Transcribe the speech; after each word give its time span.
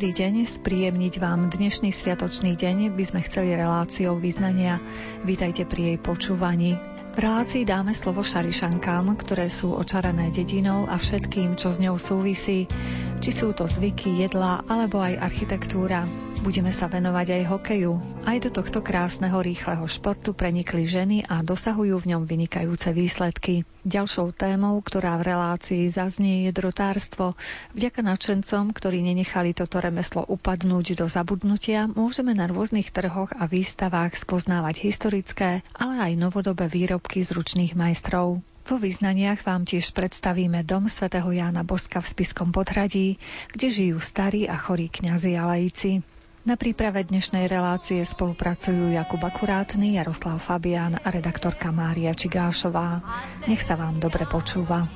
Dobrý 0.00 0.16
deň, 0.16 0.48
spríjemniť 0.48 1.20
vám 1.20 1.52
dnešný 1.52 1.92
sviatočný 1.92 2.56
deň 2.56 2.96
by 2.96 3.04
sme 3.04 3.20
chceli 3.20 3.52
reláciou 3.52 4.16
vyznania. 4.16 4.80
Vítajte 5.28 5.68
pri 5.68 5.92
jej 5.92 5.98
počúvaní. 6.00 6.80
V 7.12 7.20
relácii 7.20 7.68
dáme 7.68 7.92
slovo 7.92 8.24
šarišankám, 8.24 9.12
ktoré 9.20 9.52
sú 9.52 9.76
očarané 9.76 10.32
dedinou 10.32 10.88
a 10.88 10.96
všetkým, 10.96 11.52
čo 11.60 11.68
s 11.68 11.84
ňou 11.84 12.00
súvisí, 12.00 12.64
či 13.20 13.28
sú 13.28 13.52
to 13.52 13.68
zvyky, 13.68 14.24
jedlá 14.24 14.64
alebo 14.72 15.04
aj 15.04 15.20
architektúra. 15.20 16.08
Budeme 16.40 16.72
sa 16.72 16.88
venovať 16.88 17.36
aj 17.36 17.42
hokeju. 17.52 17.92
Aj 18.24 18.40
do 18.40 18.48
tohto 18.48 18.80
krásneho 18.80 19.44
rýchleho 19.44 19.84
športu 19.84 20.32
prenikli 20.32 20.88
ženy 20.88 21.20
a 21.28 21.44
dosahujú 21.44 22.00
v 22.00 22.16
ňom 22.16 22.24
vynikajúce 22.24 22.96
výsledky. 22.96 23.68
Ďalšou 23.84 24.32
témou, 24.32 24.80
ktorá 24.80 25.20
v 25.20 25.36
relácii 25.36 25.92
zaznie, 25.92 26.48
je 26.48 26.56
drotárstvo. 26.56 27.36
Vďaka 27.76 28.00
nadšencom, 28.00 28.72
ktorí 28.72 29.04
nenechali 29.04 29.52
toto 29.52 29.84
remeslo 29.84 30.24
upadnúť 30.24 30.96
do 30.96 31.12
zabudnutia, 31.12 31.84
môžeme 31.92 32.32
na 32.32 32.48
rôznych 32.48 32.88
trhoch 32.88 33.36
a 33.36 33.44
výstavách 33.44 34.16
spoznávať 34.16 34.80
historické, 34.80 35.60
ale 35.76 35.94
aj 36.00 36.12
novodobé 36.16 36.72
výrobky 36.72 37.20
z 37.20 37.36
ručných 37.36 37.76
majstrov. 37.76 38.40
Vo 38.64 38.80
význaniach 38.80 39.44
vám 39.44 39.68
tiež 39.68 39.92
predstavíme 39.92 40.64
dom 40.64 40.88
svätého 40.88 41.28
Jána 41.28 41.68
Boska 41.68 42.00
v 42.00 42.10
Spiskom 42.16 42.48
podhradí, 42.48 43.20
kde 43.52 43.66
žijú 43.68 43.98
starí 44.00 44.48
a 44.48 44.56
chorí 44.56 44.88
kňazi 44.88 45.36
a 45.36 45.44
laici. 45.44 46.00
Na 46.40 46.56
príprave 46.56 47.04
dnešnej 47.04 47.52
relácie 47.52 48.00
spolupracujú 48.00 48.96
Jakub 48.96 49.20
Akurátny, 49.20 50.00
Jaroslav 50.00 50.40
Fabián 50.40 50.96
a 50.96 51.12
redaktorka 51.12 51.68
Mária 51.68 52.16
Čigášová. 52.16 53.04
Nech 53.44 53.60
sa 53.60 53.76
vám 53.76 54.00
dobre 54.00 54.24
počúva. 54.24 54.88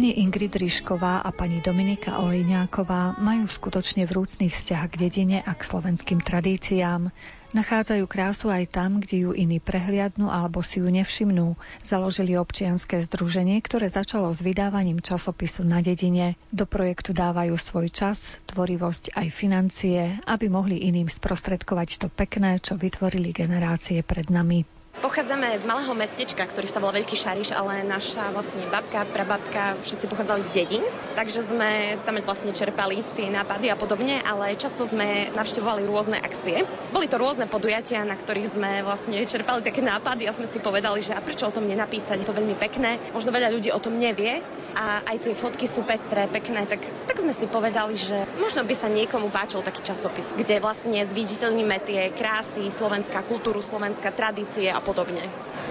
Pani 0.00 0.16
Ingrid 0.16 0.56
Ryšková 0.56 1.20
a 1.20 1.28
pani 1.28 1.60
Dominika 1.60 2.24
Olejňáková 2.24 3.20
majú 3.20 3.44
skutočne 3.44 4.08
vrúcný 4.08 4.48
vzťah 4.48 4.88
k 4.88 4.94
dedine 4.96 5.44
a 5.44 5.52
k 5.52 5.60
slovenským 5.60 6.24
tradíciám. 6.24 7.12
Nachádzajú 7.52 8.08
krásu 8.08 8.48
aj 8.48 8.72
tam, 8.72 9.04
kde 9.04 9.28
ju 9.28 9.36
iní 9.36 9.60
prehliadnú 9.60 10.32
alebo 10.32 10.64
si 10.64 10.80
ju 10.80 10.88
nevšimnú. 10.88 11.52
Založili 11.84 12.32
občianské 12.40 13.04
združenie, 13.04 13.60
ktoré 13.60 13.92
začalo 13.92 14.32
s 14.32 14.40
vydávaním 14.40 15.04
časopisu 15.04 15.68
na 15.68 15.84
dedine. 15.84 16.32
Do 16.48 16.64
projektu 16.64 17.12
dávajú 17.12 17.60
svoj 17.60 17.92
čas, 17.92 18.40
tvorivosť 18.48 19.12
aj 19.20 19.28
financie, 19.28 20.16
aby 20.24 20.48
mohli 20.48 20.80
iným 20.80 21.12
sprostredkovať 21.12 22.00
to 22.00 22.08
pekné, 22.08 22.56
čo 22.56 22.80
vytvorili 22.80 23.36
generácie 23.36 24.00
pred 24.00 24.32
nami. 24.32 24.79
Pochádzame 25.00 25.56
z 25.56 25.64
malého 25.64 25.96
mestečka, 25.96 26.44
ktorý 26.44 26.68
sa 26.68 26.76
volá 26.76 27.00
Veľký 27.00 27.16
Šariš, 27.16 27.56
ale 27.56 27.88
naša 27.88 28.36
vlastne 28.36 28.68
babka, 28.68 29.08
prababka, 29.08 29.80
všetci 29.80 30.04
pochádzali 30.12 30.42
z 30.44 30.50
dedín, 30.52 30.84
takže 31.16 31.40
sme 31.40 31.96
tam 32.04 32.20
vlastne 32.20 32.52
čerpali 32.52 33.00
tie 33.16 33.32
nápady 33.32 33.72
a 33.72 33.80
podobne, 33.80 34.20
ale 34.20 34.60
často 34.60 34.84
sme 34.84 35.32
navštevovali 35.32 35.88
rôzne 35.88 36.20
akcie. 36.20 36.68
Boli 36.92 37.08
to 37.08 37.16
rôzne 37.16 37.48
podujatia, 37.48 38.04
na 38.04 38.12
ktorých 38.12 38.52
sme 38.52 38.84
vlastne 38.84 39.24
čerpali 39.24 39.64
také 39.64 39.80
nápady 39.80 40.28
a 40.28 40.36
sme 40.36 40.44
si 40.44 40.60
povedali, 40.60 41.00
že 41.00 41.16
a 41.16 41.24
prečo 41.24 41.48
o 41.48 41.54
tom 41.54 41.64
nenapísať, 41.64 42.20
je 42.20 42.28
to 42.28 42.36
veľmi 42.36 42.60
pekné, 42.60 43.00
možno 43.16 43.32
veľa 43.32 43.56
ľudí 43.56 43.72
o 43.72 43.80
tom 43.80 43.96
nevie 43.96 44.44
a 44.76 45.00
aj 45.08 45.16
tie 45.24 45.32
fotky 45.32 45.64
sú 45.64 45.80
pestré, 45.88 46.28
pekné, 46.28 46.68
tak, 46.68 46.84
tak 47.08 47.16
sme 47.16 47.32
si 47.32 47.48
povedali, 47.48 47.96
že 47.96 48.28
možno 48.36 48.68
by 48.68 48.74
sa 48.76 48.92
niekomu 48.92 49.32
páčil 49.32 49.64
taký 49.64 49.80
časopis, 49.80 50.28
kde 50.36 50.60
vlastne 50.60 51.00
zviditeľníme 51.08 51.76
tie 51.88 52.12
krásy, 52.12 52.68
slovenská 52.68 53.24
kultúru, 53.24 53.64
slovenská 53.64 54.12
tradície 54.12 54.68
podobne. 54.82 55.22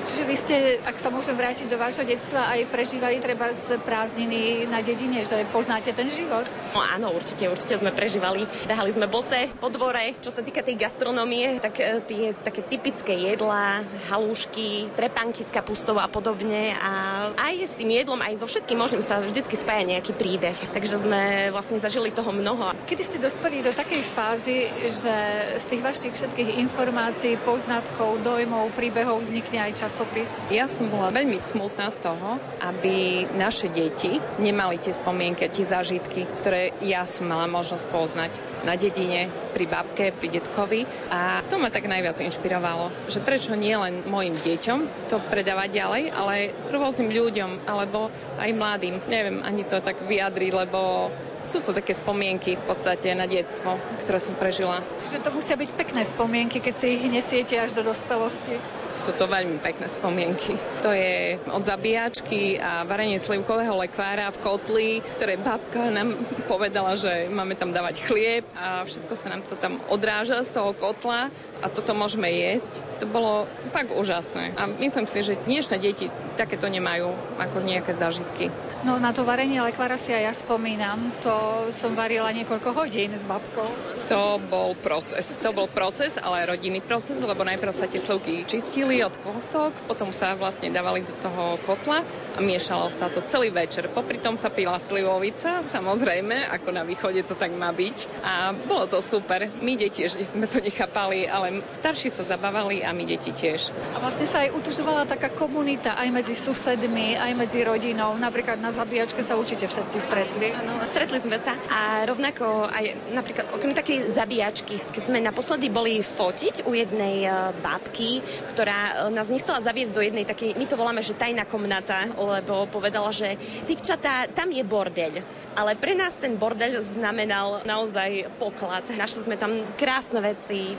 Čiže 0.06 0.24
vy 0.24 0.36
ste, 0.36 0.56
ak 0.86 0.96
sa 0.96 1.12
môžem 1.12 1.36
vrátiť 1.36 1.68
do 1.68 1.78
vášho 1.78 2.08
detstva, 2.08 2.50
aj 2.56 2.72
prežívali 2.72 3.20
treba 3.20 3.52
z 3.52 3.78
prázdniny 3.84 4.70
na 4.72 4.80
dedine, 4.80 5.22
že 5.28 5.44
poznáte 5.52 5.92
ten 5.92 6.08
život? 6.08 6.48
No 6.70 6.86
áno, 6.86 7.10
určite, 7.18 7.50
určite 7.50 7.82
sme 7.82 7.90
prežívali. 7.90 8.46
Behali 8.70 8.94
sme 8.94 9.10
bose 9.10 9.50
po 9.58 9.74
dvore. 9.74 10.14
Čo 10.22 10.30
sa 10.30 10.46
týka 10.46 10.62
tej 10.62 10.78
gastronomie, 10.78 11.58
tak 11.58 11.82
e, 11.82 11.98
tie 12.06 12.24
také 12.38 12.62
typické 12.62 13.18
jedlá, 13.18 13.82
halúšky, 14.14 14.94
trepanky 14.94 15.42
s 15.42 15.50
kapustou 15.50 15.98
a 15.98 16.06
podobne. 16.06 16.78
A 16.78 16.92
aj 17.34 17.54
s 17.66 17.74
tým 17.74 17.90
jedlom, 17.90 18.22
aj 18.22 18.38
so 18.38 18.46
všetkým 18.46 18.78
možným 18.78 19.02
sa 19.02 19.18
vždycky 19.18 19.58
spája 19.58 19.98
nejaký 19.98 20.14
príbeh. 20.14 20.58
Takže 20.70 21.02
sme 21.02 21.50
vlastne 21.50 21.82
zažili 21.82 22.14
toho 22.14 22.30
mnoho. 22.30 22.78
Kedy 22.86 23.02
ste 23.02 23.18
dospeli 23.18 23.66
do 23.66 23.74
takej 23.74 24.06
fázy, 24.06 24.70
že 24.94 25.16
z 25.58 25.66
tých 25.66 25.82
vašich 25.82 26.14
všetkých 26.14 26.62
informácií, 26.62 27.42
poznatkov, 27.42 28.22
dojmov, 28.22 28.78
príbehov 28.78 29.26
vznikne 29.26 29.66
aj 29.66 29.82
časopis? 29.90 30.38
Ja 30.54 30.70
som 30.70 30.94
bola 30.94 31.10
veľmi 31.10 31.42
smutná 31.42 31.90
z 31.90 32.06
toho, 32.06 32.38
aby 32.62 33.26
naše 33.34 33.74
deti 33.74 34.22
nemali 34.38 34.78
tie 34.78 34.94
spomienky, 34.94 35.50
tie 35.50 35.66
zážitky, 35.66 36.30
ktoré 36.40 36.59
ja 36.84 37.08
som 37.08 37.30
mala 37.30 37.48
možnosť 37.48 37.86
poznať 37.90 38.32
na 38.68 38.76
dedine, 38.76 39.32
pri 39.56 39.66
babke, 39.66 40.12
pri 40.12 40.28
detkovi. 40.40 40.84
A 41.10 41.42
to 41.48 41.58
ma 41.58 41.72
tak 41.72 41.88
najviac 41.88 42.20
inšpirovalo, 42.20 42.92
že 43.08 43.24
prečo 43.24 43.56
nie 43.56 43.74
len 43.76 44.04
mojim 44.06 44.36
deťom 44.36 45.12
to 45.12 45.18
predávať 45.32 45.70
ďalej, 45.76 46.04
ale 46.12 46.34
rôznym 46.70 47.10
ľuďom, 47.12 47.66
alebo 47.68 48.12
aj 48.38 48.50
mladým. 48.56 49.02
Neviem 49.08 49.42
ani 49.42 49.64
to 49.64 49.80
tak 49.80 50.04
vyjadriť, 50.04 50.52
lebo 50.52 51.12
sú 51.44 51.64
to 51.64 51.72
také 51.72 51.96
spomienky 51.96 52.60
v 52.60 52.64
podstate 52.64 53.16
na 53.16 53.26
detstvo, 53.26 53.80
ktoré 54.04 54.20
som 54.20 54.36
prežila. 54.36 54.84
Čiže 55.00 55.24
to 55.24 55.30
musia 55.32 55.56
byť 55.56 55.70
pekné 55.76 56.02
spomienky, 56.04 56.60
keď 56.60 56.76
si 56.76 56.88
ich 57.00 57.04
nesiete 57.08 57.56
až 57.56 57.76
do 57.76 57.84
dospelosti. 57.86 58.60
Sú 58.96 59.16
to 59.16 59.30
veľmi 59.30 59.64
pekné 59.64 59.88
spomienky. 59.88 60.58
To 60.84 60.92
je 60.92 61.40
od 61.48 61.64
zabíjačky 61.64 62.60
a 62.60 62.84
varenie 62.84 63.22
slivkového 63.22 63.72
lekvára 63.80 64.28
v 64.34 64.42
kotli, 64.44 64.90
ktoré 65.16 65.40
babka 65.40 65.88
nám 65.88 66.20
povedala, 66.50 67.00
že 67.00 67.32
máme 67.32 67.56
tam 67.56 67.72
dávať 67.72 68.04
chlieb 68.04 68.44
a 68.58 68.84
všetko 68.84 69.14
sa 69.16 69.32
nám 69.32 69.42
to 69.48 69.56
tam 69.56 69.80
odráža 69.88 70.44
z 70.44 70.60
toho 70.60 70.76
kotla 70.76 71.32
a 71.60 71.68
toto 71.68 71.92
môžeme 71.92 72.32
jesť. 72.32 72.80
To 73.04 73.06
bolo 73.08 73.48
fakt 73.76 73.92
úžasné. 73.92 74.56
A 74.56 74.68
myslím 74.68 75.08
si, 75.08 75.24
že 75.24 75.40
dnešné 75.40 75.80
deti 75.80 76.08
takéto 76.40 76.72
nemajú 76.72 77.12
ako 77.36 77.58
nejaké 77.64 77.92
zážitky. 77.92 78.48
No 78.88 78.96
na 78.96 79.12
to 79.12 79.28
varenie 79.28 79.60
lekvára 79.60 80.00
si 80.00 80.16
aj 80.16 80.24
ja 80.24 80.32
spomínam. 80.32 81.12
To 81.28 81.68
som 81.76 82.00
varila 82.00 82.32
niekoľko 82.32 82.72
hodín 82.72 83.12
s 83.12 83.28
babkou. 83.28 83.68
To 84.08 84.40
bol 84.40 84.72
proces. 84.80 85.36
To 85.44 85.52
bol 85.52 85.68
proces, 85.68 86.16
ale 86.16 86.48
rodinný 86.48 86.80
proces, 86.80 87.20
lebo 87.20 87.44
najprv 87.44 87.76
sa 87.76 87.92
tie 87.92 88.00
slovky 88.00 88.48
čistili 88.48 89.04
od 89.04 89.12
kostok, 89.20 89.76
potom 89.84 90.16
sa 90.16 90.40
vlastne 90.40 90.72
dávali 90.72 91.04
do 91.04 91.12
toho 91.20 91.60
kotla 91.68 92.08
a 92.34 92.40
miešalo 92.40 92.88
sa 92.88 93.12
to 93.12 93.20
celý 93.28 93.52
večer. 93.52 93.92
Popri 93.92 94.16
tom 94.24 94.40
sa 94.40 94.48
pila 94.48 94.80
slivovica, 94.80 95.60
samozrejme, 95.60 96.48
ako 96.48 96.72
na 96.72 96.88
východe 96.88 97.20
to 97.28 97.36
tak 97.36 97.52
má 97.52 97.76
byť. 97.76 98.24
A 98.24 98.56
bolo 98.56 98.88
to 98.88 99.04
super. 99.04 99.52
My 99.60 99.76
deti 99.76 100.08
ešte 100.08 100.24
sme 100.24 100.48
to 100.48 100.64
nechápali, 100.64 101.28
ale 101.28 101.49
starší 101.78 102.10
sa 102.14 102.24
zabávali 102.26 102.82
a 102.86 102.94
my 102.94 103.04
deti 103.06 103.34
tiež. 103.34 103.74
A 103.94 104.02
vlastne 104.02 104.26
sa 104.30 104.46
aj 104.46 104.56
utužovala 104.56 105.10
taká 105.10 105.34
komunita 105.34 105.98
aj 105.98 106.10
medzi 106.14 106.36
susedmi, 106.38 107.18
aj 107.18 107.32
medzi 107.36 107.66
rodinou. 107.66 108.16
Napríklad 108.18 108.62
na 108.62 108.70
zabíjačke 108.70 109.22
sa 109.26 109.36
určite 109.36 109.66
všetci 109.66 109.98
stretli. 109.98 110.54
Áno, 110.54 110.82
stretli 110.86 111.20
sme 111.22 111.38
sa. 111.42 111.58
A 111.70 112.06
rovnako 112.06 112.70
aj 112.70 113.14
napríklad 113.14 113.50
okrem 113.54 113.74
takej 113.74 114.14
zabíjačky, 114.14 114.80
keď 114.94 115.02
sme 115.06 115.20
naposledy 115.20 115.68
boli 115.72 116.02
fotiť 116.02 116.66
u 116.66 116.72
jednej 116.74 117.26
e, 117.26 117.30
babky, 117.60 118.22
ktorá 118.54 119.10
e, 119.10 119.16
nás 119.16 119.28
nechcela 119.28 119.62
zaviesť 119.62 119.94
do 119.94 120.02
jednej 120.06 120.26
takej, 120.26 120.56
my 120.56 120.66
to 120.66 120.80
voláme, 120.80 121.02
že 121.02 121.18
tajná 121.18 121.46
komnata, 121.46 122.10
lebo 122.14 122.70
povedala, 122.70 123.10
že 123.10 123.36
civčatá, 123.66 124.30
tam 124.32 124.54
je 124.54 124.64
bordeľ. 124.66 125.14
Ale 125.58 125.76
pre 125.76 125.98
nás 125.98 126.16
ten 126.16 126.38
bordeľ 126.40 126.80
znamenal 126.96 127.66
naozaj 127.66 128.32
poklad. 128.38 128.86
Našli 128.96 129.28
sme 129.28 129.36
tam 129.36 129.60
krásne 129.76 130.22
veci, 130.24 130.78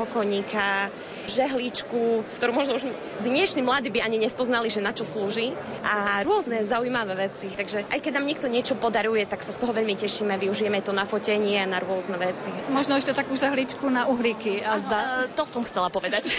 dreveného 0.00 0.06
koníka, 0.08 0.88
žehličku, 1.28 2.24
ktorú 2.40 2.50
možno 2.50 2.80
už 2.80 2.88
dnešní 3.22 3.62
mladí 3.62 3.92
by 3.92 4.02
ani 4.02 4.18
nespoznali, 4.18 4.72
že 4.72 4.82
na 4.82 4.90
čo 4.90 5.04
slúži 5.04 5.52
a 5.84 6.24
rôzne 6.24 6.64
zaujímavé 6.64 7.28
veci. 7.28 7.52
Takže 7.52 7.86
aj 7.86 8.00
keď 8.00 8.12
nám 8.18 8.26
niekto 8.26 8.46
niečo 8.48 8.74
podaruje, 8.74 9.28
tak 9.28 9.44
sa 9.44 9.52
z 9.52 9.60
toho 9.60 9.76
veľmi 9.76 9.94
tešíme, 9.94 10.34
využijeme 10.40 10.80
to 10.80 10.96
na 10.96 11.04
fotenie 11.04 11.60
a 11.60 11.70
na 11.70 11.78
rôzne 11.78 12.16
veci. 12.16 12.48
Možno 12.72 12.96
ešte 12.96 13.14
takú 13.14 13.36
žehličku 13.36 13.86
na 13.92 14.08
uhlíky. 14.08 14.64
A 14.64 14.80
zda... 14.80 14.98
to 15.36 15.44
som 15.44 15.62
chcela 15.62 15.92
povedať. 15.92 16.32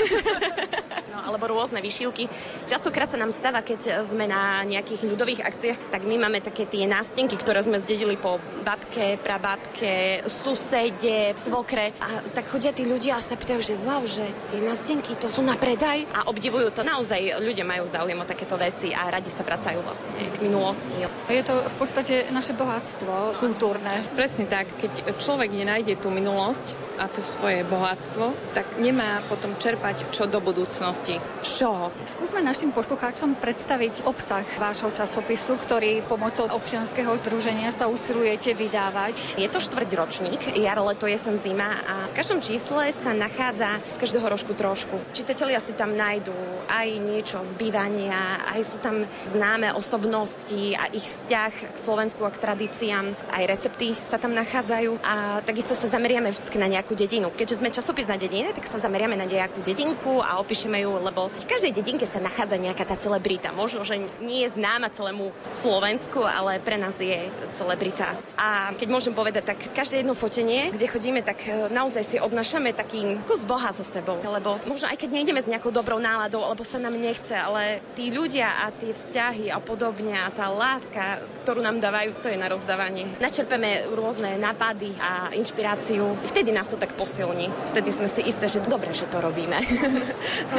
no, 1.14 1.18
alebo 1.24 1.48
rôzne 1.48 1.80
vyšívky. 1.80 2.28
Častokrát 2.68 3.08
sa 3.08 3.22
nám 3.22 3.32
stáva, 3.32 3.64
keď 3.64 4.04
sme 4.04 4.28
na 4.28 4.66
nejakých 4.68 5.08
ľudových 5.08 5.46
akciách, 5.46 5.94
tak 5.94 6.04
my 6.04 6.20
máme 6.20 6.44
také 6.44 6.68
tie 6.68 6.84
nástenky, 6.90 7.40
ktoré 7.40 7.64
sme 7.64 7.80
zdedili 7.80 8.20
po 8.20 8.42
babke, 8.66 9.16
prababke, 9.22 10.26
susede, 10.28 11.38
svokre. 11.40 11.96
A 12.02 12.26
tak 12.36 12.52
chodia 12.52 12.76
tí 12.76 12.84
ľudia 12.84 13.20
a 13.20 13.24
sa 13.24 13.40
pýtajú, 13.52 13.68
že 13.68 13.84
wow, 13.84 14.00
že 14.08 14.24
tie 14.48 14.64
nástenky 14.64 15.12
to 15.20 15.28
sú 15.28 15.44
na 15.44 15.60
predaj 15.60 16.08
a 16.16 16.32
obdivujú 16.32 16.72
to. 16.72 16.88
Naozaj 16.88 17.44
ľudia 17.44 17.68
majú 17.68 17.84
záujem 17.84 18.16
o 18.16 18.24
takéto 18.24 18.56
veci 18.56 18.96
a 18.96 19.12
radi 19.12 19.28
sa 19.28 19.44
vracajú 19.44 19.84
vlastne 19.84 20.24
k 20.32 20.40
minulosti. 20.40 21.04
Je 21.28 21.44
to 21.44 21.60
v 21.60 21.76
podstate 21.76 22.32
naše 22.32 22.56
bohatstvo 22.56 23.44
kultúrne. 23.44 24.08
Presne 24.16 24.48
tak. 24.48 24.72
Keď 24.80 25.20
človek 25.20 25.52
nenájde 25.52 26.00
tú 26.00 26.08
minulosť 26.08 26.96
a 26.96 27.12
to 27.12 27.20
svoje 27.20 27.68
bohatstvo, 27.68 28.56
tak 28.56 28.80
nemá 28.80 29.20
potom 29.28 29.60
čerpať 29.60 30.16
čo 30.16 30.32
do 30.32 30.40
budúcnosti. 30.40 31.20
Z 31.44 31.52
čoho? 31.68 31.92
Skúsme 32.08 32.40
našim 32.40 32.72
poslucháčom 32.72 33.36
predstaviť 33.36 34.08
obsah 34.08 34.48
vášho 34.56 34.96
časopisu, 34.96 35.60
ktorý 35.60 36.08
pomocou 36.08 36.48
občianskeho 36.48 37.12
združenia 37.20 37.68
sa 37.76 37.92
usilujete 37.92 38.56
vydávať. 38.56 39.36
Je 39.36 39.48
to 39.52 39.60
štvrťročník, 39.60 40.56
jar, 40.56 40.80
leto, 40.80 41.04
jesen, 41.04 41.36
zima 41.36 41.84
a 41.84 42.08
v 42.08 42.16
každom 42.16 42.40
čísle 42.40 42.96
sa 42.96 43.12
nachádza 43.12 43.41
z 43.42 43.98
každého 43.98 44.30
rožku 44.30 44.54
trošku. 44.54 45.02
Čitatelia 45.18 45.58
si 45.58 45.74
tam 45.74 45.98
nájdú 45.98 46.34
aj 46.70 46.88
niečo 47.02 47.42
z 47.42 47.58
bývania, 47.58 48.38
aj 48.54 48.62
sú 48.62 48.78
tam 48.78 49.02
známe 49.34 49.74
osobnosti 49.74 50.78
a 50.78 50.86
ich 50.94 51.02
vzťah 51.02 51.74
k 51.74 51.78
Slovensku 51.78 52.22
a 52.22 52.30
k 52.30 52.38
tradíciám, 52.38 53.18
aj 53.34 53.44
recepty 53.50 53.98
sa 53.98 54.22
tam 54.22 54.38
nachádzajú 54.38 55.02
a 55.02 55.42
takisto 55.42 55.74
sa 55.74 55.90
zameriame 55.90 56.30
vždy 56.30 56.54
na 56.62 56.70
nejakú 56.70 56.94
dedinu. 56.94 57.34
Keďže 57.34 57.66
sme 57.66 57.74
časopis 57.74 58.06
na 58.06 58.22
dedine, 58.22 58.54
tak 58.54 58.70
sa 58.70 58.78
zameriame 58.78 59.18
na 59.18 59.26
nejakú 59.26 59.66
dedinku 59.66 60.22
a 60.22 60.38
opíšeme 60.38 60.78
ju, 60.86 61.02
lebo 61.02 61.34
v 61.34 61.50
každej 61.50 61.74
dedinke 61.74 62.06
sa 62.06 62.22
nachádza 62.22 62.62
nejaká 62.62 62.86
tá 62.86 62.94
celebrita. 62.94 63.50
Možno, 63.50 63.82
že 63.82 63.98
nie 64.22 64.46
je 64.46 64.54
známa 64.54 64.94
celému 64.94 65.34
Slovensku, 65.50 66.22
ale 66.22 66.62
pre 66.62 66.78
nás 66.78 66.94
je 67.02 67.26
celebrita. 67.58 68.22
A 68.38 68.78
keď 68.78 68.88
môžem 68.94 69.18
povedať, 69.18 69.50
tak 69.50 69.74
každé 69.74 70.06
jedno 70.06 70.14
fotenie, 70.14 70.70
kde 70.70 70.86
chodíme, 70.86 71.26
tak 71.26 71.42
e, 71.50 71.74
naozaj 71.74 72.04
si 72.06 72.18
odnašame 72.22 72.78
taký 72.78 73.24
kus 73.32 73.48
Boha 73.48 73.72
so 73.72 73.88
sebou. 73.88 74.20
Lebo 74.20 74.60
možno 74.68 74.92
aj 74.92 75.00
keď 75.00 75.10
nejdeme 75.16 75.40
s 75.40 75.48
nejakou 75.48 75.72
dobrou 75.72 76.04
náladou, 76.04 76.44
alebo 76.44 76.68
sa 76.68 76.84
nám 76.84 77.00
nechce, 77.00 77.32
ale 77.32 77.80
tí 77.96 78.12
ľudia 78.12 78.68
a 78.68 78.76
tie 78.76 78.92
vzťahy 78.92 79.48
a 79.48 79.64
podobne 79.64 80.12
a 80.20 80.28
tá 80.28 80.52
láska, 80.52 81.24
ktorú 81.40 81.64
nám 81.64 81.80
dávajú, 81.80 82.12
to 82.20 82.28
je 82.28 82.36
na 82.36 82.52
rozdávanie. 82.52 83.08
Načerpeme 83.24 83.88
rôzne 83.96 84.36
nápady 84.36 84.92
a 85.00 85.32
inšpiráciu. 85.32 86.20
Vtedy 86.28 86.52
nás 86.52 86.68
to 86.68 86.76
tak 86.76 87.00
posilní. 87.00 87.48
Vtedy 87.72 87.96
sme 87.96 88.12
si 88.12 88.28
isté, 88.28 88.52
že 88.52 88.68
dobre, 88.68 88.92
že 88.92 89.08
to 89.08 89.24
robíme. 89.24 89.56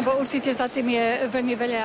Lebo 0.00 0.16
určite 0.16 0.56
za 0.56 0.72
tým 0.72 0.96
je 0.96 1.28
veľmi 1.28 1.52
veľa 1.52 1.84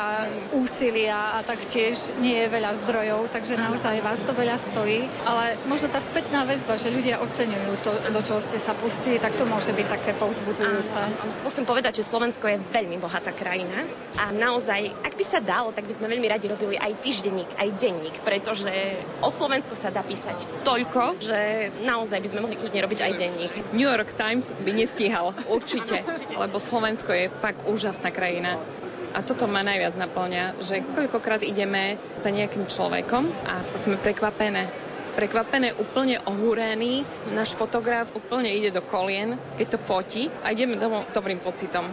úsilia 0.55 1.35
a 1.35 1.43
taktiež 1.43 2.15
nie 2.23 2.39
je 2.39 2.47
veľa 2.47 2.71
zdrojov, 2.87 3.27
takže 3.35 3.59
naozaj 3.59 3.99
vás 3.99 4.23
to 4.23 4.31
veľa 4.31 4.55
stojí. 4.55 5.03
Ale 5.27 5.59
možno 5.67 5.91
tá 5.91 5.99
spätná 5.99 6.47
väzba, 6.47 6.79
že 6.79 6.95
ľudia 6.95 7.19
oceňujú 7.19 7.71
to, 7.83 7.91
do 8.15 8.21
čoho 8.23 8.39
ste 8.39 8.55
sa 8.55 8.71
pustili, 8.71 9.19
tak 9.19 9.35
to 9.35 9.43
môže 9.43 9.75
byť 9.75 9.87
také 9.91 10.15
povzbudzujúce. 10.15 10.66
Musím 11.43 11.65
povedať, 11.65 12.01
že 12.01 12.07
Slovensko 12.07 12.47
je 12.47 12.59
veľmi 12.71 12.99
bohatá 12.99 13.31
krajina 13.31 13.87
a 14.19 14.35
naozaj, 14.35 14.91
ak 15.03 15.13
by 15.15 15.25
sa 15.25 15.39
dalo, 15.39 15.71
tak 15.71 15.87
by 15.87 15.93
sme 15.95 16.11
veľmi 16.11 16.27
radi 16.27 16.51
robili 16.51 16.75
aj 16.75 16.99
týždenník, 16.99 17.49
aj 17.55 17.69
denník, 17.77 18.15
pretože 18.21 18.71
o 19.23 19.29
Slovensku 19.31 19.73
sa 19.73 19.93
dá 19.93 20.03
písať 20.03 20.63
toľko, 20.67 21.23
že 21.23 21.71
naozaj 21.87 22.19
by 22.19 22.27
sme 22.27 22.43
mohli 22.43 22.59
kľudne 22.59 22.83
robiť 22.83 22.99
aj 22.99 23.11
denník. 23.15 23.53
New 23.71 23.87
York 23.87 24.13
Times 24.19 24.51
by 24.51 24.71
nestíhal, 24.75 25.31
určite, 25.47 26.03
lebo 26.35 26.57
Slovensko 26.59 27.15
je 27.15 27.31
fakt 27.31 27.63
úžasná 27.67 28.11
krajina. 28.11 28.59
A 29.15 29.23
toto 29.23 29.47
ma 29.47 29.63
najviac 29.63 29.95
naplňa, 29.95 30.59
že 30.61 30.83
koľkokrát 30.93 31.41
ideme 31.41 31.95
za 32.19 32.27
nejakým 32.27 32.67
človekom 32.67 33.31
a 33.47 33.63
sme 33.79 33.95
prekvapené. 33.95 34.86
Prekvapené, 35.17 35.73
úplne 35.73 36.21
ohúrený. 36.29 37.01
Náš 37.33 37.57
fotograf 37.57 38.13
úplne 38.13 38.53
ide 38.53 38.69
do 38.69 38.85
kolien, 38.85 39.41
keď 39.57 39.73
to 39.73 39.79
fotí 39.81 40.29
a 40.45 40.53
ideme 40.53 40.77
domov 40.77 41.09
s 41.09 41.13
dobrým 41.17 41.41
pocitom. 41.41 41.89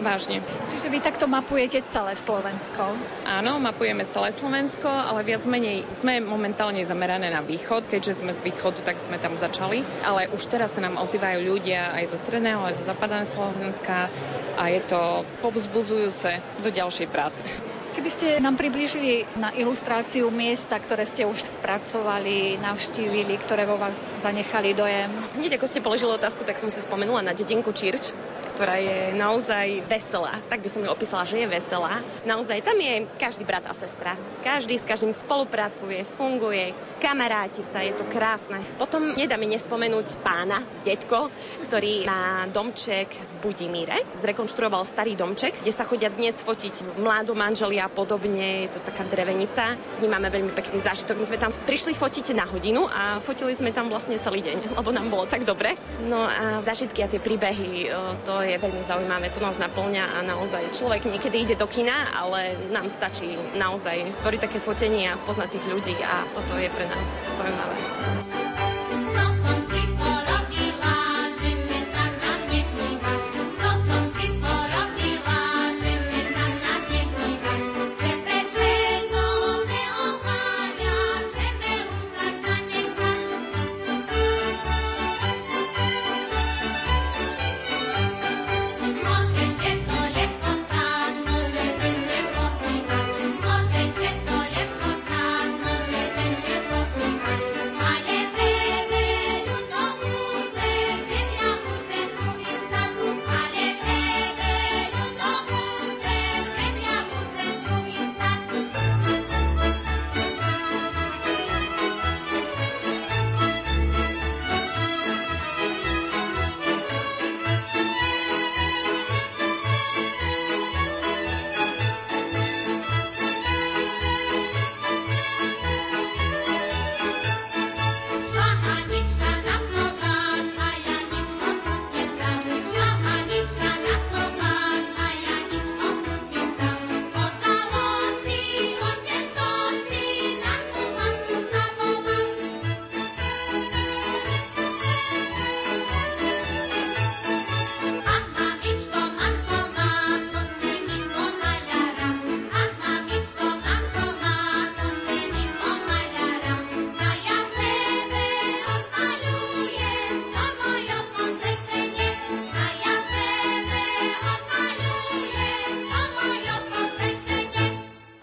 Vážne. 0.00 0.40
Čiže 0.72 0.88
vy 0.88 1.04
takto 1.04 1.28
mapujete 1.28 1.84
celé 1.84 2.16
Slovensko? 2.16 2.96
Áno, 3.28 3.60
mapujeme 3.60 4.08
celé 4.08 4.32
Slovensko, 4.32 4.88
ale 4.88 5.20
viac 5.20 5.44
menej 5.44 5.84
sme 5.92 6.24
momentálne 6.24 6.80
zamerané 6.80 7.28
na 7.28 7.44
východ, 7.44 7.92
keďže 7.92 8.24
sme 8.24 8.32
z 8.32 8.40
východu, 8.40 8.80
tak 8.88 8.96
sme 8.96 9.20
tam 9.20 9.36
začali. 9.36 9.84
Ale 10.00 10.32
už 10.32 10.48
teraz 10.48 10.74
sa 10.74 10.80
nám 10.80 10.96
ozývajú 10.96 11.44
ľudia 11.44 11.92
aj 11.92 12.08
zo 12.08 12.16
stredného, 12.16 12.64
aj 12.64 12.80
zo 12.80 12.88
západného 12.88 13.28
Slovenska 13.28 14.08
a 14.56 14.64
je 14.72 14.80
to 14.80 15.28
povzbudzujúce 15.44 16.40
do 16.64 16.72
ďalšej 16.72 17.06
práce. 17.12 17.44
Keby 17.92 18.08
ste 18.08 18.40
nám 18.40 18.56
približili 18.56 19.28
na 19.36 19.52
ilustráciu 19.52 20.32
miesta, 20.32 20.80
ktoré 20.80 21.04
ste 21.04 21.28
už 21.28 21.44
spracovali, 21.44 22.56
navštívili, 22.56 23.36
ktoré 23.36 23.68
vo 23.68 23.76
vás 23.76 24.08
zanechali 24.24 24.72
dojem? 24.72 25.12
Hneď 25.36 25.60
ako 25.60 25.68
ste 25.68 25.84
položili 25.84 26.08
otázku, 26.16 26.40
tak 26.48 26.56
som 26.56 26.72
si 26.72 26.80
spomenula 26.80 27.20
na 27.20 27.36
dedinku 27.36 27.68
Čirč, 27.68 28.16
ktorá 28.56 28.80
je 28.80 29.12
naozaj 29.12 29.84
veselá. 29.92 30.40
Tak 30.48 30.64
by 30.64 30.68
som 30.72 30.84
ju 30.84 30.88
opísala, 30.88 31.28
že 31.28 31.44
je 31.44 31.52
veselá. 31.52 32.00
Naozaj 32.24 32.64
tam 32.64 32.80
je 32.80 33.04
každý 33.20 33.44
brat 33.44 33.68
a 33.68 33.76
sestra. 33.76 34.16
Každý 34.40 34.80
s 34.80 34.88
každým 34.88 35.12
spolupracuje, 35.12 36.00
funguje, 36.16 36.72
kamaráti 37.02 37.60
sa, 37.60 37.82
je 37.82 37.92
to 37.92 38.08
krásne. 38.08 38.62
Potom 38.78 39.18
nedá 39.18 39.34
mi 39.34 39.50
nespomenúť 39.50 40.22
pána, 40.22 40.62
detko, 40.86 41.28
ktorý 41.66 42.06
má 42.06 42.46
domček 42.48 43.10
v 43.10 43.34
Budimíre. 43.42 43.98
Zrekonštruoval 44.22 44.86
starý 44.86 45.18
domček, 45.18 45.58
kde 45.60 45.72
sa 45.74 45.82
chodia 45.82 46.08
dnes 46.14 46.38
fotiť 46.38 47.02
mladú 47.02 47.34
manželia 47.34 47.81
a 47.82 47.90
podobne. 47.90 48.70
Je 48.70 48.78
to 48.78 48.80
taká 48.80 49.02
drevenica. 49.04 49.74
S 49.82 49.98
ním 49.98 50.14
máme 50.14 50.30
veľmi 50.30 50.54
pekný 50.54 50.78
zážitok. 50.78 51.18
My 51.18 51.26
sme 51.26 51.38
tam 51.42 51.50
prišli 51.50 51.98
fotiť 51.98 52.32
na 52.38 52.46
hodinu 52.46 52.86
a 52.86 53.18
fotili 53.18 53.52
sme 53.58 53.74
tam 53.74 53.90
vlastne 53.90 54.22
celý 54.22 54.40
deň, 54.40 54.70
lebo 54.78 54.94
nám 54.94 55.10
bolo 55.10 55.26
tak 55.26 55.42
dobre. 55.42 55.74
No 56.06 56.22
a 56.22 56.62
zážitky 56.62 57.02
a 57.02 57.10
tie 57.10 57.18
príbehy, 57.18 57.90
to 58.22 58.34
je 58.40 58.54
veľmi 58.56 58.82
zaujímavé. 58.82 59.34
To 59.34 59.42
nás 59.42 59.58
naplňa 59.58 60.16
a 60.16 60.18
naozaj 60.22 60.70
človek 60.78 61.10
niekedy 61.10 61.42
ide 61.42 61.56
do 61.58 61.66
kina, 61.66 62.14
ale 62.14 62.54
nám 62.70 62.86
stačí 62.86 63.34
naozaj 63.58 64.22
tvoriť 64.22 64.40
také 64.40 64.58
fotenie 64.62 65.10
a 65.10 65.18
spoznať 65.18 65.58
tých 65.58 65.66
ľudí 65.66 65.96
a 66.00 66.24
toto 66.30 66.54
je 66.54 66.70
pre 66.70 66.86
nás 66.86 67.06
zaujímavé. 67.36 68.31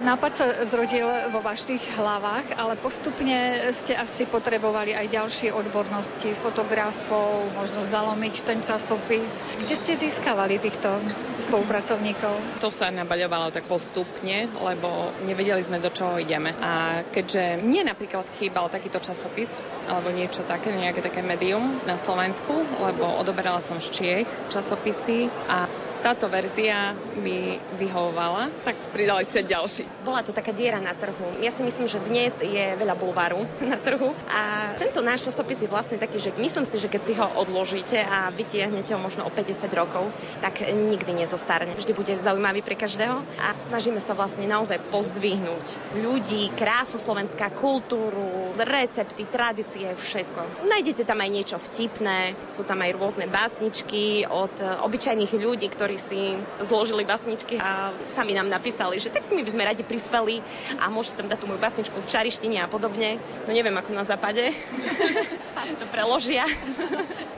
Nápad 0.09 0.31
sa 0.33 0.45
zrodil 0.65 1.05
vo 1.29 1.37
vašich 1.45 1.93
hlavách, 1.93 2.57
ale 2.57 2.73
postupne 2.81 3.61
ste 3.77 3.93
asi 3.93 4.25
potrebovali 4.25 4.97
aj 4.97 5.05
ďalšie 5.05 5.53
odbornosti, 5.53 6.33
fotografov, 6.33 7.53
možno 7.53 7.85
zalomiť 7.85 8.41
ten 8.41 8.65
časopis. 8.65 9.37
Kde 9.61 9.75
ste 9.77 9.93
získavali 9.93 10.57
týchto 10.57 10.97
spolupracovníkov? 11.45 12.57
To 12.57 12.73
sa 12.73 12.89
nabaľovalo 12.89 13.53
tak 13.53 13.69
postupne, 13.69 14.49
lebo 14.49 15.13
nevedeli 15.29 15.61
sme, 15.61 15.77
do 15.77 15.93
čoho 15.93 16.17
ideme. 16.17 16.57
A 16.57 17.05
keďže 17.13 17.61
mne 17.61 17.93
napríklad 17.93 18.25
chýbal 18.41 18.65
takýto 18.73 18.97
časopis, 18.97 19.61
alebo 19.85 20.09
niečo 20.09 20.41
také, 20.41 20.73
nejaké 20.73 21.05
také 21.05 21.21
médium 21.21 21.85
na 21.85 22.01
Slovensku, 22.01 22.65
lebo 22.81 23.05
odoberala 23.21 23.61
som 23.61 23.77
z 23.77 23.93
Čiech 23.93 24.29
časopisy 24.49 25.29
a 25.45 25.88
táto 25.99 26.31
verzia 26.31 26.95
mi 27.19 27.59
vyhovovala, 27.75 28.51
tak 28.63 28.75
pridali 28.91 29.27
sa 29.27 29.43
ďalší. 29.43 30.03
Bola 30.03 30.23
to 30.23 30.31
taká 30.35 30.55
diera 30.55 30.79
na 30.79 30.95
trhu. 30.95 31.39
Ja 31.43 31.51
si 31.51 31.63
myslím, 31.63 31.87
že 31.87 31.99
dnes 32.03 32.39
je 32.39 32.65
veľa 32.75 32.95
bulváru 32.95 33.43
na 33.71 33.75
trhu 33.79 34.15
a 34.31 34.73
tento 34.79 35.03
náš 35.03 35.31
časopis 35.31 35.63
je 35.63 35.69
vlastne 35.71 35.99
taký, 35.99 36.19
že 36.19 36.31
myslím 36.35 36.65
si, 36.67 36.79
že 36.79 36.91
keď 36.91 37.01
si 37.03 37.13
ho 37.19 37.27
odložíte 37.39 37.99
a 37.99 38.31
vytiahnete 38.31 38.95
ho 38.95 38.99
možno 38.99 39.27
o 39.27 39.31
50 39.31 39.67
rokov, 39.75 40.11
tak 40.39 40.63
nikdy 40.65 41.11
nezostarne. 41.13 41.75
Vždy 41.75 41.91
bude 41.95 42.13
zaujímavý 42.15 42.63
pre 42.63 42.79
každého 42.79 43.21
a 43.39 43.47
snažíme 43.67 43.99
sa 43.99 44.15
vlastne 44.15 44.47
naozaj 44.47 44.79
pozdvihnúť 44.91 45.99
ľudí, 45.99 46.51
krásu 46.55 46.97
Slovenska, 46.99 47.51
kultúru, 47.51 48.55
recepty, 48.55 49.27
tradície, 49.27 49.91
všetko. 49.93 50.65
Nájdete 50.67 51.03
tam 51.03 51.19
aj 51.19 51.29
niečo 51.29 51.57
vtipné, 51.59 52.35
sú 52.47 52.63
tam 52.63 52.81
aj 52.83 52.95
rôzne 52.95 53.25
básničky 53.27 54.25
od 54.27 54.51
obyčajných 54.59 55.31
ľudí, 55.35 55.67
ktorí 55.71 55.88
ktorí 55.89 56.05
si 56.05 56.37
zložili 56.69 57.01
basničky 57.01 57.57
a 57.57 57.89
sami 58.05 58.37
nám 58.37 58.45
napísali, 58.45 59.01
že 59.01 59.09
tak 59.09 59.25
my 59.33 59.41
by 59.41 59.49
sme 59.49 59.65
radi 59.65 59.81
prispeli 59.81 60.37
a 60.77 60.85
môžete 60.93 61.17
tam 61.17 61.33
dať 61.33 61.41
tú 61.41 61.49
moju 61.49 61.57
basničku 61.57 61.97
v 61.97 62.05
čarištine 62.05 62.61
a 62.61 62.69
podobne. 62.69 63.17
No 63.49 63.57
neviem, 63.57 63.73
ako 63.73 63.97
na 63.97 64.05
západe. 64.05 64.53
to 65.81 65.85
preložia. 65.89 66.45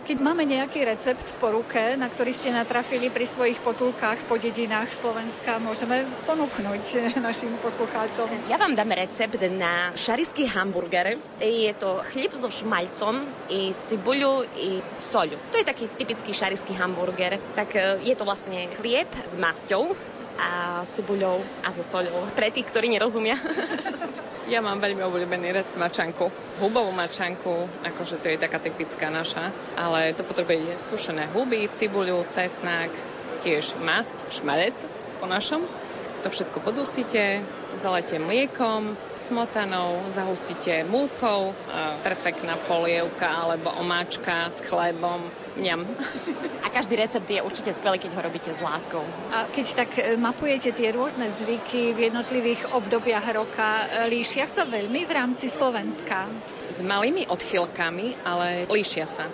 Keď 0.02 0.18
máme 0.18 0.44
nejaký 0.50 0.82
recept 0.82 1.38
po 1.38 1.54
ruke, 1.54 1.94
na 1.94 2.10
ktorý 2.10 2.34
ste 2.34 2.50
natrafili 2.50 3.14
pri 3.14 3.30
svojich 3.30 3.62
potulkách 3.62 4.26
po 4.26 4.34
dedinách 4.34 4.90
Slovenska, 4.90 5.62
môžeme 5.62 6.10
ponúknuť 6.26 6.84
našim 7.24 7.54
poslucháčom. 7.62 8.50
Ja 8.50 8.58
vám 8.58 8.74
dám 8.74 8.92
recept 8.98 9.38
na 9.54 9.94
šariský 9.94 10.50
hamburger. 10.50 11.22
Je 11.38 11.72
to 11.78 12.02
chlieb 12.12 12.34
so 12.34 12.50
šmaľcom 12.50 13.30
i 13.54 13.72
cibuľu 13.72 14.50
i 14.58 14.82
soľu. 14.82 15.38
To 15.54 15.62
je 15.62 15.70
taký 15.70 15.86
typický 15.94 16.34
šariský 16.34 16.74
hamburger. 16.74 17.38
Tak 17.54 17.70
e, 17.78 18.02
je 18.02 18.18
to 18.18 18.26
vlastne 18.26 18.41
vlastne 18.42 18.74
chlieb 18.82 19.06
s 19.14 19.38
masťou 19.38 19.94
a 20.42 20.82
cibuľou 20.90 21.46
a 21.62 21.70
so 21.70 21.86
soľou. 21.86 22.26
Pre 22.34 22.50
tých, 22.50 22.66
ktorí 22.66 22.90
nerozumia. 22.90 23.38
Ja 24.50 24.58
mám 24.60 24.82
veľmi 24.84 25.00
obľúbený 25.06 25.54
recept 25.54 25.80
mačanku. 25.80 26.28
Hubovú 26.60 26.92
mačanku, 26.92 27.72
akože 27.88 28.20
to 28.20 28.28
je 28.34 28.42
taká 28.42 28.60
typická 28.60 29.08
naša, 29.08 29.54
ale 29.80 30.12
to 30.18 30.28
potrebuje 30.28 30.76
sušené 30.76 31.30
huby, 31.32 31.70
cibuľu, 31.72 32.26
cesnák, 32.28 32.90
tiež 33.46 33.80
masť, 33.80 34.12
šmalec 34.34 34.76
po 35.24 35.30
našom. 35.30 35.64
To 36.22 36.30
všetko 36.30 36.62
podusíte, 36.62 37.42
zalete 37.82 38.22
mliekom, 38.22 38.94
smotanou, 39.18 40.06
zahusíte 40.06 40.86
múkou, 40.86 41.58
perfektná 42.06 42.62
polievka 42.70 43.26
alebo 43.26 43.74
omáčka 43.74 44.54
s 44.54 44.62
chlebom, 44.62 45.26
mňam. 45.58 45.82
A 46.62 46.70
každý 46.70 47.02
recept 47.02 47.26
je 47.26 47.42
určite 47.42 47.74
skvelý, 47.74 47.98
keď 47.98 48.12
ho 48.14 48.22
robíte 48.22 48.54
s 48.54 48.62
láskou. 48.62 49.02
A 49.34 49.50
keď 49.50 49.66
tak 49.74 49.90
e, 49.98 50.14
mapujete 50.14 50.70
tie 50.72 50.94
rôzne 50.94 51.34
zvyky 51.34 51.98
v 51.98 52.14
jednotlivých 52.14 52.70
obdobiach 52.70 53.26
roka, 53.34 53.90
e, 53.90 54.14
líšia 54.14 54.46
sa 54.46 54.62
veľmi 54.62 55.04
v 55.10 55.12
rámci 55.12 55.50
Slovenska? 55.50 56.30
S 56.70 56.86
malými 56.86 57.28
odchylkami, 57.28 58.22
ale 58.24 58.70
líšia 58.70 59.10
sa 59.10 59.26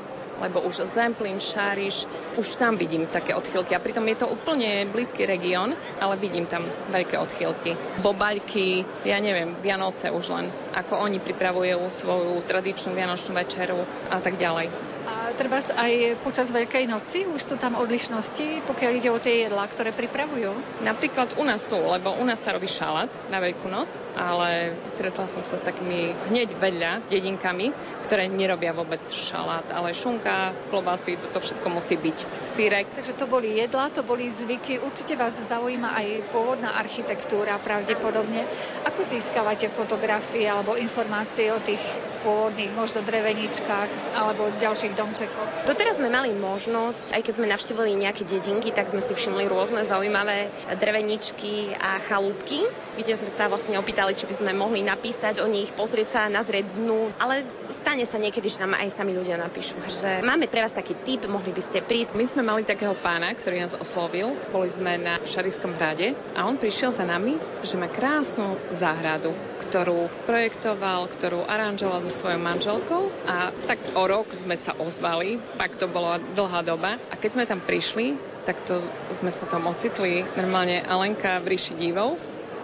lebo 0.42 0.62
už 0.62 0.86
Zemplín, 0.86 1.40
Šáriš, 1.40 2.06
už 2.38 2.56
tam 2.56 2.78
vidím 2.78 3.08
také 3.10 3.36
odchylky. 3.36 3.76
A 3.76 3.84
pritom 3.84 4.06
je 4.08 4.18
to 4.22 4.28
úplne 4.30 4.86
blízky 4.90 5.26
región, 5.26 5.74
ale 6.00 6.16
vidím 6.18 6.46
tam 6.46 6.66
veľké 6.94 7.18
odchylky. 7.18 7.74
Bobaľky, 8.02 8.86
ja 9.04 9.18
neviem, 9.18 9.58
Vianoce 9.60 10.14
už 10.14 10.26
len, 10.34 10.46
ako 10.78 11.02
oni 11.02 11.18
pripravujú 11.18 11.82
svoju 11.90 12.46
tradičnú 12.46 12.94
vianočnú 12.94 13.34
večeru 13.34 13.82
a 14.14 14.22
tak 14.22 14.38
ďalej. 14.38 14.70
A 15.08 15.32
treba 15.40 15.64
aj 15.64 16.20
počas 16.20 16.52
Veľkej 16.52 16.84
noci 16.84 17.24
už 17.24 17.40
sú 17.40 17.56
tam 17.56 17.80
odlišnosti, 17.80 18.68
pokiaľ 18.68 18.92
ide 19.00 19.10
o 19.10 19.20
tie 19.20 19.48
jedlá, 19.48 19.64
ktoré 19.72 19.96
pripravujú? 19.96 20.84
Napríklad 20.84 21.40
u 21.40 21.44
nás 21.48 21.64
sú, 21.64 21.80
lebo 21.80 22.12
u 22.12 22.24
nás 22.28 22.44
sa 22.44 22.52
robí 22.52 22.68
šalát 22.68 23.08
na 23.32 23.40
Veľkú 23.40 23.72
noc, 23.72 23.88
ale 24.20 24.76
stretla 24.92 25.32
som 25.32 25.48
sa 25.48 25.56
s 25.56 25.64
takými 25.64 26.12
hneď 26.28 26.60
vedľa 26.60 27.08
dedinkami, 27.08 27.72
ktoré 28.04 28.28
nerobia 28.28 28.76
vôbec 28.76 29.00
šalát, 29.08 29.64
ale 29.72 29.96
šunka, 29.96 30.52
klobásy, 30.68 31.16
toto 31.16 31.40
všetko 31.40 31.68
musí 31.72 31.96
byť. 31.96 32.18
Sírek. 32.44 32.92
Takže 32.92 33.16
to 33.16 33.32
boli 33.32 33.56
jedlá, 33.56 33.88
to 33.88 34.04
boli 34.04 34.28
zvyky. 34.28 34.84
Určite 34.84 35.16
vás 35.16 35.40
zaujíma 35.40 35.96
aj 35.96 36.08
pôvodná 36.36 36.76
architektúra 36.76 37.56
pravdepodobne. 37.64 38.44
Ako 38.84 39.04
získavate 39.04 39.72
fotografie 39.72 40.44
alebo 40.48 40.67
informácie 40.76 41.54
o 41.56 41.64
tých 41.64 41.80
pôvodných 42.28 42.74
možno 42.74 43.06
dreveničkách 43.06 44.18
alebo 44.18 44.52
ďalších 44.58 44.98
domčekov. 44.98 45.70
Doteraz 45.70 46.02
sme 46.02 46.10
mali 46.12 46.34
možnosť, 46.34 47.16
aj 47.16 47.22
keď 47.24 47.34
sme 47.40 47.48
navštívili 47.54 47.92
nejaké 47.96 48.26
dedinky, 48.26 48.74
tak 48.74 48.90
sme 48.90 49.00
si 49.00 49.14
všimli 49.14 49.46
rôzne 49.48 49.86
zaujímavé 49.86 50.52
dreveničky 50.76 51.72
a 51.78 52.02
chalúbky, 52.04 52.66
kde 52.98 53.14
sme 53.16 53.30
sa 53.30 53.48
vlastne 53.48 53.78
opýtali, 53.80 54.18
či 54.18 54.28
by 54.28 54.36
sme 54.44 54.52
mohli 54.58 54.82
napísať 54.84 55.40
o 55.40 55.48
nich, 55.48 55.70
pozrieť 55.72 56.08
sa, 56.10 56.22
nazrieť 56.28 56.68
dnu, 56.76 57.14
ale 57.22 57.46
stane 57.72 58.04
sa 58.04 58.18
niekedy, 58.18 58.50
že 58.50 58.60
nám 58.66 58.76
aj 58.76 58.92
sami 58.92 59.14
ľudia 59.14 59.38
napíšu, 59.38 59.78
že 59.88 60.26
máme 60.26 60.50
pre 60.50 60.66
vás 60.66 60.74
taký 60.74 60.98
typ, 61.06 61.30
mohli 61.30 61.54
by 61.54 61.62
ste 61.62 61.86
prísť. 61.86 62.18
My 62.18 62.26
sme 62.26 62.42
mali 62.44 62.66
takého 62.66 62.98
pána, 62.98 63.32
ktorý 63.32 63.62
nás 63.62 63.78
oslovil, 63.78 64.34
boli 64.50 64.68
sme 64.68 64.98
na 64.98 65.22
Šariskom 65.22 65.78
hrade 65.78 66.18
a 66.34 66.50
on 66.50 66.58
prišiel 66.58 66.92
za 66.92 67.06
nami, 67.06 67.38
že 67.62 67.78
má 67.78 67.86
krásnu 67.88 68.58
záhradu, 68.74 69.32
ktorú 69.68 70.10
projektoval, 70.58 71.06
ktorú 71.14 71.46
aranžoval 71.46 72.02
so 72.02 72.10
svojou 72.10 72.42
manželkou 72.42 73.14
a 73.30 73.54
tak 73.70 73.78
o 73.94 74.10
rok 74.10 74.34
sme 74.34 74.58
sa 74.58 74.74
ozvali, 74.74 75.38
tak 75.54 75.78
to 75.78 75.86
bola 75.86 76.18
dlhá 76.18 76.66
doba 76.66 76.98
a 76.98 77.14
keď 77.14 77.30
sme 77.30 77.46
tam 77.46 77.62
prišli, 77.62 78.18
tak 78.42 78.66
to 78.66 78.82
sme 79.14 79.30
sa 79.30 79.46
tam 79.46 79.70
ocitli 79.70 80.26
normálne 80.34 80.82
Alenka 80.82 81.38
v 81.46 81.54
ríši 81.54 81.78
divov, 81.78 82.18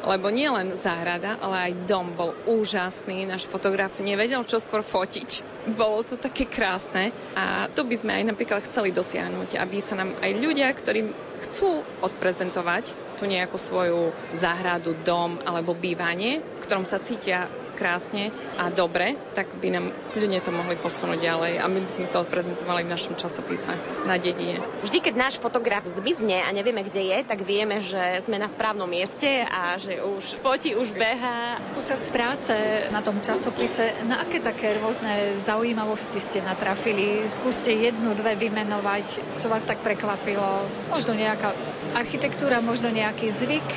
lebo 0.10 0.34
nie 0.34 0.50
len 0.50 0.74
záhrada, 0.74 1.38
ale 1.38 1.70
aj 1.70 1.86
dom 1.86 2.18
bol 2.18 2.34
úžasný. 2.50 3.30
Náš 3.30 3.46
fotograf 3.46 4.02
nevedel, 4.02 4.42
čo 4.42 4.58
skôr 4.58 4.82
fotiť. 4.82 5.46
Bolo 5.78 6.02
to 6.02 6.18
také 6.18 6.50
krásne 6.50 7.14
a 7.38 7.70
to 7.78 7.86
by 7.86 7.94
sme 7.94 8.12
aj 8.18 8.24
napríklad 8.34 8.66
chceli 8.66 8.90
dosiahnuť, 8.90 9.54
aby 9.62 9.78
sa 9.86 10.02
nám 10.02 10.18
aj 10.18 10.32
ľudia, 10.42 10.74
ktorí 10.74 11.14
chcú 11.46 11.86
odprezentovať 12.02 12.90
tú 13.22 13.30
nejakú 13.30 13.62
svoju 13.62 14.18
záhradu, 14.34 14.98
dom 15.06 15.38
alebo 15.46 15.78
bývanie, 15.78 16.42
v 16.42 16.60
ktorom 16.66 16.90
sa 16.90 16.98
cítia 16.98 17.46
krásne 17.74 18.30
a 18.56 18.70
dobre, 18.70 19.18
tak 19.34 19.50
by 19.58 19.68
nám 19.74 19.86
ľudia 20.14 20.40
to 20.46 20.54
mohli 20.54 20.78
posunúť 20.78 21.20
ďalej 21.20 21.54
a 21.60 21.66
my 21.66 21.80
by 21.82 21.90
sme 21.90 22.08
to 22.08 22.22
odprezentovali 22.22 22.86
v 22.86 22.94
našom 22.94 23.18
časopise 23.18 23.74
na 24.06 24.16
dedine. 24.22 24.62
Vždy, 24.86 25.02
keď 25.02 25.14
náš 25.18 25.36
fotograf 25.42 25.84
zmizne 25.84 26.46
a 26.46 26.50
nevieme, 26.54 26.86
kde 26.86 27.02
je, 27.10 27.20
tak 27.26 27.42
vieme, 27.42 27.82
že 27.82 28.22
sme 28.22 28.38
na 28.38 28.48
správnom 28.48 28.86
mieste 28.86 29.44
a 29.50 29.76
že 29.82 30.00
už 30.00 30.40
fotí, 30.46 30.78
už 30.78 30.94
beha. 30.94 31.58
Počas 31.74 32.00
práce 32.14 32.54
na 32.94 33.02
tom 33.02 33.20
časopise, 33.20 34.06
na 34.06 34.22
aké 34.22 34.40
také 34.40 34.78
rôzne 34.78 35.42
zaujímavosti 35.44 36.22
ste 36.22 36.40
natrafili? 36.46 37.26
Skúste 37.26 37.74
jednu, 37.74 38.14
dve 38.14 38.38
vymenovať, 38.38 39.40
čo 39.42 39.50
vás 39.50 39.66
tak 39.66 39.82
prekvapilo. 39.82 40.70
Možno 40.94 41.18
nejaká 41.18 41.52
architektúra, 41.98 42.62
možno 42.62 42.94
nejaký 42.94 43.34
zvyk. 43.34 43.68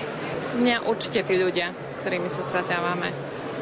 Mňa 0.56 0.88
určite 0.88 1.20
tí 1.24 1.36
ľudia, 1.36 1.76
s 1.88 2.00
ktorými 2.00 2.28
sa 2.32 2.44
stretávame 2.44 3.12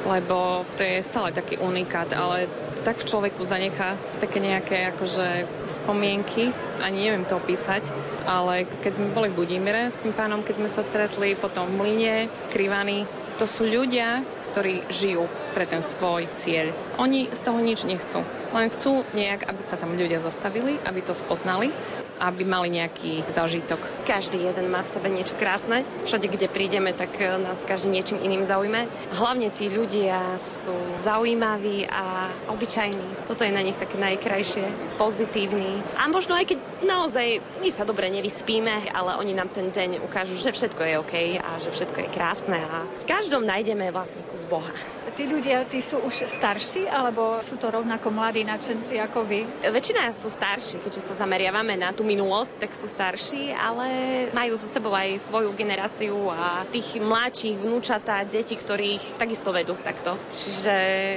lebo 0.04 0.68
to 0.76 0.84
je 0.84 1.00
stále 1.00 1.32
taký 1.32 1.56
unikát, 1.56 2.12
ale 2.12 2.46
to 2.76 2.84
tak 2.84 3.00
v 3.00 3.08
človeku 3.08 3.40
zanechá 3.44 3.96
také 4.20 4.38
nejaké 4.38 4.92
akože 4.94 5.48
spomienky, 5.64 6.52
ani 6.80 7.08
neviem 7.08 7.24
to 7.24 7.40
opísať, 7.40 7.88
ale 8.28 8.68
keď 8.84 8.92
sme 9.00 9.16
boli 9.16 9.32
v 9.32 9.44
Budimire 9.44 9.88
s 9.88 10.00
tým 10.00 10.12
pánom, 10.12 10.44
keď 10.44 10.64
sme 10.64 10.70
sa 10.70 10.84
stretli 10.84 11.34
potom 11.34 11.66
v 11.66 11.76
Mline, 11.80 12.28
Krivany, 12.52 13.08
to 13.34 13.50
sú 13.50 13.66
ľudia, 13.66 14.22
ktorí 14.54 14.86
žijú 14.86 15.26
pre 15.56 15.66
ten 15.66 15.82
svoj 15.82 16.30
cieľ. 16.38 16.70
Oni 17.02 17.26
z 17.26 17.40
toho 17.42 17.58
nič 17.58 17.82
nechcú. 17.82 18.22
Len 18.54 18.70
chcú 18.70 19.02
nejak, 19.10 19.50
aby 19.50 19.62
sa 19.66 19.74
tam 19.74 19.98
ľudia 19.98 20.22
zastavili, 20.22 20.78
aby 20.86 21.02
to 21.02 21.10
spoznali 21.10 21.74
aby 22.18 22.42
mali 22.46 22.78
nejaký 22.78 23.26
zážitok. 23.30 24.06
Každý 24.06 24.38
jeden 24.42 24.70
má 24.70 24.82
v 24.84 24.92
sebe 24.92 25.08
niečo 25.10 25.34
krásne. 25.34 25.82
Všade, 26.06 26.30
kde 26.30 26.46
prídeme, 26.46 26.94
tak 26.94 27.16
e, 27.18 27.38
nás 27.40 27.66
každý 27.66 27.90
niečím 27.90 28.22
iným 28.22 28.46
zaujme. 28.46 28.86
Hlavne 29.16 29.50
tí 29.50 29.70
ľudia 29.70 30.38
sú 30.38 30.74
zaujímaví 31.02 31.88
a 31.90 32.30
obyčajní. 32.52 33.26
Toto 33.26 33.42
je 33.42 33.52
na 33.52 33.64
nich 33.64 33.76
také 33.76 33.98
najkrajšie, 33.98 34.96
pozitívny. 35.00 35.82
A 35.98 36.06
možno 36.06 36.38
aj 36.38 36.54
keď 36.54 36.58
naozaj 36.84 37.40
my 37.58 37.68
sa 37.72 37.82
dobre 37.88 38.06
nevyspíme, 38.12 38.92
ale 38.92 39.18
oni 39.18 39.32
nám 39.34 39.50
ten 39.50 39.72
deň 39.72 40.04
ukážu, 40.04 40.36
že 40.38 40.52
všetko 40.54 40.82
je 40.84 40.94
OK 41.00 41.14
a 41.40 41.50
že 41.58 41.72
všetko 41.72 41.98
je 42.06 42.08
krásne 42.12 42.58
a 42.60 42.84
v 42.86 43.04
každom 43.08 43.42
nájdeme 43.42 43.90
vlastne 43.90 44.22
kus 44.28 44.44
Boha. 44.46 44.70
Tí 45.14 45.30
ľudia, 45.30 45.62
tí 45.70 45.78
sú 45.78 46.02
už 46.02 46.26
starší, 46.26 46.90
alebo 46.90 47.38
sú 47.38 47.54
to 47.54 47.70
rovnako 47.70 48.10
mladí 48.10 48.42
nadšenci 48.42 48.98
ako 48.98 49.22
vy? 49.22 49.46
Väčšina 49.62 50.10
sú 50.10 50.26
starší, 50.26 50.82
keďže 50.82 51.06
sa 51.06 51.14
zameriavame 51.22 51.78
na 51.78 51.94
tú 51.94 52.02
minulosť, 52.04 52.60
tak 52.60 52.76
sú 52.76 52.86
starší, 52.86 53.50
ale 53.56 53.88
majú 54.30 54.54
so 54.54 54.68
sebou 54.68 54.92
aj 54.92 55.18
svoju 55.24 55.56
generáciu 55.56 56.28
a 56.30 56.68
tých 56.68 57.00
mladších 57.00 57.58
vnúčatá, 57.58 58.22
deti, 58.28 58.54
ktorých 58.54 59.16
takisto 59.16 59.50
vedú 59.50 59.74
takto. 59.80 60.20
Čiže 60.28 60.76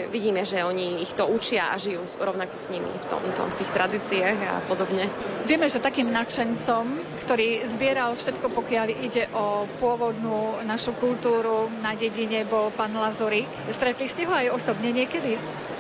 vidíme, 0.10 0.48
že 0.48 0.64
oni 0.64 1.04
ich 1.04 1.14
to 1.14 1.28
učia 1.28 1.76
a 1.76 1.80
žijú 1.80 2.02
rovnako 2.18 2.56
s 2.56 2.72
nimi 2.72 2.88
v 2.88 3.06
tomto, 3.06 3.44
v 3.46 3.58
tých 3.60 3.72
tradíciách 3.76 4.40
a 4.48 4.56
podobne. 4.66 5.12
Vieme, 5.44 5.68
že 5.68 5.84
takým 5.84 6.10
nadšencom, 6.10 7.04
ktorý 7.28 7.68
zbieral 7.68 8.16
všetko, 8.16 8.48
pokiaľ 8.52 8.88
ide 9.04 9.28
o 9.36 9.68
pôvodnú 9.78 10.64
našu 10.64 10.96
kultúru 10.96 11.68
na 11.84 11.94
dedine, 11.94 12.48
bol 12.48 12.72
pán 12.72 12.96
Lazorik. 12.96 13.48
Stretli 13.70 14.08
ste 14.08 14.24
ho 14.24 14.34
aj 14.34 14.56
osobne 14.56 14.96
niekedy? 14.96 15.36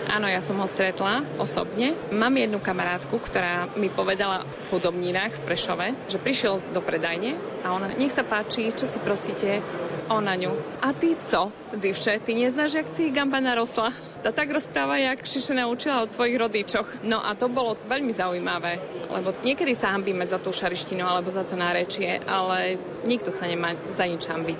Áno, 0.07 0.27
ja 0.31 0.39
som 0.39 0.55
ho 0.59 0.67
stretla 0.67 1.23
osobne. 1.35 1.91
Mám 2.15 2.39
jednu 2.39 2.63
kamarátku, 2.63 3.19
ktorá 3.19 3.67
mi 3.75 3.91
povedala 3.91 4.47
v 4.47 4.67
hudobninách 4.97 5.37
v 5.37 5.45
Prešove, 5.45 5.87
že 6.09 6.17
prišiel 6.17 6.73
do 6.73 6.81
predajne 6.81 7.37
a 7.61 7.77
ona, 7.77 7.93
nech 7.93 8.09
sa 8.09 8.25
páči, 8.25 8.73
čo 8.73 8.89
si 8.89 8.97
prosíte, 8.97 9.61
o 10.09 10.17
na 10.17 10.33
ňu. 10.33 10.57
A 10.81 10.89
ty 10.89 11.13
co, 11.13 11.53
Zivše, 11.77 12.17
ty 12.25 12.33
neznáš, 12.33 12.81
jak 12.81 12.87
si 12.89 13.13
gamba 13.13 13.37
narosla? 13.37 13.93
Tá 14.25 14.33
tak 14.33 14.49
rozpráva, 14.49 14.97
jak 14.97 15.21
Šiše 15.21 15.53
naučila 15.53 16.01
od 16.01 16.09
svojich 16.09 16.41
rodičoch. 16.41 17.05
No 17.05 17.21
a 17.21 17.37
to 17.37 17.45
bolo 17.45 17.77
veľmi 17.85 18.09
zaujímavé, 18.09 18.81
lebo 19.13 19.37
niekedy 19.45 19.77
sa 19.77 19.93
hambíme 19.93 20.25
za 20.25 20.41
tú 20.41 20.49
šarištinu 20.49 21.05
alebo 21.05 21.29
za 21.29 21.45
to 21.45 21.53
nárečie, 21.53 22.17
ale 22.25 22.81
nikto 23.05 23.29
sa 23.29 23.45
nemá 23.45 23.77
za 23.93 24.09
nič 24.09 24.25
hambiť 24.25 24.59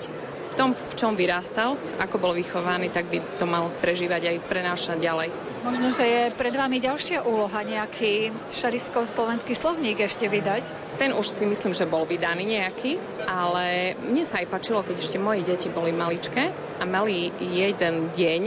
tom, 0.58 0.74
v 0.74 0.94
čom 0.98 1.14
vyrástal, 1.14 1.78
ako 2.02 2.18
bol 2.18 2.34
vychovaný, 2.34 2.90
tak 2.90 3.06
by 3.06 3.22
to 3.38 3.46
mal 3.46 3.70
prežívať 3.78 4.34
aj 4.34 4.36
prenášať 4.50 4.98
ďalej. 4.98 5.30
Možno, 5.62 5.94
že 5.94 6.02
je 6.02 6.22
pred 6.34 6.50
vami 6.50 6.82
ďalšia 6.82 7.22
úloha, 7.22 7.62
nejaký 7.62 8.34
šarisko-slovenský 8.50 9.54
slovník 9.54 10.02
ešte 10.02 10.26
vydať? 10.26 10.98
Ten 10.98 11.14
už 11.14 11.30
si 11.30 11.46
myslím, 11.46 11.70
že 11.70 11.86
bol 11.86 12.02
vydaný 12.02 12.58
nejaký, 12.58 12.98
ale 13.30 13.94
mne 14.02 14.26
sa 14.26 14.42
aj 14.42 14.50
páčilo, 14.50 14.82
keď 14.82 14.98
ešte 14.98 15.22
moje 15.22 15.46
deti 15.46 15.70
boli 15.70 15.94
maličké 15.94 16.50
a 16.78 16.84
mali 16.86 17.30
jeden 17.38 18.10
deň 18.10 18.42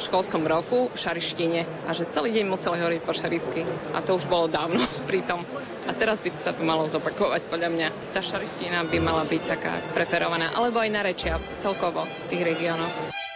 v 0.00 0.08
školskom 0.08 0.48
roku 0.48 0.88
v 0.88 0.96
šarištine 0.96 1.84
a 1.84 1.90
že 1.92 2.08
celý 2.08 2.32
deň 2.32 2.48
museli 2.48 2.80
hovoriť 2.80 3.00
po 3.04 3.12
šarisky. 3.12 3.68
A 3.92 4.00
to 4.00 4.16
už 4.16 4.32
bolo 4.32 4.48
dávno 4.48 4.80
pritom. 5.10 5.44
A 5.84 5.92
teraz 5.92 6.24
by 6.24 6.32
sa 6.32 6.56
to 6.56 6.64
malo 6.64 6.88
zopakovať 6.88 7.44
podľa 7.52 7.68
mňa. 7.68 7.88
Tá 8.16 8.24
šariština 8.24 8.88
by 8.88 8.98
mala 8.98 9.28
byť 9.28 9.42
taká 9.44 9.76
preferovaná, 9.92 10.56
alebo 10.56 10.80
aj 10.80 10.88
narečia 10.88 11.36
celkovo 11.60 12.08
v 12.08 12.26
tých 12.32 12.42
regiónoch. 12.56 13.29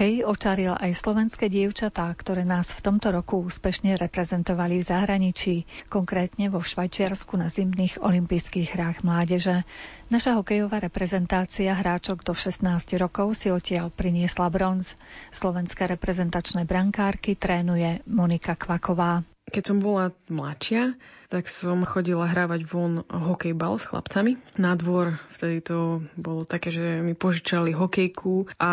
Hokej 0.00 0.24
očaril 0.24 0.72
aj 0.80 0.96
slovenské 0.96 1.52
dievčatá, 1.52 2.08
ktoré 2.16 2.40
nás 2.40 2.72
v 2.72 2.88
tomto 2.88 3.12
roku 3.12 3.36
úspešne 3.44 4.00
reprezentovali 4.00 4.80
v 4.80 4.88
zahraničí, 4.88 5.68
konkrétne 5.92 6.48
vo 6.48 6.64
Švajčiarsku 6.64 7.36
na 7.36 7.52
zimných 7.52 8.00
olympijských 8.00 8.80
hrách 8.80 9.04
mládeže. 9.04 9.60
Naša 10.08 10.40
hokejová 10.40 10.80
reprezentácia 10.80 11.76
hráčok 11.76 12.24
do 12.24 12.32
16 12.32 12.64
rokov 12.96 13.36
si 13.36 13.52
odtiaľ 13.52 13.92
priniesla 13.92 14.48
bronz. 14.48 14.96
Slovenské 15.36 15.84
reprezentačné 15.84 16.64
brankárky 16.64 17.36
trénuje 17.36 18.00
Monika 18.08 18.56
Kvaková. 18.56 19.20
Keď 19.50 19.62
som 19.66 19.78
bola 19.82 20.14
mladšia, 20.30 20.94
tak 21.30 21.46
som 21.46 21.86
chodila 21.86 22.26
hrávať 22.26 22.66
von 22.66 23.06
hokejbal 23.06 23.78
s 23.78 23.86
chlapcami. 23.86 24.38
Na 24.58 24.74
dvor 24.74 25.14
vtedy 25.34 25.62
to 25.62 26.02
bolo 26.18 26.42
také, 26.42 26.74
že 26.74 27.02
mi 27.02 27.14
požičali 27.14 27.70
hokejku 27.70 28.50
a 28.58 28.70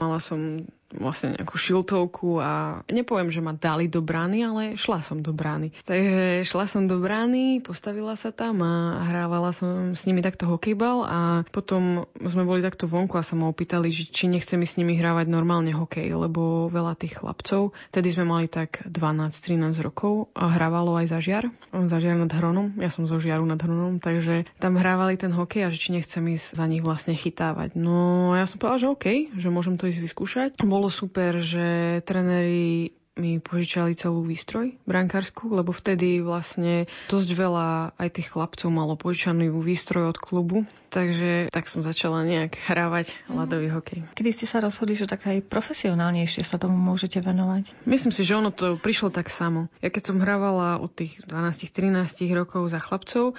mala 0.00 0.18
som 0.20 0.64
vlastne 0.96 1.36
nejakú 1.36 1.56
šiltovku 1.60 2.40
a 2.40 2.80
nepoviem, 2.88 3.28
že 3.28 3.44
ma 3.44 3.52
dali 3.52 3.92
do 3.92 4.00
brány, 4.00 4.38
ale 4.40 4.62
šla 4.80 5.04
som 5.04 5.20
do 5.20 5.36
brány. 5.36 5.76
Takže 5.84 6.48
šla 6.48 6.64
som 6.64 6.88
do 6.88 6.96
brány, 6.96 7.60
postavila 7.60 8.16
sa 8.16 8.32
tam 8.32 8.64
a 8.64 9.04
hrávala 9.04 9.52
som 9.52 9.92
s 9.92 10.08
nimi 10.08 10.24
takto 10.24 10.48
hokejbal 10.48 11.04
a 11.04 11.18
potom 11.52 12.08
sme 12.16 12.48
boli 12.48 12.64
takto 12.64 12.88
vonku 12.88 13.20
a 13.20 13.26
sa 13.26 13.36
ma 13.36 13.52
opýtali, 13.52 13.92
že 13.92 14.08
či 14.08 14.32
nechcem 14.32 14.60
s 14.64 14.80
nimi 14.80 14.96
hrávať 14.96 15.28
normálne 15.28 15.76
hokej, 15.76 16.08
lebo 16.08 16.72
veľa 16.72 16.96
tých 16.96 17.20
chlapcov, 17.20 17.76
tedy 17.92 18.08
sme 18.08 18.24
mali 18.24 18.48
tak 18.48 18.84
12-13 18.88 19.84
rokov 19.84 20.32
a 20.32 20.48
hrávalo 20.56 20.96
aj 20.96 21.12
zažiar, 21.12 21.44
zažiar 21.72 22.16
nad 22.16 22.32
Hronom, 22.32 22.80
ja 22.80 22.88
som 22.88 23.04
zo 23.04 23.20
Žiaru 23.20 23.44
nad 23.44 23.60
Hronom, 23.60 24.00
takže 24.00 24.48
tam 24.56 24.80
hrávali 24.80 25.20
ten 25.20 25.34
hokej 25.34 25.68
a 25.68 25.72
že 25.72 25.78
či 25.80 25.92
nechcem 25.92 26.24
ísť 26.32 26.56
za 26.56 26.64
nich 26.64 26.80
vlastne 26.80 27.12
chytávať. 27.12 27.76
No 27.76 28.32
ja 28.32 28.48
som 28.48 28.56
povedala, 28.56 28.80
že 28.80 28.88
OK, 28.88 29.06
že 29.36 29.48
môžem 29.52 29.76
to 29.76 29.90
ísť 29.90 30.00
vyskúšať 30.00 30.50
bolo 30.78 30.94
super, 30.94 31.42
že 31.42 31.98
trenéri 32.06 32.94
mi 33.18 33.42
požičali 33.42 33.98
celú 33.98 34.22
výstroj 34.24 34.78
brankárskú, 34.86 35.50
lebo 35.50 35.74
vtedy 35.74 36.22
vlastne 36.22 36.86
dosť 37.10 37.30
veľa 37.34 37.68
aj 37.98 38.08
tých 38.14 38.32
chlapcov 38.32 38.68
malo 38.70 38.94
požičanú 38.94 39.50
výstroj 39.60 40.14
od 40.14 40.18
klubu, 40.18 40.64
takže 40.88 41.52
tak 41.52 41.68
som 41.68 41.84
začala 41.84 42.24
nejak 42.24 42.56
hrávať 42.70 43.18
ľadový 43.28 43.74
hokej. 43.74 44.06
Kedy 44.14 44.30
ste 44.32 44.46
sa 44.48 44.62
rozhodli, 44.62 44.94
že 44.94 45.10
tak 45.10 45.26
aj 45.26 45.44
profesionálnejšie 45.44 46.46
sa 46.46 46.56
tomu 46.56 46.78
môžete 46.78 47.20
venovať? 47.20 47.74
Myslím 47.84 48.14
si, 48.14 48.22
že 48.24 48.38
ono 48.38 48.54
to 48.54 48.78
prišlo 48.78 49.12
tak 49.12 49.28
samo. 49.28 49.68
Ja 49.82 49.90
keď 49.92 50.14
som 50.14 50.22
hrávala 50.22 50.78
od 50.78 50.94
tých 50.94 51.20
12-13 51.26 52.30
rokov 52.32 52.70
za 52.70 52.78
chlapcov, 52.80 53.34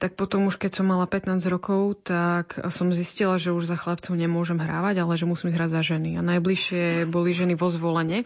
tak 0.00 0.16
potom 0.16 0.48
už 0.48 0.56
keď 0.56 0.80
som 0.80 0.88
mala 0.88 1.04
15 1.04 1.44
rokov, 1.52 2.08
tak 2.08 2.56
som 2.72 2.88
zistila, 2.88 3.36
že 3.36 3.52
už 3.52 3.68
za 3.68 3.76
chlapcov 3.76 4.16
nemôžem 4.16 4.56
hrávať, 4.56 5.04
ale 5.04 5.12
že 5.20 5.28
musím 5.28 5.52
hrať 5.52 5.70
za 5.76 5.82
ženy. 5.84 6.16
A 6.16 6.24
najbližšie 6.24 7.04
boli 7.04 7.36
ženy 7.36 7.52
vo 7.52 7.68
zvolenie, 7.68 8.24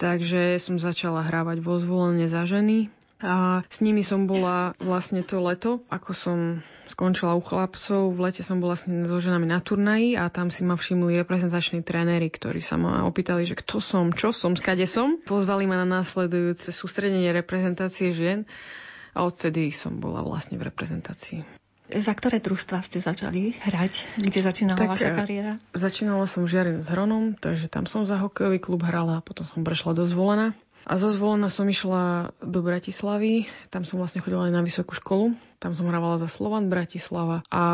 takže 0.00 0.56
som 0.56 0.80
začala 0.80 1.28
hrávať 1.28 1.60
vo 1.60 1.76
zvolenie 1.76 2.24
za 2.24 2.48
ženy. 2.48 2.88
A 3.20 3.60
s 3.68 3.84
nimi 3.84 4.00
som 4.00 4.24
bola 4.24 4.72
vlastne 4.80 5.20
to 5.20 5.44
leto, 5.44 5.84
ako 5.92 6.10
som 6.16 6.38
skončila 6.88 7.36
u 7.36 7.44
chlapcov. 7.44 8.16
V 8.16 8.18
lete 8.24 8.40
som 8.40 8.64
bola 8.64 8.80
so 8.80 9.16
ženami 9.20 9.44
na 9.44 9.60
turnaji 9.60 10.16
a 10.16 10.32
tam 10.32 10.48
si 10.48 10.64
ma 10.64 10.72
všimli 10.72 11.20
reprezentační 11.20 11.84
tréneri, 11.84 12.32
ktorí 12.32 12.64
sa 12.64 12.80
ma 12.80 13.04
opýtali, 13.04 13.44
že 13.44 13.60
kto 13.60 13.76
som, 13.84 14.08
čo 14.16 14.32
som, 14.32 14.56
skade 14.56 14.88
som. 14.88 15.20
Pozvali 15.20 15.68
ma 15.68 15.84
na 15.84 16.00
následujúce 16.00 16.72
sústredenie 16.72 17.28
reprezentácie 17.36 18.16
žien 18.16 18.48
a 19.12 19.28
odtedy 19.28 19.68
som 19.68 20.00
bola 20.00 20.24
vlastne 20.24 20.56
v 20.56 20.72
reprezentácii. 20.72 21.59
Za 21.90 22.14
ktoré 22.14 22.38
družstva 22.38 22.86
ste 22.86 23.02
začali 23.02 23.58
hrať? 23.58 24.22
Kde 24.22 24.40
začínala 24.40 24.78
tak, 24.78 24.94
vaša 24.94 25.10
kariéra? 25.18 25.52
Začínala 25.74 26.26
som 26.30 26.46
Žiarin 26.46 26.86
s 26.86 26.88
Hronom, 26.88 27.34
takže 27.34 27.66
tam 27.66 27.90
som 27.90 28.06
za 28.06 28.22
hokejový 28.22 28.62
klub 28.62 28.86
hrala 28.86 29.18
a 29.18 29.24
potom 29.24 29.42
som 29.42 29.66
prešla 29.66 29.98
do 29.98 30.06
Zvolena. 30.06 30.54
A 30.88 30.96
zo 30.96 31.12
Zvolena 31.12 31.52
som 31.52 31.68
išla 31.68 32.32
do 32.40 32.64
Bratislavy, 32.64 33.44
tam 33.68 33.84
som 33.84 34.00
vlastne 34.00 34.24
chodila 34.24 34.48
aj 34.48 34.54
na 34.54 34.64
vysokú 34.64 34.96
školu, 34.96 35.36
tam 35.60 35.76
som 35.76 35.84
hrávala 35.84 36.16
za 36.16 36.24
Slovan 36.24 36.72
Bratislava 36.72 37.44
a 37.52 37.64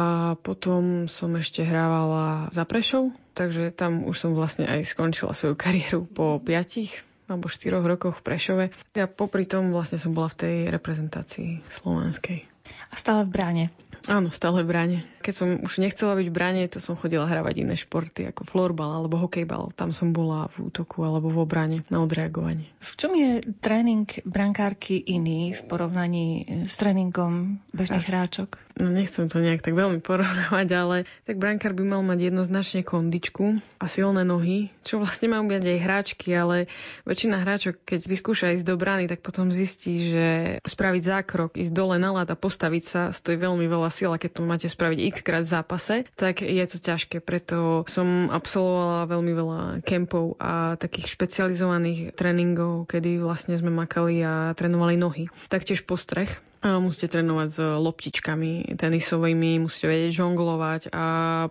potom 0.43 1.07
som 1.07 1.31
ešte 1.39 1.63
hrávala 1.63 2.51
za 2.51 2.67
Prešov, 2.67 3.15
takže 3.39 3.71
tam 3.71 4.03
už 4.11 4.17
som 4.19 4.31
vlastne 4.35 4.67
aj 4.67 4.91
skončila 4.91 5.39
svoju 5.39 5.55
kariéru 5.55 6.03
po 6.03 6.43
piatich 6.43 7.07
alebo 7.31 7.47
4 7.47 7.79
rokoch 7.79 8.19
v 8.19 8.25
Prešove. 8.27 8.65
Ja 8.99 9.07
popri 9.07 9.47
tom 9.47 9.71
vlastne 9.71 10.03
som 10.03 10.11
bola 10.11 10.27
v 10.31 10.39
tej 10.43 10.57
reprezentácii 10.75 11.63
slovenskej. 11.71 12.43
A 12.91 12.95
stále 12.99 13.23
v 13.27 13.31
bráne? 13.31 13.65
Áno, 14.05 14.29
stále 14.29 14.61
v 14.61 14.71
bráne. 14.71 14.99
Keď 15.25 15.35
som 15.35 15.49
už 15.65 15.81
nechcela 15.81 16.13
byť 16.15 16.29
v 16.29 16.37
bráne, 16.37 16.63
to 16.69 16.79
som 16.79 16.95
chodila 17.01 17.25
hravať 17.25 17.65
iné 17.65 17.75
športy, 17.75 18.29
ako 18.29 18.45
florbal 18.45 18.93
alebo 19.01 19.17
hokejbal. 19.17 19.73
Tam 19.73 19.97
som 19.97 20.13
bola 20.13 20.47
v 20.53 20.69
útoku 20.69 21.01
alebo 21.03 21.33
v 21.33 21.41
obrane 21.41 21.79
na 21.89 22.05
odreagovanie. 22.05 22.69
V 22.85 22.93
čom 23.01 23.17
je 23.17 23.41
tréning 23.65 24.07
brankárky 24.29 25.01
iný 25.01 25.57
v 25.57 25.61
porovnaní 25.65 26.29
s 26.69 26.77
tréningom 26.77 27.59
bežných 27.73 28.07
hráčok? 28.07 28.66
No 28.77 28.93
nechcem 28.93 29.27
to 29.33 29.41
nejak 29.41 29.65
tak 29.65 29.73
veľmi 29.73 30.05
porovnávať, 30.05 30.69
ale 30.77 30.97
tak 31.25 31.41
brankár 31.41 31.73
by 31.73 31.85
mal 31.85 32.03
mať 32.05 32.33
jednoznačne 32.33 32.85
kondičku 32.85 33.61
a 33.81 33.87
silné 33.89 34.23
nohy, 34.23 34.69
čo 34.85 35.01
vlastne 35.01 35.33
majú 35.33 35.49
byť 35.49 35.65
aj 35.65 35.79
hráčky, 35.81 36.29
ale 36.37 36.69
väčšina 37.09 37.41
hráčok, 37.41 37.81
keď 37.83 38.01
vyskúša 38.05 38.53
ísť 38.53 38.67
do 38.69 38.77
brány, 38.77 39.09
tak 39.09 39.25
potom 39.25 39.49
zistí, 39.49 40.13
že 40.13 40.27
spraviť 40.69 41.03
zákrok, 41.03 41.57
ísť 41.57 41.73
dole 41.73 41.97
na 41.97 42.13
lad 42.13 42.29
a 42.29 42.37
postaviť 42.37 42.85
sa 42.85 43.03
stojí 43.11 43.41
veľmi 43.41 43.65
veľa 43.65 43.89
sila, 43.89 44.21
keď 44.21 44.31
to 44.37 44.41
máte 44.45 44.69
spraviť 44.69 44.99
x 45.09 45.17
krát 45.25 45.45
v 45.45 45.53
zápase, 45.57 45.95
tak 46.15 46.45
je 46.45 46.65
to 46.69 46.79
ťažké. 46.79 47.25
Preto 47.25 47.89
som 47.89 48.29
absolvovala 48.29 49.09
veľmi 49.09 49.33
veľa 49.33 49.61
kempov 49.83 50.37
a 50.37 50.77
takých 50.77 51.17
špecializovaných 51.17 52.13
tréningov, 52.13 52.87
kedy 52.93 53.25
vlastne 53.25 53.57
sme 53.57 53.73
makali 53.73 54.21
a 54.21 54.53
trénovali 54.53 55.01
nohy. 55.01 55.25
Taktiež 55.49 55.89
postreh, 55.89 56.29
Musíte 56.67 57.15
trénovať 57.15 57.49
s 57.49 57.59
loptičkami 57.63 58.75
tenisovými, 58.75 59.63
musíte 59.63 59.87
vedieť 59.87 60.19
žonglovať 60.19 60.83
a 60.91 61.05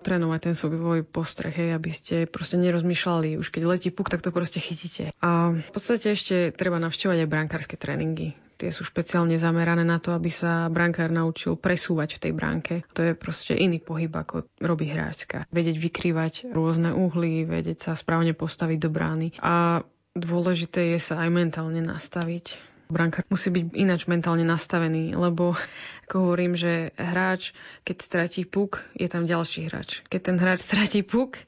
trénovať 0.04 0.40
ten 0.44 0.56
svoj 0.60 1.08
postreh, 1.08 1.56
hej, 1.56 1.70
aby 1.72 1.90
ste 1.90 2.16
proste 2.28 2.60
nerozmýšľali. 2.60 3.40
Už 3.40 3.48
keď 3.48 3.64
letí 3.64 3.90
puk, 3.96 4.12
tak 4.12 4.20
to 4.20 4.36
proste 4.36 4.60
chytíte. 4.60 5.16
A 5.24 5.56
v 5.56 5.72
podstate 5.72 6.12
ešte 6.12 6.52
treba 6.52 6.84
navštevovať 6.84 7.24
aj 7.24 7.32
brankárske 7.32 7.76
tréningy. 7.80 8.36
Tie 8.56 8.72
sú 8.72 8.88
špeciálne 8.88 9.36
zamerané 9.36 9.84
na 9.84 10.00
to, 10.00 10.16
aby 10.16 10.32
sa 10.32 10.72
brankár 10.72 11.12
naučil 11.12 11.60
presúvať 11.60 12.16
v 12.16 12.22
tej 12.24 12.32
bránke. 12.32 12.74
To 12.96 13.04
je 13.04 13.12
proste 13.12 13.52
iný 13.52 13.84
pohyb, 13.84 14.12
ako 14.12 14.48
robí 14.64 14.88
hráčka. 14.88 15.44
Vedieť 15.52 15.76
vykrývať 15.76 16.56
rôzne 16.56 16.96
uhly, 16.96 17.44
vedieť 17.44 17.92
sa 17.92 18.00
správne 18.00 18.32
postaviť 18.32 18.78
do 18.80 18.90
brány. 18.92 19.28
A 19.44 19.84
dôležité 20.16 20.96
je 20.96 21.00
sa 21.04 21.20
aj 21.20 21.30
mentálne 21.36 21.84
nastaviť 21.84 22.75
Brankár 22.86 23.26
musí 23.34 23.50
byť 23.50 23.66
ináč 23.74 24.06
mentálne 24.06 24.46
nastavený, 24.46 25.18
lebo 25.18 25.58
ako 26.06 26.16
hovorím, 26.22 26.54
že 26.54 26.94
hráč, 27.02 27.58
keď 27.82 27.98
stratí 27.98 28.46
puk, 28.46 28.86
je 28.94 29.10
tam 29.10 29.26
ďalší 29.26 29.74
hráč. 29.74 30.06
Keď 30.06 30.22
ten 30.22 30.38
hráč 30.38 30.62
stratí 30.62 31.02
puk, 31.02 31.42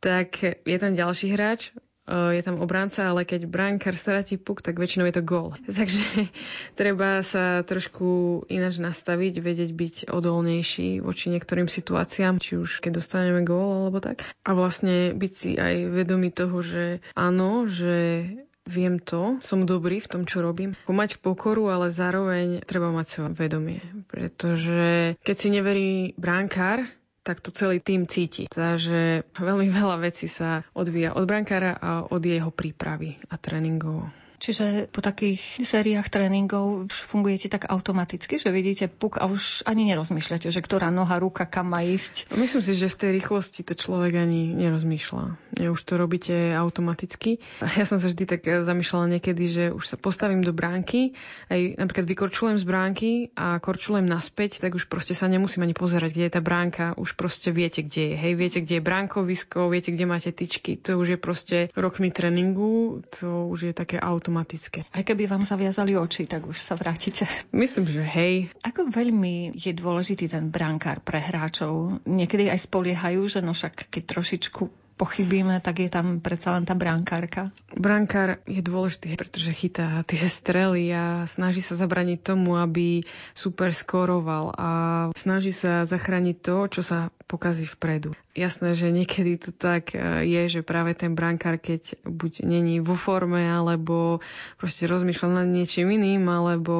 tak 0.00 0.40
je 0.40 0.76
tam 0.80 0.96
ďalší 0.96 1.36
hráč, 1.36 1.76
e, 2.08 2.32
je 2.32 2.40
tam 2.40 2.64
obranca, 2.64 3.12
ale 3.12 3.28
keď 3.28 3.44
brankár 3.44 3.92
stratí 3.92 4.40
puk, 4.40 4.64
tak 4.64 4.80
väčšinou 4.80 5.04
je 5.12 5.20
to 5.20 5.22
gól. 5.22 5.52
Takže 5.78 6.32
treba 6.80 7.20
sa 7.20 7.60
trošku 7.60 8.42
ináč 8.48 8.80
nastaviť, 8.80 9.36
vedieť 9.44 9.70
byť 9.76 9.94
odolnejší 10.08 11.04
voči 11.04 11.28
niektorým 11.28 11.68
situáciám, 11.68 12.40
či 12.40 12.56
už 12.56 12.80
keď 12.80 13.04
dostaneme 13.04 13.44
gól 13.44 13.84
alebo 13.84 14.00
tak. 14.00 14.24
A 14.48 14.56
vlastne 14.56 15.12
byť 15.12 15.32
si 15.36 15.60
aj 15.60 15.92
vedomý 15.92 16.32
toho, 16.32 16.56
že 16.64 17.04
áno, 17.12 17.68
že 17.68 18.24
viem 18.68 19.00
to, 19.00 19.38
som 19.40 19.64
dobrý 19.64 20.02
v 20.02 20.10
tom, 20.10 20.22
čo 20.28 20.44
robím. 20.44 20.76
Mať 20.84 21.22
pokoru, 21.22 21.70
ale 21.72 21.94
zároveň 21.94 22.60
treba 22.66 22.92
mať 22.92 23.06
svoje 23.08 23.32
vedomie. 23.36 23.80
Pretože 24.10 25.14
keď 25.22 25.36
si 25.36 25.48
neverí 25.48 25.90
bránkár, 26.18 26.84
tak 27.20 27.44
to 27.44 27.52
celý 27.52 27.78
tým 27.80 28.08
cíti. 28.08 28.48
Takže 28.48 29.28
veľmi 29.36 29.68
veľa 29.68 30.00
vecí 30.00 30.26
sa 30.26 30.64
odvíja 30.72 31.12
od 31.12 31.28
brankára 31.28 31.76
a 31.76 31.90
od 32.08 32.22
jeho 32.24 32.48
prípravy 32.50 33.20
a 33.28 33.36
tréningov. 33.36 34.08
Čiže 34.40 34.88
po 34.88 35.04
takých 35.04 35.60
sériách 35.60 36.08
tréningov 36.08 36.88
už 36.88 36.96
fungujete 37.04 37.52
tak 37.52 37.68
automaticky, 37.68 38.40
že 38.40 38.48
vidíte 38.48 38.88
puk 38.88 39.20
a 39.20 39.28
už 39.28 39.68
ani 39.68 39.92
nerozmýšľate, 39.92 40.48
že 40.48 40.64
ktorá 40.64 40.88
noha, 40.88 41.20
ruka, 41.20 41.44
kam 41.44 41.68
má 41.68 41.84
ísť? 41.84 42.32
Myslím 42.40 42.64
si, 42.64 42.72
že 42.72 42.88
v 42.88 42.96
tej 42.96 43.10
rýchlosti 43.20 43.68
to 43.68 43.76
človek 43.76 44.16
ani 44.16 44.56
nerozmýšľa. 44.56 45.36
Už 45.60 45.80
to 45.84 46.00
robíte 46.00 46.56
automaticky. 46.56 47.36
Ja 47.80 47.84
som 47.84 48.00
sa 48.00 48.08
vždy 48.12 48.24
tak 48.28 48.44
zamýšľala 48.44 49.16
niekedy, 49.16 49.44
že 49.44 49.64
už 49.72 49.84
sa 49.84 49.96
postavím 50.00 50.40
do 50.40 50.56
bránky, 50.56 51.16
aj 51.52 51.80
napríklad 51.80 52.08
vykorčujem 52.08 52.56
z 52.60 52.64
bránky 52.64 53.10
a 53.36 53.60
korčujem 53.60 54.04
naspäť, 54.04 54.60
tak 54.60 54.76
už 54.76 54.88
proste 54.88 55.12
sa 55.12 55.28
nemusím 55.28 55.64
ani 55.64 55.76
pozerať, 55.76 56.16
kde 56.16 56.24
je 56.28 56.32
tá 56.32 56.42
bránka. 56.44 56.96
Už 56.96 57.12
proste 57.16 57.52
viete, 57.52 57.84
kde 57.84 58.12
je. 58.12 58.14
Hej, 58.16 58.32
viete, 58.36 58.58
kde 58.64 58.80
je 58.80 58.82
bránkovisko, 58.84 59.68
viete, 59.72 59.92
kde 59.92 60.04
máte 60.08 60.32
tyčky. 60.32 60.76
To 60.84 61.00
už 61.00 61.16
je 61.16 61.18
proste 61.20 61.56
rokmi 61.72 62.12
tréningu, 62.12 63.00
to 63.08 63.48
už 63.48 63.70
je 63.70 63.72
také 63.72 63.96
automatické 64.00 64.29
automatické. 64.30 64.86
Aj 64.94 65.02
keby 65.02 65.26
vám 65.26 65.42
zaviazali 65.42 65.98
oči, 65.98 66.22
tak 66.30 66.46
už 66.46 66.62
sa 66.62 66.78
vrátite. 66.78 67.26
Myslím, 67.50 67.90
že 67.90 68.06
hej. 68.06 68.54
Ako 68.62 68.86
veľmi 68.86 69.58
je 69.58 69.74
dôležitý 69.74 70.30
ten 70.30 70.54
brankár 70.54 71.02
pre 71.02 71.18
hráčov? 71.18 71.98
Niekedy 72.06 72.46
aj 72.46 72.70
spoliehajú, 72.70 73.26
že 73.26 73.42
no 73.42 73.50
však 73.50 73.90
keď 73.90 74.02
trošičku 74.06 74.62
pochybíme, 74.94 75.58
tak 75.64 75.80
je 75.80 75.88
tam 75.88 76.20
predsa 76.20 76.54
len 76.54 76.68
tá 76.68 76.76
brankárka. 76.76 77.48
Brankár 77.72 78.44
je 78.44 78.60
dôležitý, 78.60 79.16
pretože 79.16 79.50
chytá 79.56 80.04
tie 80.04 80.28
strely 80.28 80.92
a 80.92 81.24
snaží 81.24 81.64
sa 81.64 81.74
zabraniť 81.74 82.20
tomu, 82.20 82.60
aby 82.60 83.02
super 83.32 83.72
skoroval 83.72 84.52
a 84.54 84.70
snaží 85.16 85.56
sa 85.56 85.88
zachrániť 85.88 86.36
to, 86.44 86.56
čo 86.68 86.82
sa 86.84 87.08
pokazí 87.24 87.64
vpredu. 87.64 88.12
Jasné, 88.30 88.78
že 88.78 88.94
niekedy 88.94 89.42
to 89.42 89.50
tak 89.50 89.90
e, 89.90 90.22
je, 90.22 90.42
že 90.46 90.60
práve 90.62 90.94
ten 90.94 91.18
brankár, 91.18 91.58
keď 91.58 91.98
buď 92.06 92.46
není 92.46 92.78
vo 92.78 92.94
forme, 92.94 93.42
alebo 93.42 94.22
proste 94.54 94.86
rozmýšľa 94.86 95.42
nad 95.42 95.48
niečím 95.50 95.90
iným, 95.90 96.30
alebo 96.30 96.74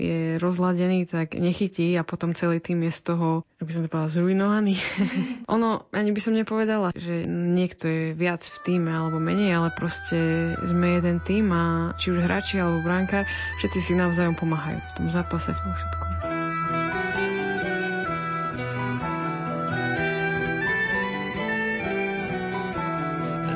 je 0.00 0.40
rozladený, 0.40 1.04
tak 1.04 1.36
nechytí 1.36 1.92
a 2.00 2.08
potom 2.08 2.32
celý 2.32 2.56
tým 2.64 2.88
je 2.88 2.92
z 2.96 3.00
toho, 3.12 3.44
ako 3.60 3.68
som 3.68 3.84
to 3.84 3.92
povedala, 3.92 4.16
zrujnovaný. 4.16 4.74
ono, 5.54 5.84
ani 5.92 6.08
by 6.08 6.20
som 6.24 6.40
nepovedala, 6.40 6.96
že 6.96 7.28
niekto 7.28 7.84
je 7.84 8.04
viac 8.16 8.40
v 8.40 8.56
týme 8.64 8.88
alebo 8.88 9.20
menej, 9.20 9.60
ale 9.60 9.76
proste 9.76 10.56
sme 10.64 10.96
jeden 10.96 11.20
tým 11.20 11.52
a 11.52 11.92
či 12.00 12.16
už 12.16 12.24
hráči 12.24 12.64
alebo 12.64 12.80
brankár, 12.80 13.28
všetci 13.60 13.78
si 13.78 13.92
navzájom 13.92 14.40
pomáhajú 14.40 14.80
v 14.80 14.92
tom 14.96 15.06
zápase, 15.12 15.52
v 15.52 15.60
tom 15.68 15.72
všetkom. 15.76 16.13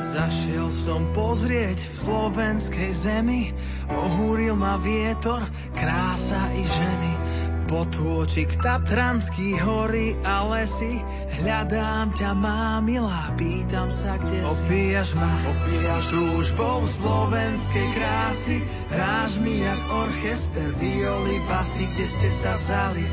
Zašiel 0.09 0.73
som 0.73 1.13
pozrieť 1.13 1.77
v 1.77 1.93
slovenskej 1.93 2.89
zemi, 2.97 3.53
ohúril 3.93 4.57
ma 4.57 4.81
vietor, 4.81 5.45
krása 5.77 6.49
i 6.57 6.65
ženy. 6.65 7.11
Potôčik 7.69 8.57
Tatranský 8.57 9.61
hory 9.61 10.17
a 10.25 10.49
lesy. 10.49 10.97
Hľadám 11.37 12.17
ťa, 12.17 12.33
má 12.33 12.81
milá, 12.81 13.37
pýtam 13.37 13.93
sa, 13.93 14.17
kde 14.17 14.41
si. 14.49 14.65
Opíjaš 14.65 15.13
ma, 15.13 15.29
opíjaš 15.45 16.09
túžbou 16.09 16.81
slovenskej 16.89 17.87
krásy. 17.93 18.65
Hráš 18.89 19.37
mi 19.37 19.61
jak 19.61 19.81
orchester, 19.93 20.73
violy, 20.81 21.37
basy, 21.45 21.85
kde 21.93 22.05
ste 22.09 22.29
sa 22.33 22.57
vzali. 22.57 23.05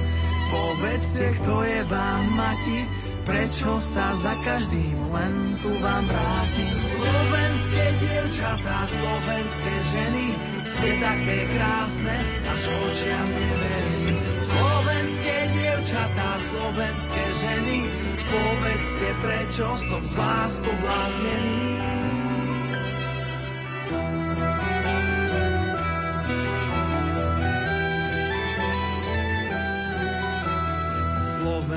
Povedzte, 0.49 1.37
kto 1.45 1.61
je 1.61 1.81
vám 1.93 2.25
mati 2.33 3.06
Prečo 3.27 3.83
sa 3.83 4.15
za 4.15 4.39
každým 4.47 5.11
len 5.11 5.59
ku 5.59 5.75
vám 5.83 6.07
vrátim? 6.07 6.71
Slovenské 6.79 7.85
dievčatá, 7.99 8.87
slovenské 8.87 9.75
ženy, 9.91 10.27
ste 10.63 10.91
také 11.03 11.51
krásne, 11.51 12.17
až 12.47 12.63
očiam 12.71 13.29
neverím. 13.35 14.15
Slovenské 14.39 15.37
dievčatá, 15.59 16.39
slovenské 16.39 17.25
ženy, 17.43 17.91
povedzte, 18.31 19.09
prečo 19.19 19.75
som 19.75 20.07
z 20.07 20.15
vás 20.15 20.63
pobláznený. 20.63 22.16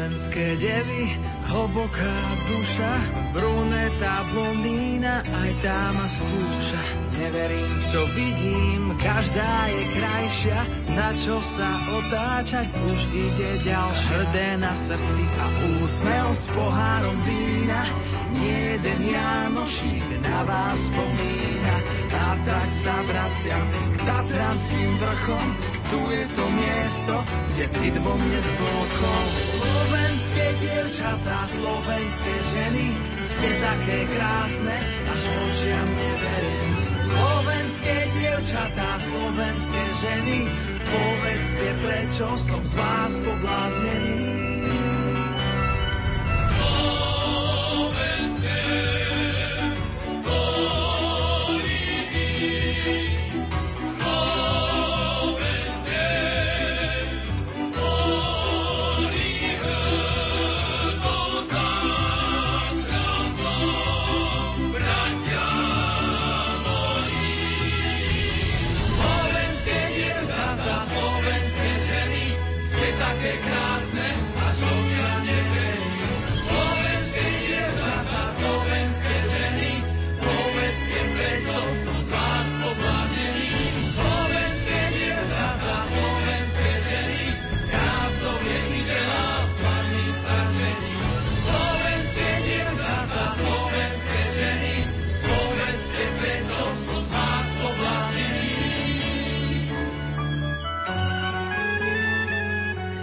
Slovenské 0.10 0.58
devy, 0.58 1.06
hlboká 1.54 2.17
duša, 2.50 2.93
bruneta, 3.30 4.26
blondína, 4.34 5.22
aj 5.22 5.52
tá 5.62 5.93
ma 5.93 6.10
skúša. 6.10 6.82
Neverím, 7.13 7.78
čo 7.93 8.10
vidím, 8.17 8.98
každá 8.98 9.69
je 9.69 9.84
krajšia, 10.02 10.60
na 10.98 11.13
čo 11.13 11.38
sa 11.45 11.69
otáčať, 11.93 12.74
už 12.89 13.00
ide 13.13 13.62
ďalšia. 13.69 14.10
Hrdé 14.10 14.50
na 14.58 14.74
srdci 14.74 15.22
a 15.22 15.45
úsmev 15.78 16.34
s 16.34 16.50
pohárom 16.58 17.17
vína, 17.30 17.86
nie 18.34 18.82
jeden 18.82 19.13
Janošík 19.13 20.26
na 20.26 20.41
vás 20.41 20.89
spomína. 20.89 21.98
A 22.19 22.36
tak 22.43 22.69
sa 22.75 22.95
vraciam 23.08 23.65
k 23.95 23.99
Tatranským 24.03 24.91
vrchom, 24.99 25.47
tu 25.88 25.99
je 26.12 26.25
to 26.36 26.45
miesto, 26.51 27.15
kde 27.55 27.65
cit 27.79 27.95
vo 28.03 28.12
mne 28.12 28.39
zblokol. 28.43 29.23
Slovenské 29.39 30.45
dievčatá, 30.60 31.39
slovenské 31.47 32.34
ženy, 32.60 32.88
ste 33.23 33.49
také 33.63 33.99
krásne, 34.12 34.77
až 35.08 35.21
očiam 35.32 35.89
neverím. 35.95 36.71
Slovenské 36.99 37.95
dievčatá, 38.19 38.89
slovenské 38.99 39.84
ženy, 40.03 40.39
povedzte, 40.84 41.67
prečo 41.79 42.27
som 42.36 42.60
z 42.60 42.73
vás 42.75 43.13
pobláznený. 43.23 44.59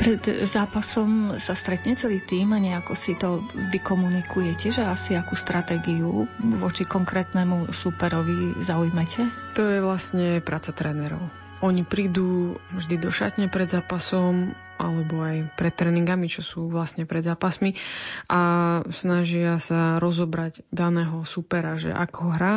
Pred 0.06 0.46
zápasom 0.46 1.34
sa 1.42 1.58
stretne 1.58 1.98
celý 1.98 2.22
tým 2.22 2.54
a 2.54 2.62
nejako 2.62 2.94
si 2.94 3.18
to 3.18 3.42
vykomunikujete, 3.74 4.70
že 4.70 4.86
asi 4.86 5.18
akú 5.18 5.34
stratégiu 5.34 6.30
voči 6.62 6.86
konkrétnemu 6.86 7.74
superovi 7.74 8.54
zaujmete? 8.62 9.26
To 9.58 9.66
je 9.66 9.82
vlastne 9.82 10.38
práca 10.46 10.70
trénerov. 10.70 11.26
Oni 11.58 11.82
prídu 11.82 12.54
vždy 12.70 13.02
do 13.02 13.10
šatne 13.10 13.50
pred 13.50 13.66
zápasom, 13.66 14.54
alebo 14.76 15.24
aj 15.24 15.56
pred 15.56 15.72
tréningami, 15.72 16.28
čo 16.28 16.44
sú 16.44 16.68
vlastne 16.68 17.08
pred 17.08 17.24
zápasmi 17.24 17.76
a 18.28 18.40
snažia 18.92 19.56
sa 19.56 19.96
rozobrať 19.98 20.64
daného 20.68 21.24
supera, 21.24 21.80
že 21.80 21.90
ako 21.92 22.22
hrá 22.36 22.56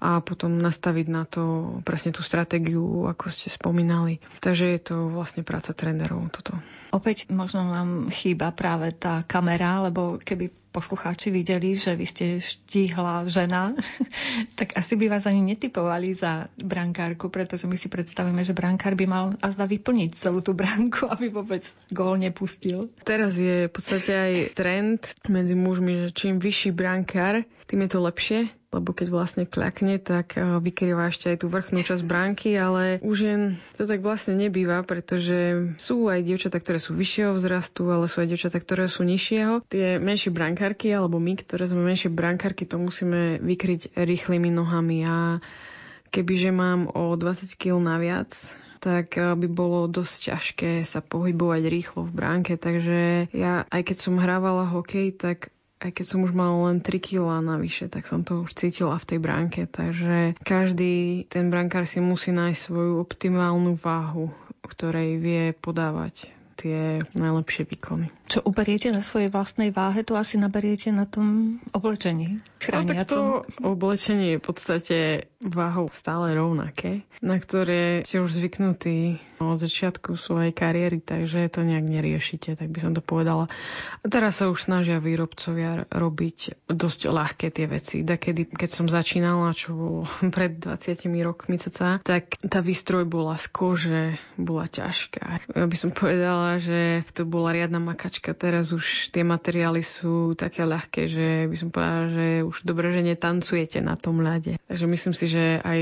a 0.00 0.20
potom 0.24 0.56
nastaviť 0.58 1.06
na 1.08 1.24
to 1.28 1.78
presne 1.84 2.12
tú 2.12 2.24
stratégiu, 2.24 3.06
ako 3.06 3.28
ste 3.28 3.52
spomínali. 3.52 4.20
Takže 4.40 4.66
je 4.74 4.80
to 4.80 4.96
vlastne 5.12 5.44
práca 5.44 5.76
trénerov 5.76 6.28
toto. 6.32 6.56
Opäť 6.88 7.28
možno 7.28 7.68
nám 7.68 8.08
chýba 8.08 8.48
práve 8.48 8.96
tá 8.96 9.20
kamera, 9.28 9.84
lebo 9.84 10.16
keby 10.16 10.48
poslucháči 10.68 11.32
videli, 11.32 11.74
že 11.74 11.96
vy 11.96 12.06
ste 12.06 12.26
štíhla 12.38 13.26
žena, 13.26 13.72
tak 14.58 14.76
asi 14.76 14.94
by 14.94 15.10
vás 15.10 15.24
ani 15.26 15.42
netypovali 15.42 16.14
za 16.14 16.46
brankárku, 16.60 17.32
pretože 17.32 17.64
my 17.64 17.74
si 17.74 17.90
predstavíme, 17.90 18.40
že 18.44 18.54
brankár 18.54 18.94
by 18.94 19.06
mal 19.08 19.24
azda 19.40 19.64
vyplniť 19.64 20.10
celú 20.14 20.44
tú 20.44 20.52
bránku, 20.52 21.08
aby 21.14 21.32
vôbec 21.32 21.57
gól 21.90 22.20
nepustil. 22.20 22.92
Teraz 23.02 23.38
je 23.38 23.66
v 23.66 23.72
podstate 23.72 24.12
aj 24.12 24.32
trend 24.52 25.00
medzi 25.26 25.56
mužmi, 25.56 26.08
že 26.08 26.08
čím 26.12 26.42
vyšší 26.42 26.70
brankár, 26.74 27.46
tým 27.66 27.80
je 27.84 27.90
to 27.90 27.98
lepšie 28.04 28.40
lebo 28.68 28.92
keď 28.92 29.08
vlastne 29.08 29.44
kľakne, 29.48 29.96
tak 29.96 30.36
eh, 30.36 30.60
vykrýva 30.60 31.08
ešte 31.08 31.32
aj 31.32 31.36
tú 31.40 31.46
vrchnú 31.48 31.80
časť 31.80 32.04
bránky, 32.04 32.52
ale 32.60 33.00
už 33.00 33.16
jen 33.16 33.42
to 33.80 33.88
tak 33.88 34.04
vlastne 34.04 34.36
nebýva, 34.36 34.84
pretože 34.84 35.72
sú 35.80 36.04
aj 36.12 36.20
dievčatá, 36.20 36.60
ktoré 36.60 36.76
sú 36.76 36.92
vyššieho 36.92 37.32
vzrastu, 37.36 37.88
ale 37.88 38.04
sú 38.12 38.20
aj 38.20 38.28
dievčatá, 38.28 38.60
ktoré 38.60 38.84
sú 38.92 39.08
nižšieho. 39.08 39.64
Tie 39.72 39.96
menšie 39.96 40.28
brankárky, 40.28 40.92
alebo 40.92 41.16
my, 41.16 41.40
ktoré 41.40 41.64
sme 41.64 41.80
menšie 41.80 42.12
brankárky, 42.12 42.68
to 42.68 42.76
musíme 42.76 43.40
vykryť 43.40 43.96
rýchlymi 43.96 44.52
nohami 44.52 45.08
a 45.08 45.16
kebyže 46.12 46.52
mám 46.52 46.92
o 46.92 47.16
20 47.16 47.56
kg 47.56 47.80
naviac, 47.80 48.32
tak 48.78 49.18
eh, 49.18 49.34
by 49.34 49.48
bolo 49.50 49.90
dosť 49.90 50.16
ťažké 50.32 50.70
sa 50.86 51.02
pohybovať 51.02 51.62
rýchlo 51.66 52.06
v 52.06 52.12
bránke. 52.14 52.54
Takže 52.56 53.30
ja, 53.34 53.68
aj 53.68 53.82
keď 53.82 53.96
som 53.98 54.22
hrávala 54.22 54.70
hokej, 54.70 55.14
tak 55.18 55.50
aj 55.78 55.94
keď 55.94 56.06
som 56.06 56.26
už 56.26 56.34
mala 56.34 56.70
len 56.70 56.82
3 56.82 56.98
kg 56.98 57.38
navyše, 57.38 57.86
tak 57.86 58.10
som 58.10 58.26
to 58.26 58.42
už 58.42 58.54
cítila 58.58 58.98
v 58.98 59.08
tej 59.14 59.18
bránke. 59.22 59.60
Takže 59.70 60.34
každý 60.42 61.26
ten 61.30 61.54
brankár 61.54 61.86
si 61.86 62.02
musí 62.02 62.34
nájsť 62.34 62.58
svoju 62.58 62.98
optimálnu 62.98 63.78
váhu, 63.78 64.34
ktorej 64.66 65.22
vie 65.22 65.54
podávať 65.54 66.34
tie 66.58 67.06
najlepšie 67.14 67.62
výkony. 67.70 68.10
Čo 68.28 68.44
uberiete 68.44 68.92
na 68.92 69.00
svojej 69.00 69.32
vlastnej 69.32 69.72
váhe, 69.72 70.04
to 70.04 70.12
asi 70.12 70.36
naberiete 70.36 70.92
na 70.92 71.08
tom 71.08 71.58
oblečení 71.72 72.38
chrániacom. 72.60 72.84
No, 72.84 72.92
tak 72.92 73.08
to 73.08 73.20
oblečenie 73.64 74.36
je 74.36 74.38
v 74.38 74.44
podstate 74.44 74.96
váhou 75.38 75.86
stále 75.88 76.34
rovnaké, 76.34 77.06
na 77.22 77.38
ktoré 77.38 78.02
ste 78.02 78.18
už 78.18 78.36
zvyknutí 78.36 79.22
od 79.38 79.54
začiatku 79.62 80.18
svojej 80.18 80.50
kariéry, 80.50 80.98
takže 80.98 81.46
to 81.46 81.62
nejak 81.62 81.86
neriešite, 81.86 82.58
tak 82.58 82.68
by 82.74 82.78
som 82.82 82.92
to 82.92 82.98
povedala. 82.98 83.46
A 84.02 84.06
teraz 84.10 84.42
sa 84.42 84.50
už 84.50 84.66
snažia 84.66 84.98
výrobcovia 84.98 85.86
robiť 85.94 86.66
dosť 86.66 87.00
ľahké 87.06 87.46
tie 87.54 87.70
veci. 87.70 88.02
kedy, 88.02 88.50
keď 88.50 88.70
som 88.70 88.90
začínala, 88.90 89.54
čo 89.54 89.78
bolo 89.78 90.00
pred 90.36 90.58
20 90.58 91.06
rokmi 91.22 91.56
ceca, 91.62 92.02
tak 92.02 92.34
tá 92.42 92.58
výstroj 92.58 93.06
bola 93.06 93.38
z 93.38 93.46
kože, 93.54 94.04
bola 94.34 94.66
ťažká. 94.66 95.54
Ja 95.54 95.66
by 95.70 95.76
som 95.78 95.94
povedala, 95.94 96.58
že 96.58 97.06
to 97.14 97.22
bola 97.22 97.54
riadna 97.54 97.78
makačka. 97.78 98.17
Teraz 98.20 98.70
už 98.72 99.10
tie 99.10 99.22
materiály 99.22 99.80
sú 99.80 100.34
také 100.34 100.64
ľahké, 100.64 101.06
že 101.06 101.26
by 101.46 101.56
som 101.56 101.68
povedala, 101.68 102.04
že 102.10 102.26
už 102.42 102.56
dobre, 102.66 102.90
že 102.90 103.02
netancujete 103.04 103.78
na 103.78 103.94
tom 103.94 104.20
ľade. 104.20 104.58
Takže 104.66 104.84
myslím 104.88 105.14
si, 105.14 105.26
že 105.28 105.60
aj 105.62 105.80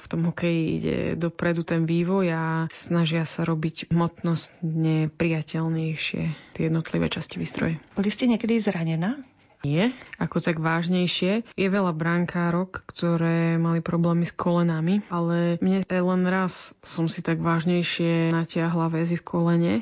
v 0.00 0.06
tom 0.06 0.20
hokeji 0.28 0.62
ide 0.76 0.96
dopredu 1.18 1.66
ten 1.66 1.84
vývoj 1.84 2.26
a 2.32 2.42
snažia 2.72 3.26
sa 3.26 3.44
robiť 3.44 3.92
hmotnostne 3.92 5.12
priateľnejšie 5.14 6.22
tie 6.54 6.62
jednotlivé 6.70 7.06
časti 7.10 7.36
výstroje. 7.36 7.82
Boli 7.98 8.08
ste 8.08 8.30
niekedy 8.30 8.62
zranená? 8.62 9.18
Nie, 9.64 9.90
ako 10.20 10.44
tak 10.44 10.60
vážnejšie. 10.60 11.42
Je 11.56 11.68
veľa 11.68 11.96
brankárok, 11.96 12.84
ktoré 12.86 13.56
mali 13.56 13.80
problémy 13.80 14.28
s 14.28 14.36
kolenami, 14.36 15.00
ale 15.08 15.56
mne 15.64 15.82
len 15.88 16.22
raz 16.28 16.76
som 16.84 17.08
si 17.08 17.24
tak 17.24 17.40
vážnejšie 17.40 18.30
natiahla 18.30 18.92
väzy 18.92 19.18
v 19.18 19.24
kolene 19.24 19.74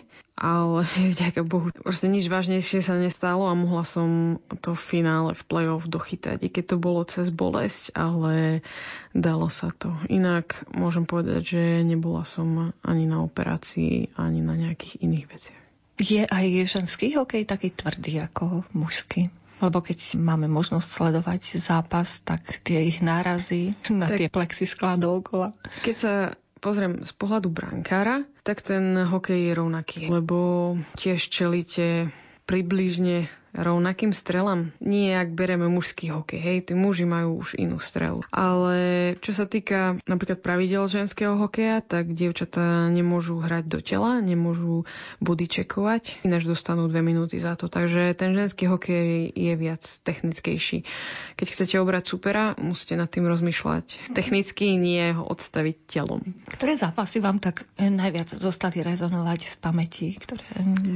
ale 0.43 0.83
vďaka 1.15 1.47
Bohu, 1.47 1.69
proste 1.71 2.09
nič 2.09 2.27
vážnejšie 2.27 2.81
sa 2.83 2.97
nestalo 2.97 3.47
a 3.49 3.55
mohla 3.55 3.85
som 3.87 4.41
to 4.65 4.75
v 4.75 4.83
finále 4.83 5.31
v 5.37 5.43
play-off 5.47 5.87
dochytať, 5.87 6.43
i 6.43 6.49
keď 6.49 6.75
to 6.75 6.77
bolo 6.83 7.07
cez 7.07 7.29
bolesť, 7.29 7.95
ale 7.95 8.65
dalo 9.13 9.47
sa 9.53 9.71
to. 9.71 9.93
Inak 10.09 10.67
môžem 10.73 11.05
povedať, 11.05 11.57
že 11.57 11.63
nebola 11.87 12.25
som 12.25 12.75
ani 12.83 13.05
na 13.07 13.23
operácii, 13.23 14.17
ani 14.19 14.41
na 14.43 14.59
nejakých 14.59 15.05
iných 15.05 15.27
veciach. 15.31 15.61
Je 16.03 16.25
aj 16.25 16.47
ženský 16.67 17.15
hokej 17.15 17.47
taký 17.47 17.71
tvrdý 17.71 18.27
ako 18.27 18.67
mužský? 18.75 19.42
Lebo 19.63 19.79
keď 19.79 20.19
máme 20.19 20.51
možnosť 20.51 20.89
sledovať 20.91 21.63
zápas, 21.63 22.19
tak 22.27 22.43
tie 22.67 22.91
ich 22.91 22.99
nárazy 22.99 23.79
na 23.95 24.11
tak, 24.11 24.19
tie 24.19 24.29
plexisklá 24.29 24.99
dookola. 24.99 25.55
Keď 25.87 25.97
sa 25.97 26.15
pozriem 26.59 27.07
z 27.07 27.13
pohľadu 27.15 27.51
brankára, 27.51 28.27
tak 28.43 28.63
ten 28.63 28.95
hokej 28.99 29.51
je 29.51 29.53
rovnaký, 29.55 30.01
lebo 30.11 30.75
tiež 30.99 31.31
čelíte 31.31 32.11
približne 32.47 33.31
rovnakým 33.53 34.17
strelám. 34.17 34.73
Nie, 34.81 35.21
ak 35.21 35.37
bereme 35.37 35.69
mužský 35.69 36.09
hokej, 36.09 36.41
hej, 36.41 36.59
tí 36.69 36.73
muži 36.73 37.05
majú 37.05 37.45
už 37.45 37.61
inú 37.61 37.77
strelu. 37.77 38.25
Ale 38.33 39.15
čo 39.21 39.37
sa 39.37 39.45
týka 39.45 40.01
napríklad 40.09 40.41
pravidel 40.41 40.89
ženského 40.89 41.37
hokeja, 41.37 41.85
tak 41.85 42.17
dievčatá 42.17 42.89
nemôžu 42.89 43.45
hrať 43.45 43.65
do 43.69 43.79
tela, 43.85 44.25
nemôžu 44.25 44.89
body 45.21 45.47
čekovať, 45.49 46.25
ináč 46.25 46.49
dostanú 46.49 46.89
dve 46.89 47.05
minúty 47.05 47.37
za 47.37 47.53
to. 47.55 47.69
Takže 47.69 48.17
ten 48.17 48.33
ženský 48.33 48.73
hokej 48.73 49.33
je 49.37 49.55
viac 49.57 49.85
technickejší. 49.85 50.89
Keď 51.37 51.47
chcete 51.47 51.77
obrať 51.77 52.05
supera, 52.09 52.57
musíte 52.57 52.97
nad 52.97 53.13
tým 53.13 53.29
rozmýšľať. 53.29 54.17
Technicky 54.17 54.81
nie 54.81 55.13
ho 55.13 55.29
odstaviť 55.29 55.77
telom. 55.93 56.25
Ktoré 56.49 56.81
zápasy 56.81 57.21
vám 57.21 57.37
tak 57.37 57.69
najviac 57.77 58.33
zostali 58.33 58.81
rezonovať 58.81 59.41
v 59.53 59.57
pamäti, 59.61 60.09
ktoré 60.17 60.45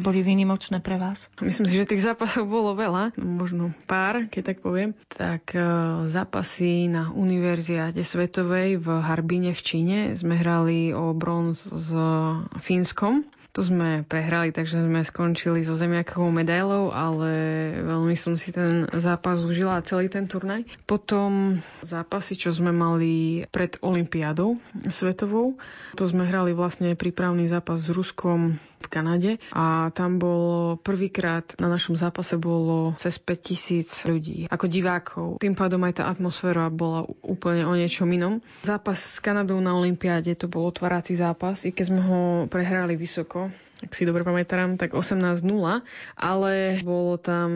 boli 0.01 0.25
výnimočné 0.25 0.81
pre 0.81 0.97
vás? 0.97 1.29
Myslím 1.45 1.69
si, 1.69 1.77
že 1.77 1.89
tých 1.89 2.07
zápasov 2.07 2.46
bolo 2.47 2.73
veľa, 2.73 3.13
možno 3.19 3.75
pár, 3.85 4.31
keď 4.31 4.55
tak 4.55 4.59
poviem, 4.63 4.95
tak 5.11 5.53
e, 5.53 5.61
zápasy 6.07 6.89
na 6.89 7.11
Univerziáde 7.13 8.01
svetovej 8.01 8.79
v 8.81 8.89
Harbine 9.03 9.53
v 9.53 9.61
Číne 9.61 9.99
sme 10.15 10.39
hrali 10.39 10.95
o 10.95 11.13
bronz 11.13 11.67
s 11.67 11.91
Fínskom 12.63 13.27
to 13.57 13.65
sme 13.65 14.05
prehrali, 14.05 14.53
takže 14.53 14.85
sme 14.85 15.01
skončili 15.01 15.65
so 15.65 15.73
zemiakovou 15.73 16.29
medailou, 16.29 16.93
ale 16.93 17.33
veľmi 17.89 18.13
som 18.13 18.37
si 18.37 18.53
ten 18.53 18.85
zápas 18.93 19.41
užila 19.41 19.81
celý 19.81 20.13
ten 20.13 20.29
turnaj. 20.29 20.69
Potom 20.85 21.65
zápasy, 21.81 22.37
čo 22.37 22.53
sme 22.53 22.69
mali 22.69 23.49
pred 23.49 23.81
Olympiádou 23.81 24.61
svetovou, 24.93 25.57
to 25.97 26.05
sme 26.05 26.29
hrali 26.29 26.53
vlastne 26.53 26.93
prípravný 27.01 27.49
zápas 27.49 27.81
s 27.81 27.89
Ruskom 27.89 28.61
v 28.87 28.89
Kanade 28.89 29.31
a 29.51 29.91
tam 29.91 30.23
bolo 30.23 30.79
prvýkrát 30.79 31.59
na 31.59 31.67
našom 31.67 31.99
zápase 31.99 32.39
bolo 32.39 32.95
cez 33.03 33.19
5000 33.19 34.07
ľudí 34.07 34.39
ako 34.47 34.67
divákov. 34.71 35.27
Tým 35.43 35.59
pádom 35.59 35.83
aj 35.83 35.99
tá 35.99 36.05
atmosféra 36.07 36.71
bola 36.71 37.03
úplne 37.27 37.67
o 37.67 37.75
niečom 37.75 38.07
inom. 38.07 38.39
Zápas 38.63 39.19
s 39.19 39.19
Kanadou 39.19 39.59
na 39.59 39.75
Olympiáde 39.75 40.39
to 40.39 40.47
bol 40.47 40.71
otvárací 40.71 41.19
zápas, 41.19 41.67
i 41.67 41.75
keď 41.75 41.85
sme 41.91 42.01
ho 42.07 42.21
prehrali 42.47 42.95
vysoko, 42.95 43.51
ak 43.77 43.93
si 43.93 44.09
dobre 44.09 44.25
pamätám, 44.25 44.81
tak 44.81 44.97
18.0, 44.97 45.45
ale 46.17 46.55
bolo 46.81 47.21
tam 47.21 47.49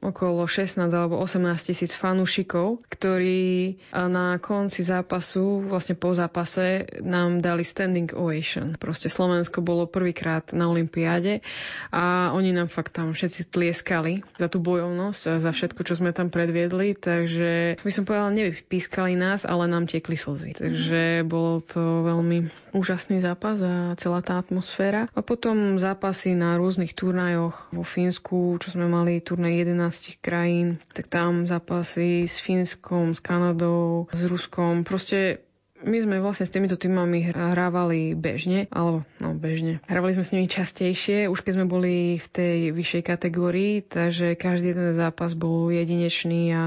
okolo 0.00 0.48
16 0.48 0.88
alebo 0.88 1.20
18 1.20 1.44
tisíc 1.68 1.92
fanúšikov, 1.92 2.80
ktorí 2.88 3.76
na 3.92 4.40
konci 4.40 4.80
zápasu, 4.80 5.68
vlastne 5.68 5.92
po 5.92 6.16
zápase, 6.16 6.88
nám 7.04 7.44
dali 7.44 7.60
standing 7.60 8.08
ovation. 8.16 8.72
Proste 8.80 9.12
Slovensko 9.12 9.60
bolo 9.60 9.84
prvýkrát 9.84 10.56
na 10.56 10.72
Olympiáde 10.72 11.44
a 11.92 12.32
oni 12.32 12.56
nám 12.56 12.72
fakt 12.72 12.96
tam 12.96 13.12
všetci 13.12 13.52
tlieskali 13.52 14.24
za 14.40 14.48
tú 14.48 14.64
bojovnosť 14.64 15.22
a 15.28 15.32
za 15.44 15.52
všetko, 15.52 15.80
čo 15.84 16.00
sme 16.00 16.16
tam 16.16 16.32
predviedli, 16.32 16.96
takže 16.96 17.76
by 17.84 17.92
som 17.92 18.08
povedala, 18.08 18.32
nevypískali 18.32 19.12
nás, 19.12 19.44
ale 19.44 19.68
nám 19.68 19.84
tiekli 19.84 20.16
slzy. 20.16 20.56
Takže 20.56 21.20
bolo 21.28 21.60
to 21.60 22.00
veľmi 22.08 22.48
úžasný 22.72 23.20
zápas 23.20 23.60
a 23.60 23.92
celá 24.00 24.24
tá 24.24 24.40
atmosféra. 24.40 25.08
A 25.12 25.20
potom 25.20 25.65
zápasy 25.82 26.38
na 26.38 26.54
rôznych 26.54 26.94
turnajoch 26.94 27.74
vo 27.74 27.82
Fínsku, 27.82 28.62
čo 28.62 28.68
sme 28.70 28.86
mali 28.86 29.18
turnaj 29.18 29.66
11 29.66 30.22
krajín, 30.22 30.78
tak 30.94 31.10
tam 31.10 31.50
zápasy 31.50 32.30
s 32.30 32.38
Fínskom, 32.38 33.12
s 33.12 33.20
Kanadou, 33.20 34.06
s 34.14 34.22
Ruskom. 34.22 34.86
Proste 34.86 35.46
my 35.84 36.00
sme 36.00 36.24
vlastne 36.24 36.48
s 36.48 36.54
týmito 36.54 36.80
týmami 36.80 37.28
hrávali 37.28 38.16
bežne, 38.16 38.64
alebo 38.72 39.04
no 39.20 39.36
bežne. 39.36 39.84
Hrávali 39.84 40.16
sme 40.16 40.24
s 40.24 40.32
nimi 40.32 40.46
častejšie, 40.48 41.28
už 41.28 41.44
keď 41.44 41.52
sme 41.60 41.66
boli 41.68 42.16
v 42.16 42.28
tej 42.32 42.58
vyššej 42.72 43.02
kategórii, 43.04 43.84
takže 43.84 44.40
každý 44.40 44.72
jeden 44.72 44.96
zápas 44.96 45.36
bol 45.36 45.68
jedinečný 45.68 46.42
a 46.56 46.62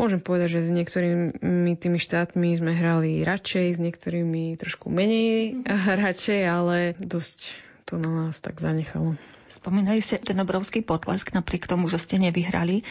môžem 0.00 0.24
povedať, 0.24 0.58
že 0.58 0.66
s 0.66 0.70
niektorými 0.72 1.76
tými 1.76 2.00
štátmi 2.00 2.56
sme 2.56 2.72
hrali 2.72 3.20
radšej, 3.20 3.76
s 3.76 3.78
niektorými 3.78 4.56
trošku 4.56 4.88
menej 4.88 5.60
radšej, 6.08 6.40
ale 6.48 6.96
dosť 6.96 7.67
to 7.88 7.96
na 7.96 8.28
nás 8.28 8.36
tak 8.44 8.60
zanechalo. 8.60 9.16
Spomínali 9.48 10.04
ste 10.04 10.20
ten 10.20 10.36
obrovský 10.36 10.84
potlesk 10.84 11.32
napriek 11.32 11.64
tomu, 11.64 11.88
že 11.88 11.96
ste 11.96 12.20
nevyhrali. 12.20 12.84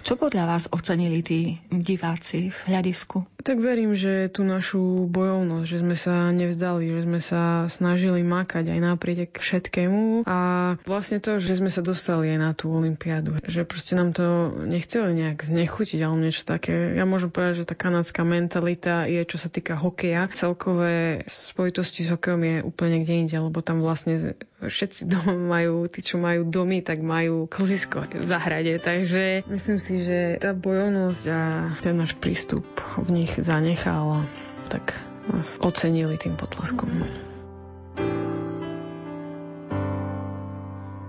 Čo 0.00 0.16
podľa 0.16 0.48
vás 0.48 0.64
ocenili 0.72 1.20
tí 1.20 1.60
diváci 1.68 2.48
v 2.48 2.58
hľadisku? 2.72 3.28
Tak 3.48 3.64
verím, 3.64 3.96
že 3.96 4.28
tú 4.28 4.44
našu 4.44 5.08
bojovnosť, 5.08 5.64
že 5.64 5.80
sme 5.80 5.96
sa 5.96 6.28
nevzdali, 6.36 6.84
že 6.92 7.00
sme 7.08 7.16
sa 7.16 7.64
snažili 7.72 8.20
makať 8.20 8.76
aj 8.76 8.80
napriek 8.92 9.40
všetkému 9.40 10.28
a 10.28 10.38
vlastne 10.84 11.16
to, 11.16 11.40
že 11.40 11.56
sme 11.56 11.72
sa 11.72 11.80
dostali 11.80 12.28
aj 12.28 12.38
na 12.44 12.52
tú 12.52 12.68
olympiádu. 12.68 13.40
Že 13.48 13.64
proste 13.64 13.96
nám 13.96 14.12
to 14.12 14.52
nechceli 14.68 15.16
nejak 15.16 15.40
znechutiť 15.40 15.96
alebo 15.96 16.20
niečo 16.20 16.44
také. 16.44 16.92
Ja 16.92 17.08
môžem 17.08 17.32
povedať, 17.32 17.64
že 17.64 17.72
tá 17.72 17.72
kanadská 17.72 18.20
mentalita 18.20 19.08
je, 19.08 19.24
čo 19.24 19.40
sa 19.40 19.48
týka 19.48 19.80
hokeja. 19.80 20.28
Celkové 20.28 21.24
spojitosti 21.24 22.04
s 22.04 22.12
hokejom 22.12 22.44
je 22.44 22.56
úplne 22.68 23.00
kde 23.00 23.14
inde, 23.16 23.36
lebo 23.40 23.64
tam 23.64 23.80
vlastne 23.80 24.36
všetci 24.60 25.06
doma 25.12 25.32
majú 25.32 25.88
tí, 25.88 26.04
čo 26.04 26.20
majú 26.20 26.44
domy, 26.44 26.84
tak 26.84 27.00
majú 27.00 27.48
klzisko 27.48 28.12
v 28.12 28.26
zahrade. 28.28 28.76
Takže 28.76 29.48
myslím 29.48 29.78
si, 29.80 30.04
že 30.04 30.36
tá 30.36 30.52
bojovnosť 30.52 31.22
a 31.32 31.40
ten 31.80 31.96
náš 31.96 32.12
prístup 32.20 32.68
v 33.00 33.24
nich 33.24 33.37
zanechal 33.40 34.26
tak 34.68 35.00
nás 35.32 35.56
ocenili 35.64 36.20
tým 36.20 36.36
potleskom. 36.36 36.88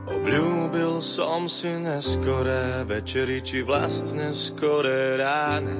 Obľúbil 0.09 0.99
som 1.03 1.47
si 1.51 1.71
neskoré 1.71 2.87
večery, 2.87 3.43
či 3.43 3.63
vlastne 3.63 4.31
skoré 4.35 5.19
rána. 5.19 5.75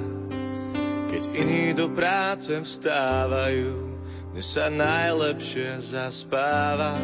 Keď 1.10 1.22
iní 1.34 1.64
do 1.74 1.90
práce 1.90 2.54
vstávajú, 2.54 3.90
mne 4.30 4.42
sa 4.44 4.70
najlepšie 4.70 5.82
zaspáva. 5.82 6.94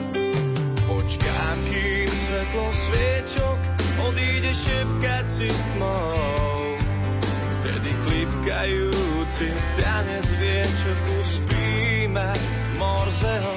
Počkám, 0.87 1.57
kým 1.67 2.11
svetlo 2.11 2.67
sviečok 2.71 3.59
odíde 4.07 4.53
šepkať 4.55 5.27
si 5.27 5.49
s 5.51 5.63
tmou. 5.75 6.79
Vtedy 7.61 7.91
klipkajúci 9.27 9.51
tanec 9.83 10.27
vie, 10.39 10.63
čo 10.63 10.91
uspíme 11.19 12.29
Morzeho 12.79 13.55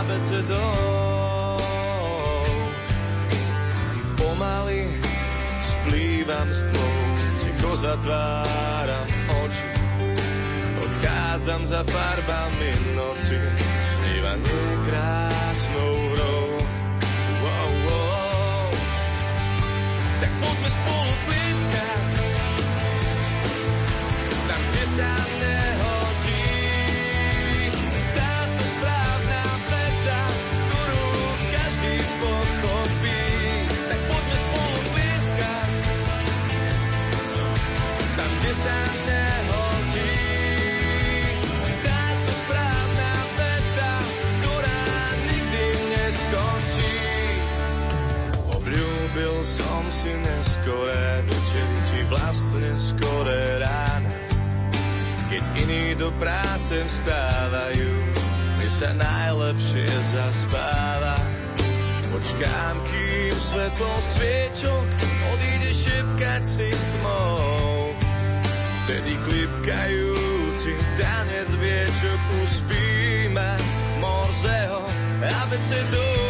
abecedou. 0.00 1.56
Pomaly 4.20 4.84
splývam 5.60 6.48
s 6.52 6.60
tmou, 6.68 6.96
ticho 7.40 7.72
zatváram 7.76 9.08
oči. 9.44 9.68
Odchádzam 10.78 11.66
za 11.66 11.82
farbami 11.88 12.70
noci, 12.94 13.38
snívaním 13.82 14.70
krásnou 14.84 16.17
časy 49.98 50.14
neskoré 50.14 51.26
do 51.26 51.34
čeli, 51.50 51.78
či 51.90 51.98
vlastne 52.06 52.70
skoré 52.78 53.58
rána. 53.58 54.14
Keď 55.26 55.42
iní 55.58 55.98
do 55.98 56.14
práce 56.22 56.86
vstávajú, 56.86 57.90
mi 58.62 58.68
sa 58.70 58.94
najlepšie 58.94 59.90
zaspáva. 59.90 61.18
Počkám, 62.14 62.74
kým 62.86 63.34
svetlo 63.42 63.94
sviečok 63.98 64.86
odíde 65.34 65.70
šepkať 65.74 66.42
si 66.46 66.70
s 66.70 66.84
tmou. 66.94 67.90
Vtedy 68.86 69.18
klipkajúci 69.18 70.72
tanec 70.94 71.50
viečok 71.58 72.20
uspí 72.46 72.86
ma 73.34 73.58
Morzeho 73.98 74.86
abecedou. 75.26 76.27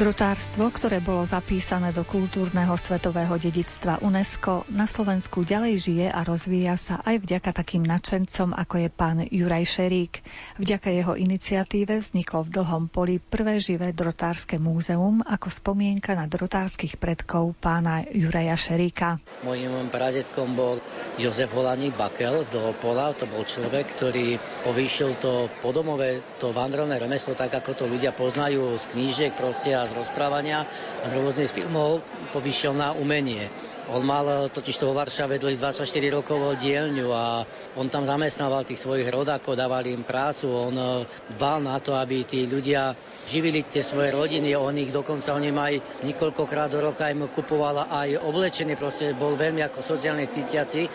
Drotárstvo, 0.00 0.72
ktoré 0.72 0.96
bolo 1.04 1.28
zapísané 1.28 1.92
do 1.92 2.08
kultúrneho 2.08 2.72
svetového 2.72 3.36
dedictva 3.36 4.00
UNESCO, 4.00 4.64
na 4.72 4.88
Slovensku 4.88 5.44
ďalej 5.44 5.74
žije 5.76 6.06
a 6.08 6.24
rozvíja 6.24 6.80
sa 6.80 7.04
aj 7.04 7.20
vďaka 7.20 7.52
takým 7.52 7.84
nadšencom, 7.84 8.56
ako 8.56 8.80
je 8.80 8.88
pán 8.88 9.28
Juraj 9.28 9.68
Šerík. 9.68 10.24
Vďaka 10.56 10.88
jeho 10.88 11.12
iniciatíve 11.20 12.00
vzniklo 12.00 12.48
v 12.48 12.52
Dlhom 12.56 12.88
poli 12.88 13.20
prvé 13.20 13.60
živé 13.60 13.92
drotárske 13.92 14.56
múzeum 14.56 15.20
ako 15.20 15.52
spomienka 15.52 16.16
na 16.16 16.24
drotárskych 16.24 16.96
predkov 16.96 17.52
pána 17.60 18.00
Juraja 18.08 18.56
Šeríka. 18.56 19.20
Mojím 19.44 19.92
pradedkom 19.92 20.56
bol 20.56 20.80
Jozef 21.20 21.52
Holaník 21.52 22.00
Bakel 22.00 22.40
z 22.48 22.56
Dlhopola. 22.56 23.12
To 23.20 23.28
bol 23.28 23.44
človek, 23.44 23.92
ktorý 23.92 24.40
povýšil 24.64 25.20
to 25.20 25.52
podomové, 25.60 26.24
to 26.40 26.56
vandrovné 26.56 26.96
remeslo, 26.96 27.36
tak 27.36 27.52
ako 27.52 27.76
to 27.76 27.84
ľudia 27.84 28.16
poznajú 28.16 28.80
z 28.80 28.84
knížiek 28.96 29.36
proste 29.36 29.76
a 29.76 29.89
z 29.90 29.98
rozprávania 29.98 30.62
a 31.02 31.06
z 31.10 31.18
rôznych 31.18 31.50
filmov, 31.50 32.06
povýšil 32.30 32.78
na 32.78 32.94
umenie. 32.94 33.50
On 33.90 34.06
mal 34.06 34.46
totiž 34.54 34.78
to 34.78 34.86
vo 34.86 34.94
Varšave 34.94 35.42
dlhých 35.42 35.58
24 35.58 35.82
rokov 36.14 36.62
dielňu 36.62 37.10
a 37.10 37.42
on 37.74 37.90
tam 37.90 38.06
zamestnával 38.06 38.62
tých 38.62 38.78
svojich 38.78 39.10
rodákov, 39.10 39.58
dával 39.58 39.82
im 39.90 40.06
prácu, 40.06 40.46
on 40.46 41.02
dbal 41.34 41.58
na 41.58 41.74
to, 41.82 41.98
aby 41.98 42.22
tí 42.22 42.46
ľudia 42.46 42.94
živili 43.26 43.66
tie 43.66 43.82
svoje 43.82 44.14
rodiny, 44.14 44.54
on 44.54 44.78
ich 44.78 44.94
dokonca, 44.94 45.34
on 45.34 45.42
aj 45.42 46.06
niekoľkokrát 46.06 46.70
do 46.70 46.78
roka 46.78 47.10
im 47.10 47.26
kupovala 47.26 47.90
aj 47.90 48.22
oblečenie, 48.22 48.78
proste 48.78 49.10
bol 49.18 49.34
veľmi 49.34 49.66
ako 49.66 49.82
sociálne 49.82 50.30
cítiaci 50.30 50.86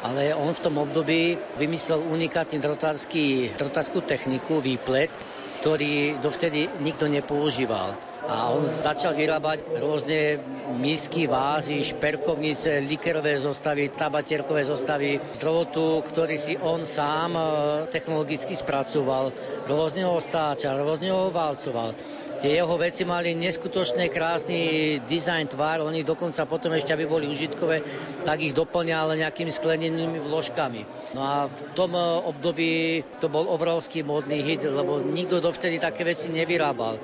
ale 0.00 0.32
on 0.32 0.48
v 0.48 0.64
tom 0.64 0.80
období 0.80 1.36
vymyslel 1.60 2.00
unikátny 2.00 2.56
drotárský, 2.56 3.52
drotárskú 3.60 4.00
techniku, 4.00 4.64
výplet, 4.64 5.12
ktorý 5.60 6.16
dovtedy 6.24 6.72
nikto 6.80 7.04
nepoužíval. 7.04 8.09
A 8.30 8.54
on 8.54 8.62
začal 8.62 9.18
vyrábať 9.18 9.66
rôzne 9.82 10.38
misky, 10.78 11.26
vázy, 11.26 11.82
šperkovnice, 11.82 12.78
likerové 12.86 13.34
zostavy, 13.42 13.90
tabatierkové 13.90 14.62
zostavy 14.62 15.18
z 15.18 15.38
drotu, 15.42 15.98
ktorý 16.06 16.38
si 16.38 16.54
on 16.54 16.86
sám 16.86 17.34
e, 17.34 17.42
technologicky 17.90 18.54
spracoval. 18.54 19.34
Rôzne 19.66 20.06
ho 20.06 20.22
stáčal, 20.22 20.78
rôzne 20.78 21.10
ho 21.10 21.34
valcoval. 21.34 21.90
Tie 22.38 22.54
jeho 22.54 22.72
veci 22.78 23.02
mali 23.02 23.34
neskutočne 23.34 24.06
krásny 24.08 24.96
dizajn, 25.04 25.50
tvár, 25.50 25.84
oni 25.84 26.06
dokonca 26.06 26.46
potom 26.46 26.72
ešte, 26.72 26.94
aby 26.94 27.10
boli 27.10 27.26
užitkové, 27.28 27.82
tak 28.22 28.40
ich 28.40 28.54
doplňal 28.54 29.12
nejakými 29.12 29.50
sklenenými 29.50 30.22
vložkami. 30.22 31.12
No 31.18 31.20
a 31.20 31.34
v 31.50 31.60
tom 31.74 31.98
e, 31.98 32.02
období 32.30 32.70
to 33.18 33.26
bol 33.26 33.50
obrovský 33.50 34.06
modný 34.06 34.38
hit, 34.38 34.62
lebo 34.62 35.02
nikto 35.02 35.42
dovtedy 35.42 35.82
také 35.82 36.06
veci 36.06 36.30
nevyrábal. 36.30 36.94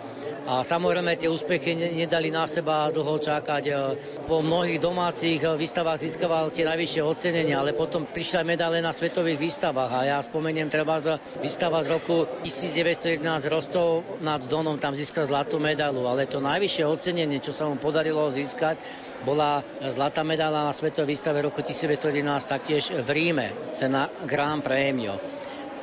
A 0.47 0.63
samozrejme 0.63 1.19
tie 1.19 1.27
úspechy 1.27 1.75
nedali 1.75 2.31
na 2.31 2.47
seba 2.47 2.87
dlho 2.95 3.19
čakať. 3.19 3.65
E, 3.67 3.73
po 4.31 4.47
mnohých 4.47 4.79
domácich 4.79 5.43
výstavách 5.43 5.99
získaval 5.99 6.55
tie 6.55 6.63
najvyššie 6.63 7.03
ocenenia, 7.03 7.59
ale 7.59 7.75
potom 7.75 8.07
prišli 8.07 8.43
aj 8.43 8.47
medaile 8.47 8.79
na 8.79 8.95
svetových 8.95 9.43
výstavách. 9.43 9.91
A 9.91 10.01
ja 10.07 10.19
spomeniem 10.23 10.71
treba 10.71 11.03
za 11.03 11.19
výstava 11.43 11.83
z 11.83 11.99
roku 11.99 12.31
1911 12.47 13.27
Rostov 13.51 14.07
nad 14.23 14.39
Donom, 14.47 14.79
tam 14.79 14.95
získal 14.95 15.27
zlatú 15.27 15.59
medailu, 15.59 16.07
ale 16.07 16.31
to 16.31 16.39
najvyššie 16.39 16.87
ocenenie, 16.87 17.43
čo 17.43 17.51
sa 17.51 17.67
mu 17.67 17.75
podarilo 17.75 18.31
získať, 18.31 18.79
bola 19.27 19.67
zlatá 19.83 20.23
medaila 20.23 20.63
na 20.63 20.71
svetovej 20.71 21.19
výstave 21.19 21.43
roku 21.43 21.59
1911 21.59 22.23
taktiež 22.47 22.95
v 22.95 23.09
Ríme, 23.11 23.51
cena 23.75 24.07
Grand 24.31 24.63
Premio. 24.63 25.36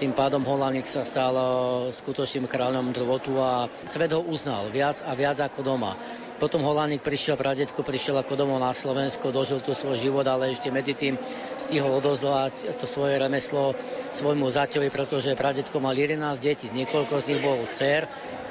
Tým 0.04 0.12
pádom 0.12 0.44
Holandík 0.44 0.84
sa 0.84 1.08
stal 1.08 1.32
e, 1.32 1.48
skutočným 1.96 2.44
kráľom 2.52 2.92
drvotu 2.92 3.40
a 3.40 3.72
svet 3.88 4.12
ho 4.12 4.20
uznal 4.20 4.68
viac 4.68 5.00
a 5.08 5.16
viac 5.16 5.40
ako 5.40 5.64
doma. 5.64 5.96
Potom 6.44 6.60
Holandík 6.60 7.00
prišiel, 7.00 7.40
pradetko 7.40 7.88
prišiel 7.88 8.20
ako 8.20 8.36
domov 8.36 8.60
na 8.60 8.76
Slovensko, 8.76 9.32
dožil 9.32 9.64
tu 9.64 9.72
svoj 9.72 9.96
život, 9.96 10.28
ale 10.28 10.52
ešte 10.52 10.76
medzi 10.76 10.92
tým 10.92 11.16
stihol 11.56 12.04
odozdovať 12.04 12.76
to 12.76 12.84
svoje 12.84 13.16
remeslo 13.16 13.80
svojmu 14.12 14.44
zaťovi, 14.44 14.92
pretože 14.92 15.40
pradetko 15.40 15.80
mal 15.80 15.96
11 15.96 16.20
detí, 16.36 16.68
niekoľko 16.76 17.24
z 17.24 17.28
nich 17.32 17.40
bol 17.40 17.64
dcer 17.72 18.04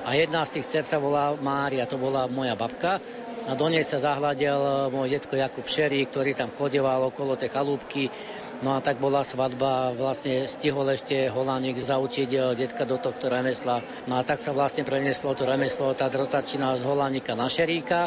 a 0.08 0.16
jedna 0.16 0.48
z 0.48 0.56
tých 0.56 0.72
dcer 0.72 0.84
sa 0.88 0.96
volá 1.04 1.36
Mária, 1.36 1.84
to 1.84 2.00
bola 2.00 2.32
moja 2.32 2.56
babka 2.56 2.96
a 3.44 3.52
do 3.58 3.66
nej 3.66 3.82
sa 3.82 4.00
zahľadil 4.00 4.88
môj 4.94 5.18
detko 5.18 5.34
Jakub 5.34 5.66
Šerí, 5.66 6.00
ktorý 6.06 6.32
tam 6.32 6.48
chodeval 6.54 7.10
okolo 7.10 7.36
tej 7.36 7.52
chalúbky 7.52 8.08
No 8.62 8.78
a 8.78 8.80
tak 8.80 9.02
bola 9.02 9.26
svadba, 9.26 9.90
vlastne 9.98 10.46
stihol 10.46 10.86
ešte 10.94 11.26
Holánik 11.34 11.82
zaučiť 11.82 12.30
e, 12.30 12.38
detka 12.54 12.86
do 12.86 12.94
tohto 12.94 13.26
remesla. 13.26 13.82
No 14.06 14.14
a 14.14 14.22
tak 14.22 14.38
sa 14.38 14.54
vlastne 14.54 14.86
preneslo 14.86 15.34
to 15.34 15.42
remeslo, 15.42 15.90
tá 15.98 16.06
drotačina 16.06 16.78
z 16.78 16.86
Holánika 16.86 17.34
na 17.34 17.50
Šeríka. 17.50 18.06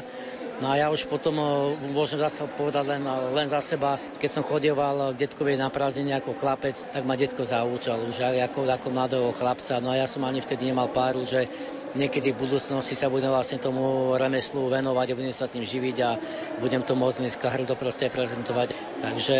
No 0.63 0.71
a 0.71 0.79
ja 0.79 0.87
už 0.87 1.11
potom 1.11 1.35
e, 1.35 1.43
môžem 1.91 2.23
zase 2.23 2.47
povedať 2.55 2.87
len, 2.87 3.03
len 3.35 3.51
za 3.51 3.59
seba, 3.59 3.99
keď 4.15 4.29
som 4.31 4.47
chodieval 4.47 5.11
k 5.11 5.27
detkovi 5.27 5.59
na 5.59 5.67
prázdnenie 5.67 6.15
ako 6.15 6.31
chlapec, 6.39 6.79
tak 6.87 7.03
ma 7.03 7.19
detko 7.19 7.43
zaučal 7.43 8.07
už 8.07 8.23
ako, 8.47 8.63
ako 8.63 8.87
mladého 8.95 9.35
chlapca. 9.35 9.83
No 9.83 9.91
a 9.91 9.99
ja 9.99 10.07
som 10.07 10.23
ani 10.23 10.39
vtedy 10.39 10.71
nemal 10.71 10.87
páru, 10.87 11.27
že 11.27 11.51
niekedy 11.95 12.35
v 12.35 12.47
budúcnosti 12.47 12.93
sa 12.93 13.07
budem 13.07 13.31
vlastne 13.31 13.57
tomu 13.57 14.13
remeslu 14.19 14.67
venovať 14.67 15.07
a 15.11 15.17
budem 15.17 15.35
sa 15.35 15.47
tým 15.47 15.63
živiť 15.63 15.97
a 16.03 16.19
budem 16.59 16.83
to 16.83 16.93
môcť 16.93 17.23
dneska 17.23 17.47
hrdo 17.49 17.73
proste 17.79 18.11
prezentovať. 18.11 18.75
Takže 18.99 19.37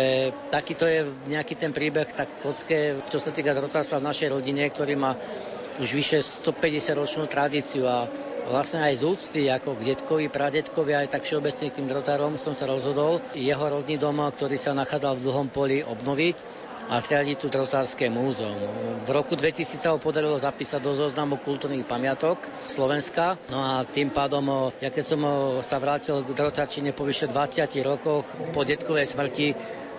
takýto 0.48 0.88
je 0.88 1.04
nejaký 1.28 1.54
ten 1.54 1.70
príbeh 1.70 2.08
tak 2.16 2.32
kocke, 2.40 2.98
čo 3.06 3.18
sa 3.20 3.30
týka 3.30 3.52
drotárstva 3.52 4.00
v 4.00 4.08
našej 4.08 4.28
rodine, 4.32 4.64
ktorý 4.72 4.96
má 4.96 5.14
už 5.76 5.92
vyše 5.92 6.18
150 6.24 6.96
ročnú 6.96 7.24
tradíciu 7.28 7.84
a 7.84 8.08
vlastne 8.48 8.80
aj 8.80 8.94
z 8.96 9.02
úcty 9.04 9.40
ako 9.52 9.76
k 9.76 9.92
detkovi, 9.92 10.32
pradetkovi 10.32 10.92
aj 10.96 11.12
tak 11.12 11.28
všeobecne 11.28 11.68
k 11.68 11.76
tým 11.76 11.90
drotárom 11.90 12.40
som 12.40 12.56
sa 12.56 12.64
rozhodol 12.64 13.20
jeho 13.36 13.60
rodný 13.60 14.00
dom, 14.00 14.16
ktorý 14.16 14.56
sa 14.56 14.72
nachádzal 14.72 15.20
v 15.20 15.24
dlhom 15.28 15.48
poli, 15.52 15.84
obnoviť 15.84 16.65
a 16.86 17.02
zriadiť 17.02 17.36
tu 17.42 17.48
Trotárske 17.50 18.06
múzeum. 18.06 18.56
V 19.02 19.08
roku 19.10 19.34
2000 19.34 19.80
sa 19.80 19.90
ho 19.94 19.98
podarilo 19.98 20.38
zapísať 20.38 20.78
do 20.78 20.94
zoznamu 20.94 21.40
kultúrnych 21.42 21.88
pamiatok 21.88 22.46
Slovenska. 22.70 23.40
No 23.50 23.58
a 23.58 23.72
tým 23.82 24.14
pádom, 24.14 24.70
ja 24.78 24.94
keď 24.94 25.04
som 25.04 25.20
sa 25.66 25.82
vrátil 25.82 26.22
k 26.22 26.30
Drotačine 26.30 26.94
po 26.94 27.02
vyše 27.02 27.26
20 27.26 27.66
rokoch 27.82 28.26
po 28.54 28.62
detkovej 28.62 29.10
smrti, 29.10 29.48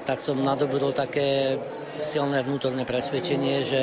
tak 0.08 0.24
som 0.24 0.40
nadobudol 0.40 0.96
také 0.96 1.60
silné 2.00 2.40
vnútorné 2.40 2.88
presvedčenie, 2.88 3.60
že 3.68 3.82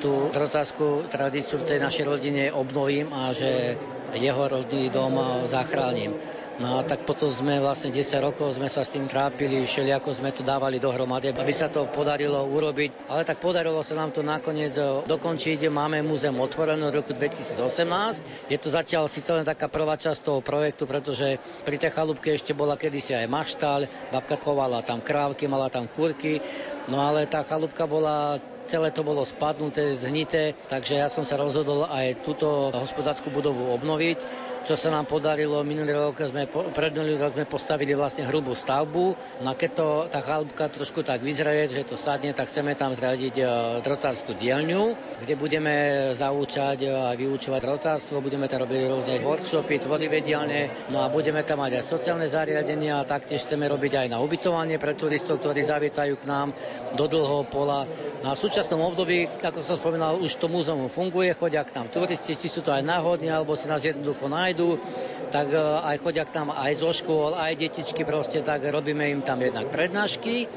tú 0.00 0.32
trotárskú 0.32 1.04
tradíciu 1.12 1.60
v 1.60 1.68
tej 1.68 1.78
našej 1.84 2.04
rodine 2.08 2.48
obnovím 2.48 3.12
a 3.12 3.36
že 3.36 3.76
jeho 4.16 4.48
rodný 4.48 4.88
dom 4.88 5.44
zachránim. 5.44 6.16
No 6.56 6.80
a 6.80 6.88
tak 6.88 7.04
potom 7.04 7.28
sme 7.28 7.60
vlastne 7.60 7.92
10 7.92 8.16
rokov 8.24 8.56
sme 8.56 8.72
sa 8.72 8.80
s 8.80 8.96
tým 8.96 9.04
trápili, 9.04 9.68
všelijako 9.68 10.08
sme 10.16 10.32
to 10.32 10.40
dávali 10.40 10.80
dohromady, 10.80 11.28
aby 11.36 11.52
sa 11.52 11.68
to 11.68 11.84
podarilo 11.84 12.48
urobiť. 12.48 13.12
Ale 13.12 13.28
tak 13.28 13.44
podarilo 13.44 13.84
sa 13.84 13.92
nám 14.00 14.16
to 14.16 14.24
nakoniec 14.24 14.72
e, 14.72 15.04
dokončiť. 15.04 15.68
Máme 15.68 16.00
múzeum 16.00 16.40
otvorené 16.40 16.80
od 16.80 16.96
roku 16.96 17.12
2018. 17.12 18.48
Je 18.48 18.56
to 18.56 18.72
zatiaľ 18.72 19.04
síce 19.04 19.28
len 19.28 19.44
taká 19.44 19.68
prvá 19.68 20.00
časť 20.00 20.24
toho 20.24 20.40
projektu, 20.40 20.88
pretože 20.88 21.36
pri 21.68 21.76
tej 21.76 21.92
chalúbke 21.92 22.32
ešte 22.32 22.56
bola 22.56 22.80
kedysi 22.80 23.12
aj 23.12 23.28
maštaľ, 23.28 23.80
babka 24.08 24.40
chovala 24.40 24.80
tam 24.80 25.04
krávky, 25.04 25.44
mala 25.52 25.68
tam 25.68 25.84
kúrky, 25.84 26.40
no 26.88 27.04
ale 27.04 27.28
tá 27.28 27.44
chalúbka 27.44 27.84
bola 27.84 28.40
celé 28.64 28.90
to 28.90 29.06
bolo 29.06 29.22
spadnuté, 29.22 29.94
zhnité, 29.94 30.58
takže 30.66 30.98
ja 30.98 31.06
som 31.06 31.22
sa 31.22 31.38
rozhodol 31.38 31.86
aj 31.86 32.18
túto 32.26 32.74
hospodárskú 32.74 33.30
budovu 33.30 33.70
obnoviť 33.76 34.18
čo 34.66 34.74
sa 34.74 34.90
nám 34.90 35.06
podarilo. 35.06 35.62
Minulý 35.62 35.94
rok 35.94 36.26
sme, 36.26 36.50
pred 36.50 36.90
minulý 36.90 37.22
rok 37.22 37.38
sme 37.38 37.46
postavili 37.46 37.94
vlastne 37.94 38.26
hrubú 38.26 38.50
stavbu. 38.50 39.14
No 39.46 39.54
keď 39.54 39.70
to, 39.78 39.88
tá 40.10 40.18
chalúbka 40.18 40.66
trošku 40.66 41.06
tak 41.06 41.22
vyzraje, 41.22 41.70
že 41.70 41.86
to 41.86 41.94
sadne, 41.94 42.34
tak 42.34 42.50
chceme 42.50 42.74
tam 42.74 42.90
zradiť 42.90 43.34
e, 43.38 43.44
drotárskú 43.86 44.34
dielňu, 44.34 44.98
kde 45.22 45.34
budeme 45.38 45.74
zaučať 46.18 46.82
e, 46.82 46.90
a 46.90 47.14
vyučovať 47.14 47.60
drotárstvo, 47.62 48.18
budeme 48.18 48.50
tam 48.50 48.66
robiť 48.66 48.90
rôzne 48.90 49.14
workshopy, 49.22 49.86
tvorivé 49.86 50.18
dielne, 50.18 50.66
no 50.90 51.06
a 51.06 51.14
budeme 51.14 51.46
tam 51.46 51.62
mať 51.62 51.78
aj 51.78 51.84
sociálne 51.86 52.26
zariadenia 52.26 52.98
a 52.98 53.06
taktiež 53.06 53.46
chceme 53.46 53.70
robiť 53.70 54.02
aj 54.02 54.06
na 54.10 54.18
ubytovanie 54.18 54.82
pre 54.82 54.98
turistov, 54.98 55.38
ktorí 55.38 55.62
zavietajú 55.62 56.18
k 56.18 56.26
nám 56.26 56.50
do 56.98 57.06
dlhého 57.06 57.46
pola. 57.46 57.86
No 58.26 58.32
a 58.32 58.34
v 58.34 58.42
súčasnom 58.42 58.82
období, 58.82 59.30
ako 59.46 59.62
som 59.62 59.78
spomínal, 59.78 60.18
už 60.18 60.42
to 60.42 60.50
múzeum 60.50 60.90
funguje, 60.90 61.30
chodia 61.38 61.62
k 61.62 61.78
nám 61.78 61.86
turisti, 61.94 62.34
či 62.34 62.50
sú 62.50 62.66
to 62.66 62.74
aj 62.74 62.82
náhodní, 62.82 63.30
alebo 63.30 63.54
si 63.54 63.70
nás 63.70 63.86
jednoducho 63.86 64.26
nájdu 64.26 64.55
prídu, 64.56 64.80
tak 65.28 65.52
e, 65.52 65.60
aj 65.60 66.00
chodia 66.00 66.24
nám 66.32 66.56
aj 66.56 66.72
zo 66.80 66.90
škôl, 66.96 67.36
aj 67.36 67.60
detičky 67.60 68.08
proste, 68.08 68.40
tak 68.40 68.64
robíme 68.64 69.04
im 69.12 69.20
tam 69.20 69.44
jednak 69.44 69.68
prednášky, 69.68 70.48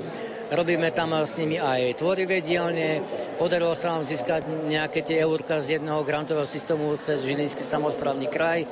robíme 0.56 0.88
tam 0.95 1.12
s 1.20 1.36
nimi 1.36 1.60
aj 1.60 2.00
tvorivé 2.00 2.39
dielne. 2.39 3.04
Podarilo 3.36 3.76
sa 3.76 4.00
nám 4.00 4.08
získať 4.08 4.47
nejaké 4.72 5.04
tie 5.04 5.20
eurka 5.20 5.60
z 5.60 5.80
jedného 5.80 6.08
grantového 6.08 6.47
systému 6.47 6.95
cez 7.04 7.28
Žilinský 7.28 7.68
samozprávny 7.68 8.32
kraj. 8.32 8.64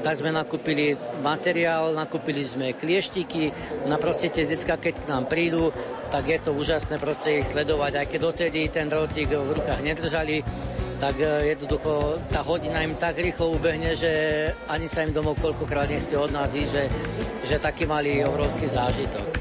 Tak 0.00 0.24
sme 0.24 0.32
nakúpili 0.32 0.96
materiál, 1.20 1.92
nakúpili 1.92 2.40
sme 2.40 2.72
klieštiky. 2.72 3.52
Na 3.84 4.00
proste 4.00 4.32
tie 4.32 4.48
decka, 4.48 4.80
keď 4.80 4.96
k 4.96 5.10
nám 5.12 5.28
prídu, 5.28 5.76
tak 6.08 6.24
je 6.24 6.40
to 6.40 6.56
úžasné 6.56 6.96
proste 6.96 7.44
ich 7.44 7.52
sledovať. 7.52 7.92
Aj 8.00 8.06
keď 8.08 8.20
dotedy 8.32 8.72
ten 8.72 8.88
drotík 8.88 9.28
v 9.28 9.60
rukách 9.60 9.84
nedržali, 9.84 10.40
tak 11.00 11.16
e, 11.16 11.56
jednoducho 11.56 12.20
tá 12.28 12.44
hodina 12.44 12.84
im 12.84 12.92
tak 12.94 13.16
rýchlo 13.16 13.56
ubehne, 13.56 13.96
že 13.96 14.12
ani 14.68 14.84
sa 14.84 15.02
im 15.02 15.16
domov 15.16 15.40
koľkokrát 15.40 15.88
nechce 15.88 16.12
od 16.12 16.28
nás 16.28 16.52
že, 16.52 16.92
že 17.48 17.56
taký 17.56 17.88
mali 17.88 18.20
obrovský 18.20 18.68
zážitok. 18.68 19.39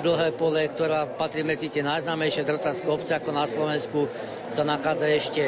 Dlhé 0.00 0.32
pole, 0.32 0.64
ktorá 0.64 1.04
patrí 1.04 1.44
medzi 1.44 1.68
tie 1.68 1.84
najznámejšie 1.84 2.48
drotárske 2.48 2.88
obce 2.88 3.12
ako 3.12 3.30
na 3.36 3.44
Slovensku, 3.44 4.08
sa 4.50 4.64
nachádza 4.64 5.06
ešte 5.06 5.42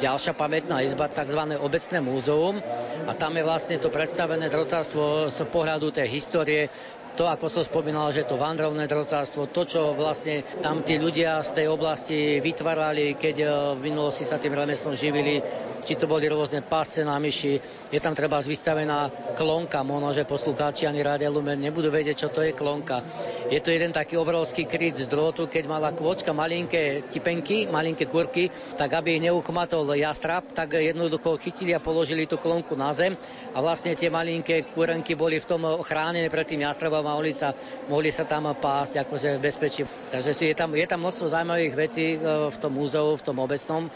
ďalšia 0.00 0.32
pamätná 0.32 0.80
izba, 0.82 1.12
tzv. 1.12 1.60
obecné 1.60 1.98
múzeum. 2.00 2.56
A 3.04 3.12
tam 3.14 3.36
je 3.36 3.44
vlastne 3.44 3.76
to 3.76 3.92
predstavené 3.92 4.48
drotárstvo 4.48 5.28
z 5.28 5.44
pohľadu 5.48 5.92
tej 5.92 6.08
histórie, 6.08 6.72
to, 7.18 7.26
ako 7.26 7.50
som 7.50 7.66
spomínal, 7.66 8.14
že 8.14 8.22
to 8.22 8.38
vandrovné 8.38 8.86
drotárstvo, 8.86 9.50
to, 9.50 9.66
čo 9.66 9.90
vlastne 9.90 10.46
tam 10.62 10.86
tí 10.86 11.02
ľudia 11.02 11.42
z 11.42 11.50
tej 11.50 11.66
oblasti 11.66 12.38
vytvárali, 12.38 13.18
keď 13.18 13.36
eh, 13.42 13.50
v 13.74 13.80
minulosti 13.90 14.22
sa 14.22 14.38
tým 14.38 14.54
remeslom 14.54 14.94
živili, 14.94 15.42
či 15.88 15.96
to 15.96 16.04
boli 16.04 16.28
rôzne 16.28 16.60
pásce 16.60 17.00
na 17.00 17.16
myši. 17.16 17.56
Je 17.88 17.96
tam 17.96 18.12
treba 18.12 18.44
vystavená 18.44 19.08
klonka, 19.32 19.80
možno, 19.80 20.12
že 20.12 20.28
poslucháči 20.28 20.84
ani 20.84 21.00
Rádia 21.00 21.32
Lumen 21.32 21.56
nebudú 21.56 21.88
vedieť, 21.88 22.16
čo 22.20 22.28
to 22.28 22.44
je 22.44 22.52
klonka. 22.52 23.00
Je 23.48 23.56
to 23.64 23.72
jeden 23.72 23.96
taký 23.96 24.20
obrovský 24.20 24.68
kryt 24.68 25.00
z 25.00 25.08
drôtu, 25.08 25.48
keď 25.48 25.64
mala 25.64 25.96
kôčka 25.96 26.36
malinké 26.36 27.08
tipenky, 27.08 27.64
malinké 27.64 28.04
kurky, 28.04 28.52
tak 28.76 29.00
aby 29.00 29.16
ich 29.16 29.24
neuchmatol 29.32 29.88
jastrab, 29.96 30.52
tak 30.52 30.76
jednoducho 30.76 31.40
chytili 31.40 31.72
a 31.72 31.80
položili 31.80 32.28
tú 32.28 32.36
klonku 32.36 32.76
na 32.76 32.92
zem 32.92 33.16
a 33.56 33.58
vlastne 33.64 33.96
tie 33.96 34.12
malinké 34.12 34.68
kúrenky 34.76 35.16
boli 35.16 35.40
v 35.40 35.48
tom 35.48 35.64
chránené 35.80 36.28
pred 36.28 36.44
tým 36.44 36.68
jastrabom 36.68 37.00
a 37.00 37.16
mohli 37.16 37.32
sa, 37.32 37.56
mohli 37.88 38.12
sa 38.12 38.28
tam 38.28 38.52
pásť 38.52 39.08
akože 39.08 39.40
v 39.40 39.44
bezpečí. 39.48 39.82
Takže 40.12 40.36
je 40.36 40.52
tam, 40.52 40.76
je 40.76 40.84
tam 40.84 41.00
množstvo 41.00 41.32
zaujímavých 41.32 41.74
vecí 41.74 42.06
e, 42.12 42.18
v 42.52 42.56
tom 42.60 42.76
múzeu, 42.76 43.16
v 43.16 43.24
tom 43.24 43.40
obecnom, 43.40 43.88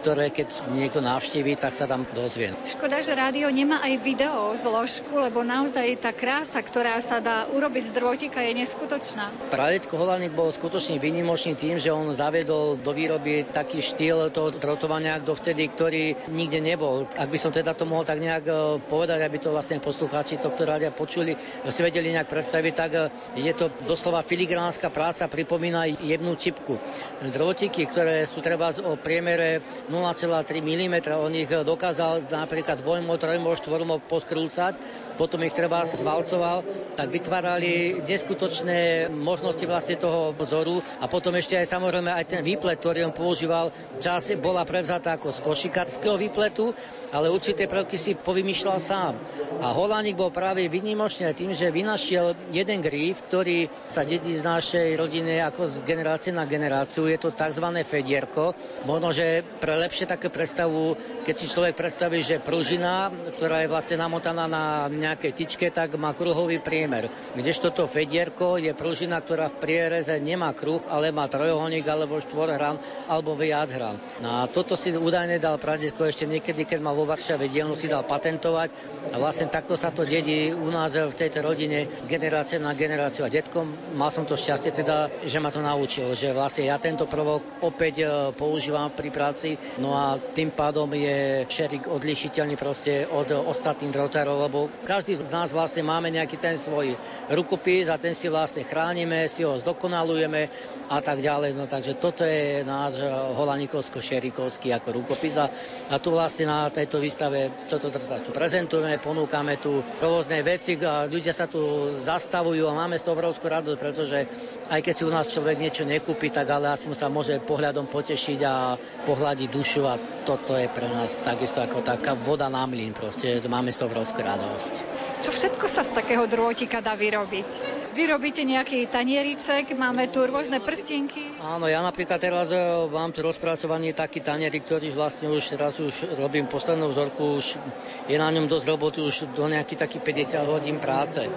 ktoré 0.00 0.32
keď 0.32 0.72
niekto 0.72 1.04
navštíví, 1.04 1.60
tak 1.60 1.76
sa 1.76 1.84
tam 1.84 2.08
dozvie. 2.16 2.56
Škoda, 2.64 3.04
že 3.04 3.12
rádio 3.12 3.52
nemá 3.52 3.84
aj 3.84 3.94
video 4.00 4.56
zložku, 4.56 5.12
lebo 5.20 5.44
naozaj 5.44 6.00
tá 6.00 6.16
krása, 6.16 6.58
ktorá 6.64 6.96
sa 7.04 7.20
dá 7.20 7.44
urobiť 7.52 7.90
z 7.90 7.92
drôtika, 7.92 8.40
je 8.40 8.56
neskutočná. 8.56 9.28
Pradedko 9.52 10.00
Holánik 10.00 10.32
bol 10.32 10.48
skutočne 10.48 10.96
výnimočný 10.96 11.58
tým, 11.58 11.76
že 11.76 11.92
on 11.92 12.16
zavedol 12.16 12.80
do 12.80 12.90
výroby 12.96 13.44
taký 13.44 13.84
štýl 13.84 14.32
toho 14.32 14.54
drotovania, 14.54 15.20
vtedy, 15.20 15.72
ktorý 15.72 16.04
nikde 16.30 16.60
nebol. 16.62 17.08
Ak 17.16 17.32
by 17.32 17.38
som 17.40 17.50
teda 17.50 17.74
to 17.74 17.88
mohol 17.88 18.06
tak 18.06 18.22
nejak 18.22 18.44
e, 18.46 18.54
povedať, 18.84 19.24
aby 19.24 19.36
to 19.40 19.50
vlastne 19.50 19.82
poslucháči 19.82 20.36
tohto 20.36 20.68
rádia 20.68 20.94
počuli, 20.94 21.34
si 21.66 21.80
vedeli 21.80 22.12
nejak 22.12 22.28
predstaviť, 22.28 22.72
tak 22.76 22.90
e, 22.94 23.00
je 23.40 23.52
to 23.56 23.72
doslova 23.88 24.20
filigránska 24.22 24.92
práca, 24.92 25.26
pripomína 25.26 25.88
jemnú 25.88 26.36
čipku. 26.36 26.76
Drôtiky, 27.24 27.88
ktoré 27.88 28.28
sú 28.28 28.44
treba 28.44 28.70
o 28.84 28.94
priemere 29.00 29.64
0,3 29.90 30.62
mm, 30.62 30.94
on 31.18 31.34
ich 31.34 31.50
dokázal 31.50 32.30
napríklad 32.30 32.78
dvojmo, 32.78 33.18
trojmo, 33.18 33.50
štvormo 33.58 33.98
poskrúcať, 34.06 34.78
potom 35.20 35.44
ich 35.44 35.52
treba 35.52 35.84
zvalcoval, 35.84 36.64
tak 36.96 37.12
vytvárali 37.12 38.00
neskutočné 38.00 39.12
možnosti 39.12 39.60
vlastne 39.68 40.00
toho 40.00 40.32
vzoru 40.32 40.80
a 40.96 41.04
potom 41.12 41.36
ešte 41.36 41.60
aj 41.60 41.68
samozrejme 41.68 42.08
aj 42.08 42.24
ten 42.24 42.40
výplet, 42.40 42.80
ktorý 42.80 43.04
on 43.04 43.12
používal, 43.12 43.68
čas 44.00 44.32
bola 44.40 44.64
prevzatá 44.64 45.20
ako 45.20 45.28
z 45.28 45.44
košikarského 45.44 46.16
výpletu, 46.16 46.72
ale 47.12 47.28
určité 47.28 47.66
prvky 47.68 48.00
si 48.00 48.16
povymýšľal 48.16 48.78
sám. 48.80 49.14
A 49.60 49.74
Holánik 49.74 50.16
bol 50.16 50.32
práve 50.32 50.64
vynimočný 50.70 51.28
tým, 51.34 51.52
že 51.52 51.74
vynašiel 51.74 52.54
jeden 52.54 52.80
gríf, 52.80 53.20
ktorý 53.26 53.68
sa 53.90 54.06
dedí 54.06 54.32
z 54.38 54.46
našej 54.46 54.96
rodiny 54.96 55.42
ako 55.42 55.66
z 55.66 55.74
generácie 55.84 56.32
na 56.32 56.46
generáciu. 56.46 57.10
Je 57.10 57.18
to 57.18 57.34
tzv. 57.34 57.66
fedierko. 57.82 58.54
Možno, 58.86 59.10
že 59.10 59.42
pre 59.58 59.74
lepšie 59.76 60.06
také 60.06 60.30
predstavu, 60.30 60.94
keď 61.26 61.34
si 61.34 61.50
človek 61.50 61.74
predstaví, 61.74 62.22
že 62.22 62.38
pružina, 62.38 63.10
ktorá 63.36 63.66
je 63.66 63.72
vlastne 63.72 63.98
namotaná 63.98 64.46
na 64.46 64.88
nejakej 65.10 65.32
tyčke, 65.34 65.66
tak 65.74 65.98
má 65.98 66.14
kruhový 66.14 66.62
priemer. 66.62 67.10
Kdežto 67.34 67.74
to 67.74 67.90
fedierko 67.90 68.62
je 68.62 68.70
pružina, 68.78 69.18
ktorá 69.18 69.50
v 69.50 69.58
priereze 69.58 70.14
nemá 70.22 70.54
kruh, 70.54 70.80
ale 70.86 71.10
má 71.10 71.26
trojuholník 71.26 71.82
alebo 71.90 72.22
štvorhran 72.22 72.78
alebo 73.10 73.34
viac 73.34 73.74
hran. 73.74 73.98
No 74.22 74.40
a 74.40 74.46
toto 74.46 74.78
si 74.78 74.94
údajne 74.94 75.42
dal 75.42 75.58
pradedko 75.58 76.06
ešte 76.06 76.30
niekedy, 76.30 76.62
keď 76.62 76.78
mal 76.78 76.94
vo 76.94 77.10
Varšave 77.10 77.50
dielnu 77.50 77.74
si 77.74 77.90
dal 77.90 78.06
patentovať 78.06 78.70
a 79.10 79.16
vlastne 79.18 79.50
takto 79.50 79.74
sa 79.74 79.90
to 79.90 80.06
dedí 80.06 80.54
u 80.54 80.70
nás 80.70 80.94
v 80.94 81.10
tejto 81.10 81.42
rodine 81.42 81.90
generácie 82.06 82.62
na 82.62 82.76
generáciu. 82.76 83.26
A 83.26 83.32
detkom 83.32 83.96
mal 83.98 84.14
som 84.14 84.22
to 84.22 84.38
šťastie 84.38 84.70
teda, 84.70 85.10
že 85.26 85.42
ma 85.42 85.50
to 85.50 85.64
naučil, 85.64 86.12
že 86.14 86.30
vlastne 86.36 86.68
ja 86.68 86.76
tento 86.76 87.08
prvok 87.08 87.64
opäť 87.64 87.94
e, 88.04 88.06
používam 88.36 88.92
pri 88.92 89.08
práci, 89.08 89.56
no 89.80 89.96
a 89.96 90.20
tým 90.20 90.52
pádom 90.52 90.92
je 90.92 91.48
šerik 91.48 91.88
odlišiteľný 91.88 92.60
proste 92.60 93.08
od 93.08 93.32
ostatných 93.32 93.90
drotárov, 93.90 94.36
lebo 94.46 94.58
každý 94.84 94.99
z 95.00 95.24
nás 95.32 95.56
vlastne 95.56 95.80
máme 95.80 96.12
nejaký 96.12 96.36
ten 96.36 96.60
svoj 96.60 97.00
rukopis 97.32 97.88
a 97.88 97.96
ten 97.96 98.12
si 98.12 98.28
vlastne 98.28 98.60
chránime, 98.66 99.24
si 99.32 99.40
ho 99.46 99.56
zdokonalujeme 99.56 100.52
a 100.92 100.98
tak 101.00 101.24
ďalej. 101.24 101.56
No 101.56 101.64
takže 101.64 101.96
toto 101.96 102.28
je 102.28 102.60
náš 102.66 103.00
holanikovsko-šerikovský 103.08 104.76
ako 104.76 105.00
rukopis 105.00 105.40
a, 105.40 105.48
a 105.88 105.96
tu 105.96 106.12
vlastne 106.12 106.44
na 106.44 106.68
tej 106.68 106.90
tejto 106.90 107.06
výstave 107.06 107.54
toto 107.70 107.86
drtaču 107.86 108.34
prezentujeme, 108.34 108.98
ponúkame 108.98 109.62
tu 109.62 109.78
rôzne 110.02 110.42
veci 110.42 110.74
a 110.82 111.06
ľudia 111.06 111.30
sa 111.30 111.46
tu 111.46 111.86
zastavujú 112.02 112.66
a 112.66 112.74
máme 112.74 112.98
z 112.98 113.06
toho 113.06 113.14
obrovskú 113.14 113.46
radosť, 113.46 113.78
pretože 113.78 114.18
aj 114.66 114.80
keď 114.82 114.94
si 114.98 115.06
u 115.06 115.14
nás 115.14 115.30
človek 115.30 115.62
niečo 115.62 115.86
nekúpi, 115.86 116.34
tak 116.34 116.50
ale 116.50 116.74
aspoň 116.74 116.94
sa 116.98 117.06
môže 117.06 117.38
pohľadom 117.46 117.86
potešiť 117.86 118.40
a 118.42 118.74
pohľadiť 119.06 119.48
dušu 119.54 119.86
a 119.86 119.94
toto 120.26 120.58
je 120.58 120.66
pre 120.66 120.90
nás 120.90 121.14
takisto 121.22 121.62
ako 121.62 121.86
taká 121.86 122.18
voda 122.18 122.50
na 122.50 122.66
mlyn, 122.66 122.90
proste 122.90 123.38
máme 123.46 123.70
z 123.70 123.78
toho 123.78 123.94
obrovskú 123.94 124.26
radosť. 124.26 124.89
Čo 125.20 125.36
všetko 125.36 125.68
sa 125.68 125.84
z 125.84 125.92
takého 125.92 126.24
drôtika 126.24 126.80
dá 126.80 126.96
vyrobiť? 126.96 127.48
Vyrobíte 127.92 128.40
nejaký 128.40 128.88
tanieriček, 128.88 129.76
máme 129.76 130.08
tu 130.08 130.24
rôzne 130.24 130.64
prstienky. 130.64 131.36
Áno, 131.44 131.68
ja 131.68 131.84
napríklad 131.84 132.16
teraz 132.16 132.48
e, 132.48 132.56
mám 132.88 133.12
tu 133.12 133.20
rozpracovaný 133.20 133.92
taký 133.92 134.24
tanierik, 134.24 134.64
ktorý 134.64 134.88
vlastne 134.96 135.28
už 135.28 135.44
teraz 135.52 135.76
už 135.76 136.16
robím 136.16 136.48
poslednú 136.48 136.88
vzorku, 136.88 137.36
už 137.36 137.60
je 138.08 138.16
na 138.16 138.32
ňom 138.32 138.48
dosť 138.48 138.64
roboty, 138.64 139.04
už 139.04 139.28
do 139.36 139.44
nejakých 139.44 139.84
takých 139.84 140.32
50 140.40 140.48
hodín 140.48 140.76
práce. 140.80 141.28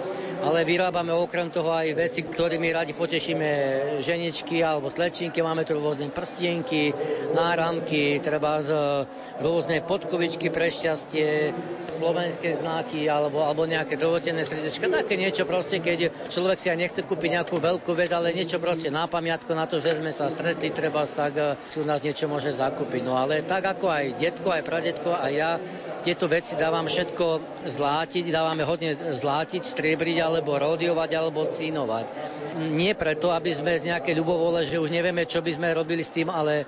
Ale 0.44 0.68
vyrábame 0.68 1.08
okrem 1.16 1.48
toho 1.48 1.72
aj 1.72 1.96
veci, 1.96 2.20
ktorými 2.20 2.68
radi 2.68 2.92
potešíme 2.92 3.48
ženičky 4.04 4.60
alebo 4.60 4.92
slečinky. 4.92 5.40
Máme 5.40 5.64
tu 5.64 5.80
rôzne 5.80 6.12
prstienky, 6.12 6.92
náramky, 7.32 8.20
treba 8.20 8.60
z 8.60 8.70
rôzne 9.40 9.80
podkovičky 9.80 10.52
pre 10.52 10.68
šťastie, 10.68 11.56
slovenské 11.96 12.52
znaky 12.60 13.08
alebo, 13.08 13.40
alebo 13.40 13.64
nejaké 13.64 13.96
dovotené 13.96 14.44
srdečka, 14.44 14.92
také 14.92 15.16
niečo 15.16 15.48
proste, 15.48 15.80
keď 15.80 16.28
človek 16.28 16.58
si 16.60 16.68
aj 16.68 16.78
nechce 16.80 17.00
kúpiť 17.00 17.40
nejakú 17.40 17.56
veľkú 17.56 17.96
vec, 17.96 18.12
ale 18.12 18.36
niečo 18.36 18.60
proste 18.60 18.92
na 18.92 19.08
pamiatku 19.08 19.52
na 19.56 19.64
to, 19.64 19.80
že 19.80 19.96
sme 19.96 20.12
sa 20.12 20.28
stretli, 20.28 20.68
treba 20.72 21.06
tak 21.08 21.32
eh, 21.40 21.56
si 21.72 21.80
u 21.80 21.86
nás 21.88 22.04
niečo 22.04 22.28
môže 22.28 22.52
zakúpiť. 22.52 23.02
No 23.04 23.16
ale 23.16 23.44
tak 23.46 23.64
ako 23.64 23.88
aj 23.88 24.04
detko, 24.20 24.48
aj 24.52 24.62
pradetko, 24.66 25.10
aj 25.14 25.32
ja, 25.32 25.50
tieto 26.04 26.28
veci 26.28 26.52
dávam 26.52 26.84
všetko 26.84 27.56
zlátiť, 27.64 28.28
dávame 28.28 28.60
hodne 28.68 29.16
zlátiť, 29.16 29.64
striebriť 29.64 30.20
alebo 30.34 30.58
rodiovať 30.58 31.10
alebo 31.14 31.46
cínovať. 31.46 32.06
Nie 32.74 32.98
preto, 32.98 33.30
aby 33.30 33.54
sme 33.54 33.78
z 33.78 33.94
nejakej 33.94 34.18
ľubovole, 34.18 34.66
že 34.66 34.82
už 34.82 34.90
nevieme, 34.90 35.22
čo 35.22 35.38
by 35.38 35.54
sme 35.54 35.70
robili 35.70 36.02
s 36.02 36.10
tým, 36.10 36.26
ale 36.26 36.66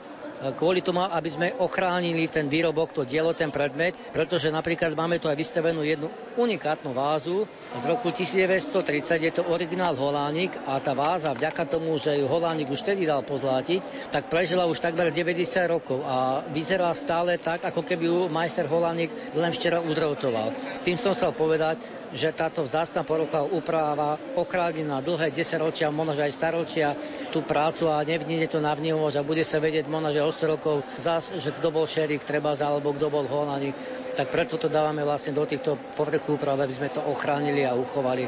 kvôli 0.57 0.85
tomu, 0.85 1.01
aby 1.01 1.31
sme 1.33 1.49
ochránili 1.57 2.29
ten 2.29 2.47
výrobok, 2.49 2.93
to 2.93 3.03
dielo, 3.09 3.33
ten 3.33 3.49
predmet, 3.49 3.97
pretože 4.13 4.53
napríklad 4.53 4.93
máme 4.93 5.17
tu 5.17 5.33
aj 5.33 5.37
vystavenú 5.37 5.81
jednu 5.81 6.13
unikátnu 6.37 6.93
vázu 6.93 7.49
z 7.73 7.85
roku 7.89 8.13
1930, 8.13 9.17
je 9.17 9.33
to 9.33 9.49
originál 9.49 9.97
Holánik 9.97 10.53
a 10.69 10.77
tá 10.77 10.93
váza 10.93 11.33
vďaka 11.33 11.65
tomu, 11.65 11.97
že 11.97 12.21
ju 12.21 12.29
Holánik 12.29 12.69
už 12.69 12.85
tedy 12.85 13.09
dal 13.09 13.25
pozlátiť, 13.25 14.13
tak 14.13 14.29
prežila 14.29 14.69
už 14.69 14.85
takmer 14.85 15.09
90 15.09 15.41
rokov 15.73 16.05
a 16.05 16.45
vyzerá 16.53 16.93
stále 16.93 17.41
tak, 17.41 17.65
ako 17.65 17.81
keby 17.81 18.05
ju 18.05 18.19
majster 18.29 18.69
Holánik 18.69 19.09
len 19.33 19.53
včera 19.57 19.81
udrotoval. 19.81 20.53
Tým 20.85 21.01
som 21.01 21.17
chcel 21.17 21.33
povedať, 21.33 21.81
že 22.17 22.33
táto 22.33 22.65
vzácna 22.65 23.05
porucha 23.05 23.45
upráva 23.45 24.17
ochráni 24.35 24.83
na 24.83 25.05
dlhé 25.05 25.31
10 25.31 25.61
ročia, 25.61 25.93
možno 25.93 26.17
aj 26.17 26.33
staročia 26.33 26.97
tú 27.31 27.45
prácu 27.45 27.93
a 27.93 28.01
nevníde 28.03 28.49
to 28.49 28.59
na 28.59 28.73
vnímavosť 28.73 29.17
a 29.21 29.29
bude 29.29 29.45
sa 29.45 29.61
vedieť 29.61 29.87
možno, 29.87 30.11
že 30.11 30.25
o 30.25 30.33
100 30.33 30.53
rokov 30.57 30.77
zás, 31.05 31.31
že 31.37 31.53
kto 31.53 31.69
bol 31.69 31.85
šerik, 31.85 32.25
treba 32.25 32.57
alebo 32.57 32.97
kto 32.97 33.13
bol 33.13 33.29
honaný. 33.29 33.77
Tak 34.17 34.33
preto 34.33 34.57
to 34.57 34.73
dávame 34.73 35.05
vlastne 35.05 35.37
do 35.37 35.45
týchto 35.45 35.77
povrchu 35.93 36.41
úprav, 36.41 36.57
aby 36.57 36.73
sme 36.73 36.89
to 36.89 37.05
ochránili 37.05 37.69
a 37.69 37.77
uchovali 37.77 38.25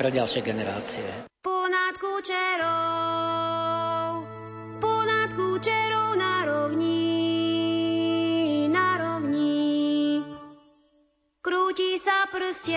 pre 0.00 0.08
ďalšie 0.08 0.40
generácie. 0.40 1.28
Ponad 1.44 2.00
kučerou, 2.00 3.15
Krúti 12.36 12.76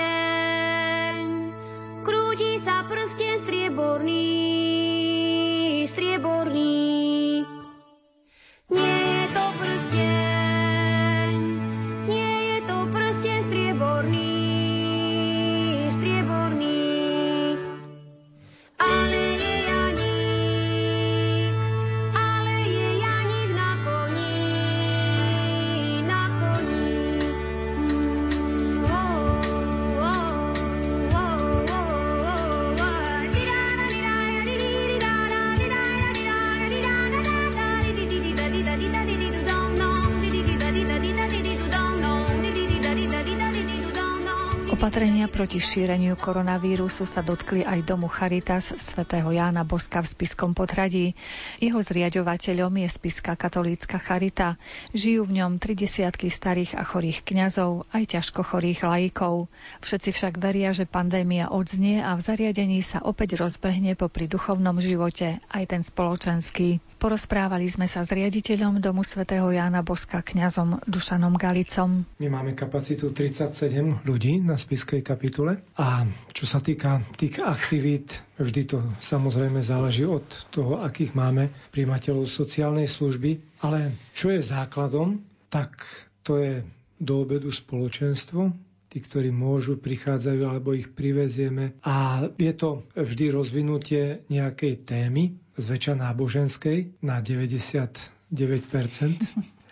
Opatrenia 44.90 45.30
proti 45.30 45.62
šíreniu 45.62 46.18
koronavírusu 46.18 47.06
sa 47.06 47.22
dotkli 47.22 47.62
aj 47.62 47.86
domu 47.86 48.10
Charitas 48.10 48.74
svätého 48.74 49.30
Jána 49.30 49.62
Boska 49.62 50.02
v 50.02 50.10
Spiskom 50.10 50.58
potradí. 50.58 51.14
Jeho 51.62 51.78
zriaďovateľom 51.78 52.74
je 52.74 52.90
Spiská 52.90 53.38
katolícka 53.38 54.02
Charita. 54.02 54.58
Žijú 54.90 55.30
v 55.30 55.36
ňom 55.38 55.62
tri 55.62 55.78
desiatky 55.78 56.34
starých 56.34 56.74
a 56.74 56.82
chorých 56.82 57.22
kňazov, 57.22 57.86
aj 57.94 58.18
ťažko 58.18 58.42
chorých 58.42 58.82
laikov. 58.82 59.46
Všetci 59.86 60.10
však 60.10 60.42
veria, 60.42 60.74
že 60.74 60.90
pandémia 60.90 61.54
odznie 61.54 62.02
a 62.02 62.18
v 62.18 62.26
zariadení 62.26 62.82
sa 62.82 63.06
opäť 63.06 63.38
rozbehne 63.38 63.94
popri 63.94 64.26
duchovnom 64.26 64.82
živote 64.82 65.38
aj 65.54 65.70
ten 65.70 65.86
spoločenský. 65.86 66.82
Porozprávali 67.00 67.64
sme 67.72 67.88
sa 67.88 68.04
s 68.04 68.12
riaditeľom 68.12 68.84
domu 68.84 69.08
svätého 69.08 69.48
Jána 69.56 69.80
Boska 69.88 70.20
kňazom 70.20 70.84
Dušanom 70.84 71.40
Galicom. 71.40 72.04
My 72.20 72.28
máme 72.28 72.52
kapacitu 72.60 73.16
37 73.16 74.04
ľudí 74.04 74.44
na 74.44 74.60
spiskej 74.60 75.00
kapitule 75.00 75.64
a 75.80 76.04
čo 76.36 76.44
sa 76.44 76.60
týka 76.60 77.00
tých 77.16 77.40
aktivít, 77.40 78.20
vždy 78.36 78.62
to 78.68 78.84
samozrejme 79.00 79.64
záleží 79.64 80.04
od 80.04 80.28
toho, 80.52 80.84
akých 80.84 81.16
máme 81.16 81.56
príjmateľov 81.72 82.28
sociálnej 82.28 82.92
služby, 82.92 83.64
ale 83.64 83.96
čo 84.12 84.36
je 84.36 84.44
základom, 84.44 85.24
tak 85.48 85.80
to 86.28 86.36
je 86.36 86.68
do 87.00 87.24
obedu 87.24 87.56
spoločenstvo, 87.56 88.52
tí, 88.90 88.98
ktorí 89.00 89.30
môžu, 89.30 89.78
prichádzajú 89.78 90.42
alebo 90.50 90.74
ich 90.74 90.90
privezieme. 90.90 91.78
A 91.86 92.26
je 92.36 92.54
to 92.58 92.90
vždy 92.98 93.30
rozvinutie 93.30 94.26
nejakej 94.28 94.84
témy, 94.84 95.38
zväčša 95.56 95.94
náboženskej, 95.96 97.00
na 97.06 97.22
99%. 97.22 97.94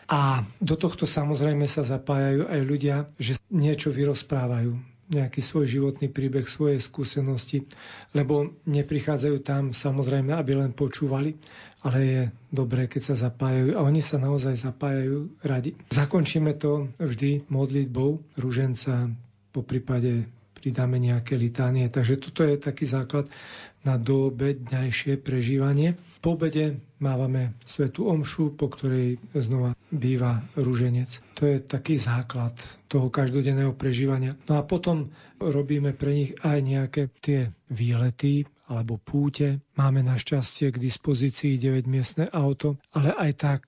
A 0.08 0.40
do 0.64 0.76
tohto 0.80 1.04
samozrejme 1.04 1.68
sa 1.68 1.84
zapájajú 1.84 2.48
aj 2.48 2.62
ľudia, 2.64 2.96
že 3.20 3.36
niečo 3.52 3.92
vyrozprávajú 3.92 4.97
nejaký 5.08 5.40
svoj 5.40 5.66
životný 5.68 6.12
príbeh, 6.12 6.44
svoje 6.44 6.78
skúsenosti, 6.78 7.64
lebo 8.12 8.52
neprichádzajú 8.68 9.38
tam 9.40 9.72
samozrejme, 9.72 10.36
aby 10.36 10.52
len 10.54 10.72
počúvali, 10.72 11.40
ale 11.82 11.98
je 12.04 12.22
dobré, 12.50 12.92
keď 12.92 13.14
sa 13.14 13.30
zapájajú 13.30 13.80
a 13.80 13.86
oni 13.86 14.04
sa 14.04 14.20
naozaj 14.20 14.60
zapájajú 14.60 15.32
radi. 15.40 15.72
Zakončíme 15.90 16.52
to 16.56 16.92
vždy 17.00 17.48
modlitbou 17.48 18.20
rúženca, 18.36 19.08
po 19.50 19.64
prípade 19.64 20.28
pridáme 20.58 21.00
nejaké 21.00 21.34
litánie. 21.34 21.88
Takže 21.88 22.20
toto 22.20 22.44
je 22.44 22.60
taký 22.60 22.84
základ 22.84 23.30
na 23.82 23.96
doobedňajšie 23.96 25.16
prežívanie. 25.18 25.96
Po 26.22 26.34
obede 26.34 26.82
mávame 26.98 27.54
svetú 27.64 28.10
omšu, 28.10 28.58
po 28.58 28.74
ktorej 28.74 29.22
znova 29.38 29.78
býva 29.94 30.42
rúženec. 30.58 31.22
To 31.38 31.46
je 31.46 31.62
taký 31.62 32.02
základ 32.02 32.58
toho 32.90 33.14
každodenného 33.14 33.78
prežívania. 33.78 34.34
No 34.50 34.58
a 34.58 34.66
potom 34.66 35.14
robíme 35.38 35.94
pre 35.94 36.12
nich 36.14 36.32
aj 36.42 36.58
nejaké 36.66 37.02
tie 37.22 37.54
výlety 37.70 38.50
alebo 38.68 39.00
púte. 39.00 39.64
Máme 39.80 40.04
našťastie 40.04 40.76
k 40.76 40.82
dispozícii 40.82 41.56
9-miestne 41.56 42.28
auto, 42.36 42.76
ale 42.92 43.16
aj 43.16 43.32
tak 43.40 43.62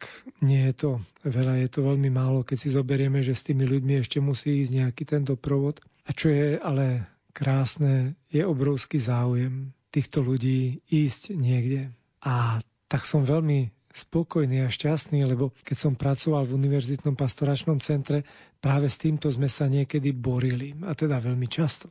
nie 0.43 0.68
je 0.70 0.76
to 0.76 0.91
veľa, 1.24 1.64
je 1.64 1.70
to 1.72 1.80
veľmi 1.88 2.12
málo, 2.12 2.43
keď 2.43 2.58
si 2.60 2.70
zoberieme, 2.76 3.24
že 3.24 3.32
s 3.32 3.47
tými 3.47 3.64
ľuďmi 3.64 4.04
ešte 4.04 4.20
musí 4.20 4.60
ísť 4.60 4.72
nejaký 4.76 5.04
ten 5.08 5.24
doprovod. 5.24 5.80
A 6.04 6.12
čo 6.12 6.28
je 6.28 6.60
ale 6.60 7.08
krásne, 7.32 8.20
je 8.28 8.43
obrovský 8.43 9.00
záujem 9.00 9.72
týchto 9.89 10.20
ľudí 10.22 10.84
ísť 10.91 11.34
niekde. 11.34 11.95
A 12.26 12.59
tak 12.89 13.05
som 13.05 13.24
veľmi 13.24 13.72
spokojný 13.89 14.65
a 14.65 14.70
šťastný, 14.70 15.26
lebo 15.26 15.51
keď 15.65 15.78
som 15.78 15.93
pracoval 15.97 16.45
v 16.45 16.55
Univerzitnom 16.61 17.17
pastoračnom 17.17 17.82
centre, 17.82 18.22
práve 18.61 18.86
s 18.86 19.01
týmto 19.01 19.28
sme 19.34 19.49
sa 19.49 19.65
niekedy 19.65 20.13
borili, 20.13 20.78
a 20.86 20.93
teda 20.93 21.17
veľmi 21.17 21.49
často, 21.49 21.89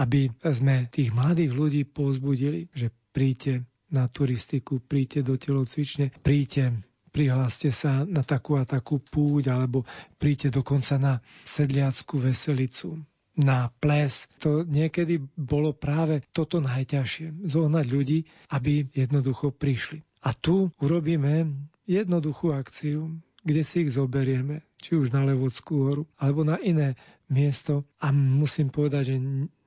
aby 0.00 0.32
sme 0.40 0.88
tých 0.88 1.12
mladých 1.12 1.52
ľudí 1.52 1.82
povzbudili, 1.84 2.72
že 2.72 2.88
príďte 3.12 3.68
na 3.92 4.08
turistiku, 4.08 4.80
príďte 4.80 5.20
do 5.24 5.36
telocvične, 5.36 6.12
príďte 6.24 6.88
prihláste 7.08 7.72
sa 7.72 8.04
na 8.04 8.22
takú 8.22 8.60
a 8.60 8.68
takú 8.68 9.00
púť, 9.00 9.50
alebo 9.50 9.82
príďte 10.20 10.60
dokonca 10.60 11.00
na 11.00 11.14
sedliackú 11.42 12.20
veselicu 12.20 13.00
na 13.38 13.70
ples. 13.78 14.26
To 14.42 14.66
niekedy 14.66 15.22
bolo 15.38 15.70
práve 15.70 16.26
toto 16.34 16.58
najťažšie. 16.58 17.46
Zohnať 17.46 17.86
ľudí, 17.86 18.18
aby 18.50 18.90
jednoducho 18.90 19.54
prišli. 19.54 20.02
A 20.26 20.34
tu 20.34 20.74
urobíme 20.82 21.54
jednoduchú 21.86 22.50
akciu, 22.50 23.14
kde 23.46 23.62
si 23.62 23.86
ich 23.86 23.94
zoberieme, 23.94 24.66
či 24.82 24.98
už 24.98 25.14
na 25.14 25.22
Levodskú 25.24 25.74
horu, 25.88 26.04
alebo 26.18 26.42
na 26.42 26.58
iné 26.58 26.98
miesto. 27.30 27.86
A 28.02 28.10
musím 28.12 28.68
povedať, 28.68 29.14
že 29.14 29.16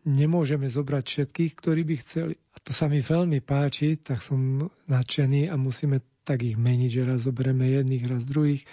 nemôžeme 0.05 0.67
zobrať 0.67 1.03
všetkých, 1.07 1.51
ktorí 1.55 1.81
by 1.87 1.95
chceli. 2.03 2.33
A 2.53 2.57
to 2.59 2.75
sa 2.75 2.91
mi 2.91 2.99
veľmi 2.99 3.39
páči, 3.41 3.97
tak 3.97 4.19
som 4.21 4.69
nadšený 4.85 5.47
a 5.49 5.55
musíme 5.55 6.03
tak 6.21 6.45
ich 6.45 6.59
meniť, 6.59 6.89
že 6.91 7.07
raz 7.07 7.25
zoberieme 7.25 7.65
jedných, 7.65 8.05
raz 8.05 8.27
druhých. 8.27 8.67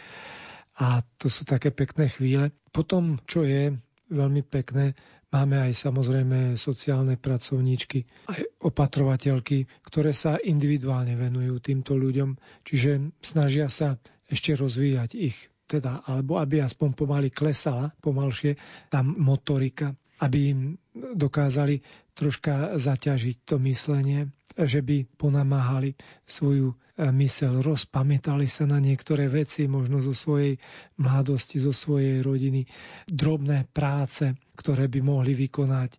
A 0.78 1.02
to 1.16 1.26
sú 1.26 1.42
také 1.42 1.72
pekné 1.72 2.06
chvíle. 2.12 2.52
Potom, 2.70 3.18
čo 3.26 3.42
je 3.42 3.74
veľmi 4.10 4.42
pekné. 4.44 4.96
Máme 5.28 5.60
aj 5.60 5.76
samozrejme 5.76 6.56
sociálne 6.56 7.20
pracovníčky, 7.20 8.08
aj 8.32 8.40
opatrovateľky, 8.64 9.68
ktoré 9.84 10.16
sa 10.16 10.40
individuálne 10.40 11.12
venujú 11.14 11.60
týmto 11.60 12.00
ľuďom, 12.00 12.36
čiže 12.64 13.12
snažia 13.20 13.68
sa 13.68 14.00
ešte 14.24 14.56
rozvíjať 14.56 15.10
ich 15.16 15.36
teda, 15.68 16.00
alebo 16.08 16.40
aby 16.40 16.64
aspoň 16.64 16.96
pomaly 16.96 17.28
klesala, 17.28 17.92
pomalšie, 18.00 18.56
tam 18.88 19.12
motorika, 19.20 19.92
aby 20.24 20.38
im 20.48 20.60
dokázali 20.96 21.84
troška 22.16 22.80
zaťažiť 22.80 23.36
to 23.44 23.60
myslenie, 23.68 24.32
že 24.56 24.80
by 24.80 25.04
ponamáhali 25.20 25.92
svoju 26.24 26.72
mysel, 26.98 27.62
rozpamätali 27.62 28.50
sa 28.50 28.66
na 28.66 28.82
niektoré 28.82 29.30
veci, 29.30 29.70
možno 29.70 30.02
zo 30.02 30.10
svojej 30.10 30.58
mladosti, 30.98 31.62
zo 31.62 31.70
svojej 31.70 32.18
rodiny, 32.18 32.66
drobné 33.06 33.70
práce, 33.70 34.34
ktoré 34.58 34.90
by 34.90 35.00
mohli 35.02 35.38
vykonať 35.38 35.94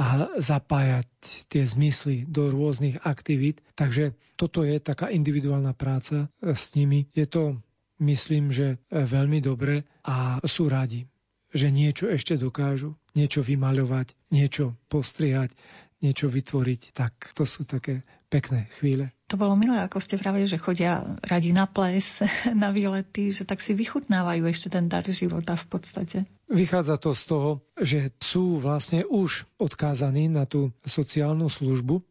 a 0.00 0.32
zapájať 0.38 1.06
tie 1.50 1.62
zmysly 1.66 2.24
do 2.26 2.50
rôznych 2.50 3.02
aktivít. 3.04 3.62
Takže 3.76 4.16
toto 4.34 4.64
je 4.64 4.80
taká 4.80 5.12
individuálna 5.12 5.76
práca 5.76 6.32
s 6.40 6.74
nimi. 6.74 7.06
Je 7.12 7.28
to, 7.28 7.60
myslím, 8.00 8.50
že 8.50 8.80
veľmi 8.90 9.44
dobre 9.44 9.84
a 10.06 10.40
sú 10.46 10.66
radi, 10.72 11.04
že 11.52 11.68
niečo 11.68 12.08
ešte 12.08 12.38
dokážu, 12.38 12.96
niečo 13.12 13.42
vymaľovať, 13.42 14.14
niečo 14.32 14.78
postrihať, 14.88 15.52
niečo 16.00 16.30
vytvoriť. 16.32 16.96
Tak 16.96 17.36
to 17.36 17.44
sú 17.44 17.68
také 17.68 18.06
pekné 18.32 18.70
chvíle. 18.80 19.12
To 19.30 19.38
bolo 19.38 19.54
milé, 19.54 19.78
ako 19.78 20.02
ste 20.02 20.18
vravili, 20.18 20.50
že 20.50 20.58
chodia 20.58 21.06
radi 21.22 21.54
na 21.54 21.70
ples, 21.70 22.18
na 22.62 22.74
výlety, 22.74 23.30
že 23.30 23.46
tak 23.46 23.62
si 23.62 23.78
vychutnávajú 23.78 24.42
ešte 24.50 24.74
ten 24.74 24.90
dar 24.90 25.06
života 25.06 25.54
v 25.54 25.66
podstate. 25.70 26.18
Vychádza 26.50 26.98
to 26.98 27.14
z 27.14 27.22
toho, 27.30 27.50
že 27.78 28.10
sú 28.18 28.58
vlastne 28.58 29.06
už 29.06 29.46
odkázaní 29.62 30.26
na 30.26 30.50
tú 30.50 30.74
sociálnu 30.82 31.46
službu 31.46 32.02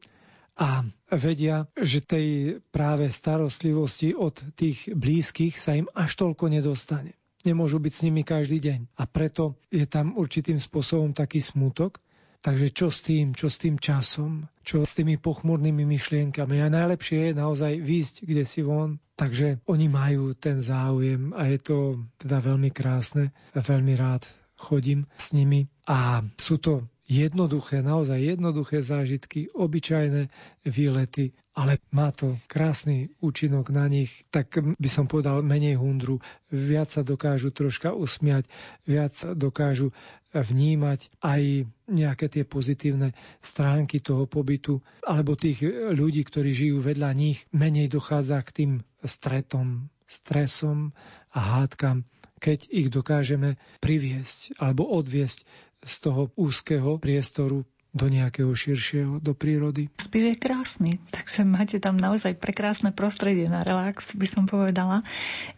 a 0.56 0.88
vedia, 1.12 1.68
že 1.76 2.00
tej 2.00 2.28
práve 2.72 3.12
starostlivosti 3.12 4.16
od 4.16 4.40
tých 4.56 4.88
blízkych 4.88 5.60
sa 5.60 5.76
im 5.76 5.92
až 5.92 6.16
toľko 6.24 6.48
nedostane. 6.48 7.20
Nemôžu 7.44 7.80
byť 7.80 7.94
s 7.96 8.04
nimi 8.08 8.24
každý 8.24 8.60
deň. 8.64 8.80
A 9.00 9.08
preto 9.08 9.60
je 9.72 9.88
tam 9.88 10.16
určitým 10.16 10.60
spôsobom 10.60 11.16
taký 11.16 11.40
smutok, 11.40 12.04
Takže 12.40 12.72
čo 12.72 12.88
s 12.88 13.04
tým, 13.04 13.36
čo 13.36 13.52
s 13.52 13.60
tým 13.60 13.76
časom, 13.76 14.48
čo 14.64 14.88
s 14.88 14.96
tými 14.96 15.20
pochmurnými 15.20 15.84
myšlienkami. 15.84 16.64
A 16.64 16.72
najlepšie 16.72 17.32
je 17.32 17.34
naozaj 17.36 17.84
výjsť 17.84 18.16
kde 18.24 18.44
si 18.48 18.64
von. 18.64 18.96
Takže 19.20 19.60
oni 19.68 19.92
majú 19.92 20.32
ten 20.40 20.64
záujem 20.64 21.36
a 21.36 21.52
je 21.52 21.60
to 21.60 21.78
teda 22.16 22.40
veľmi 22.40 22.72
krásne. 22.72 23.36
Veľmi 23.52 23.94
rád 24.00 24.24
chodím 24.56 25.04
s 25.20 25.36
nimi 25.36 25.68
a 25.84 26.24
sú 26.40 26.64
to 26.64 26.88
jednoduché, 27.10 27.82
naozaj 27.82 28.22
jednoduché 28.22 28.86
zážitky, 28.86 29.50
obyčajné 29.50 30.30
výlety, 30.62 31.34
ale 31.58 31.82
má 31.90 32.14
to 32.14 32.38
krásny 32.46 33.10
účinok 33.20 33.74
na 33.74 33.90
nich, 33.90 34.24
tak 34.30 34.62
by 34.62 34.90
som 34.90 35.10
povedal 35.10 35.42
menej 35.42 35.76
hundru, 35.76 36.22
viac 36.54 36.94
sa 36.94 37.02
dokážu 37.02 37.50
troška 37.50 37.92
usmiať, 37.92 38.46
viac 38.86 39.12
dokážu 39.34 39.92
vnímať 40.30 41.10
aj 41.26 41.66
nejaké 41.90 42.30
tie 42.30 42.46
pozitívne 42.46 43.18
stránky 43.42 43.98
toho 43.98 44.30
pobytu, 44.30 44.86
alebo 45.02 45.34
tých 45.34 45.66
ľudí, 45.92 46.22
ktorí 46.22 46.54
žijú 46.54 46.78
vedľa 46.80 47.12
nich, 47.18 47.50
menej 47.50 47.90
dochádza 47.90 48.38
k 48.46 48.50
tým 48.54 48.72
stretom, 49.02 49.90
stresom 50.10 50.92
a 51.30 51.40
hádkam, 51.40 52.04
keď 52.42 52.66
ich 52.74 52.90
dokážeme 52.90 53.62
priviesť 53.80 54.58
alebo 54.58 54.90
odviesť 54.90 55.46
z 55.86 55.96
toho 56.02 56.34
úzkeho 56.36 56.98
priestoru 56.98 57.64
do 57.90 58.06
nejakého 58.06 58.54
širšieho, 58.54 59.18
do 59.18 59.34
prírody. 59.34 59.90
Spíš 59.98 60.26
je 60.34 60.36
krásny, 60.38 60.92
takže 61.10 61.42
máte 61.42 61.82
tam 61.82 61.98
naozaj 61.98 62.38
prekrásne 62.38 62.94
prostredie 62.94 63.50
na 63.50 63.66
relax, 63.66 64.14
by 64.14 64.28
som 64.30 64.46
povedala. 64.46 65.02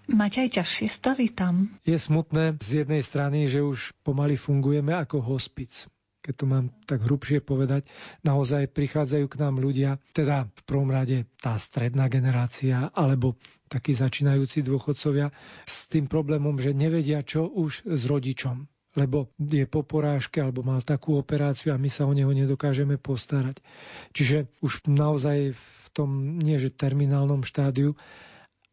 Máte 0.08 0.39
aj 0.39 0.64
ťažšie 0.64 0.88
stavy 0.88 1.28
tam? 1.28 1.68
Je 1.84 1.99
smutné 1.99 2.56
z 2.64 2.88
jednej 2.88 3.04
strany, 3.04 3.52
že 3.52 3.60
už 3.60 3.91
pomaly 4.08 4.39
fungujeme 4.39 4.95
ako 4.95 5.20
hospic 5.20 5.91
keď 6.22 6.34
to 6.38 6.46
mám 6.46 6.66
tak 6.86 7.02
hrubšie 7.02 7.42
povedať, 7.42 7.90
naozaj 8.22 8.70
prichádzajú 8.70 9.26
k 9.26 9.40
nám 9.42 9.58
ľudia, 9.58 9.98
teda 10.14 10.46
v 10.48 10.62
prvom 10.70 10.94
rade 10.94 11.26
tá 11.42 11.58
stredná 11.58 12.08
generácia, 12.08 12.94
alebo 12.94 13.36
takí 13.68 13.98
začínajúci 13.98 14.62
dôchodcovia 14.62 15.34
s 15.66 15.90
tým 15.90 16.06
problémom, 16.06 16.62
že 16.62 16.78
nevedia, 16.78 17.26
čo 17.26 17.50
už 17.50 17.90
s 17.90 18.02
rodičom 18.06 18.70
lebo 18.92 19.32
je 19.40 19.64
po 19.72 19.88
porážke 19.88 20.44
alebo 20.44 20.68
mal 20.68 20.84
takú 20.84 21.16
operáciu 21.16 21.72
a 21.72 21.80
my 21.80 21.88
sa 21.88 22.04
o 22.04 22.12
neho 22.12 22.32
nedokážeme 22.36 23.00
postarať. 23.00 23.64
Čiže 24.12 24.52
už 24.60 24.84
naozaj 24.92 25.56
v 25.56 25.86
tom, 25.96 26.36
nie 26.40 26.60
že 26.60 26.76
terminálnom 26.76 27.48
štádiu, 27.48 27.96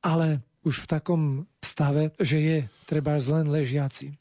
ale 0.02 0.42
už 0.66 0.86
v 0.86 0.90
takom 0.90 1.22
stave, 1.62 2.10
že 2.18 2.38
je 2.42 2.58
treba 2.90 3.14
len 3.18 3.46
ležiaci. 3.46 4.18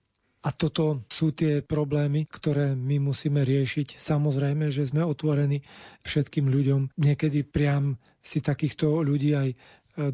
A 0.48 0.56
toto 0.56 1.04
sú 1.12 1.36
tie 1.36 1.60
problémy, 1.60 2.24
ktoré 2.24 2.72
my 2.72 3.04
musíme 3.04 3.44
riešiť. 3.44 4.00
Samozrejme, 4.00 4.72
že 4.72 4.88
sme 4.88 5.04
otvorení 5.04 5.60
všetkým 6.08 6.48
ľuďom. 6.48 6.96
Niekedy 6.96 7.44
priam 7.44 8.00
si 8.24 8.40
takýchto 8.40 9.04
ľudí 9.04 9.36
aj 9.36 9.50
e, 9.52 9.56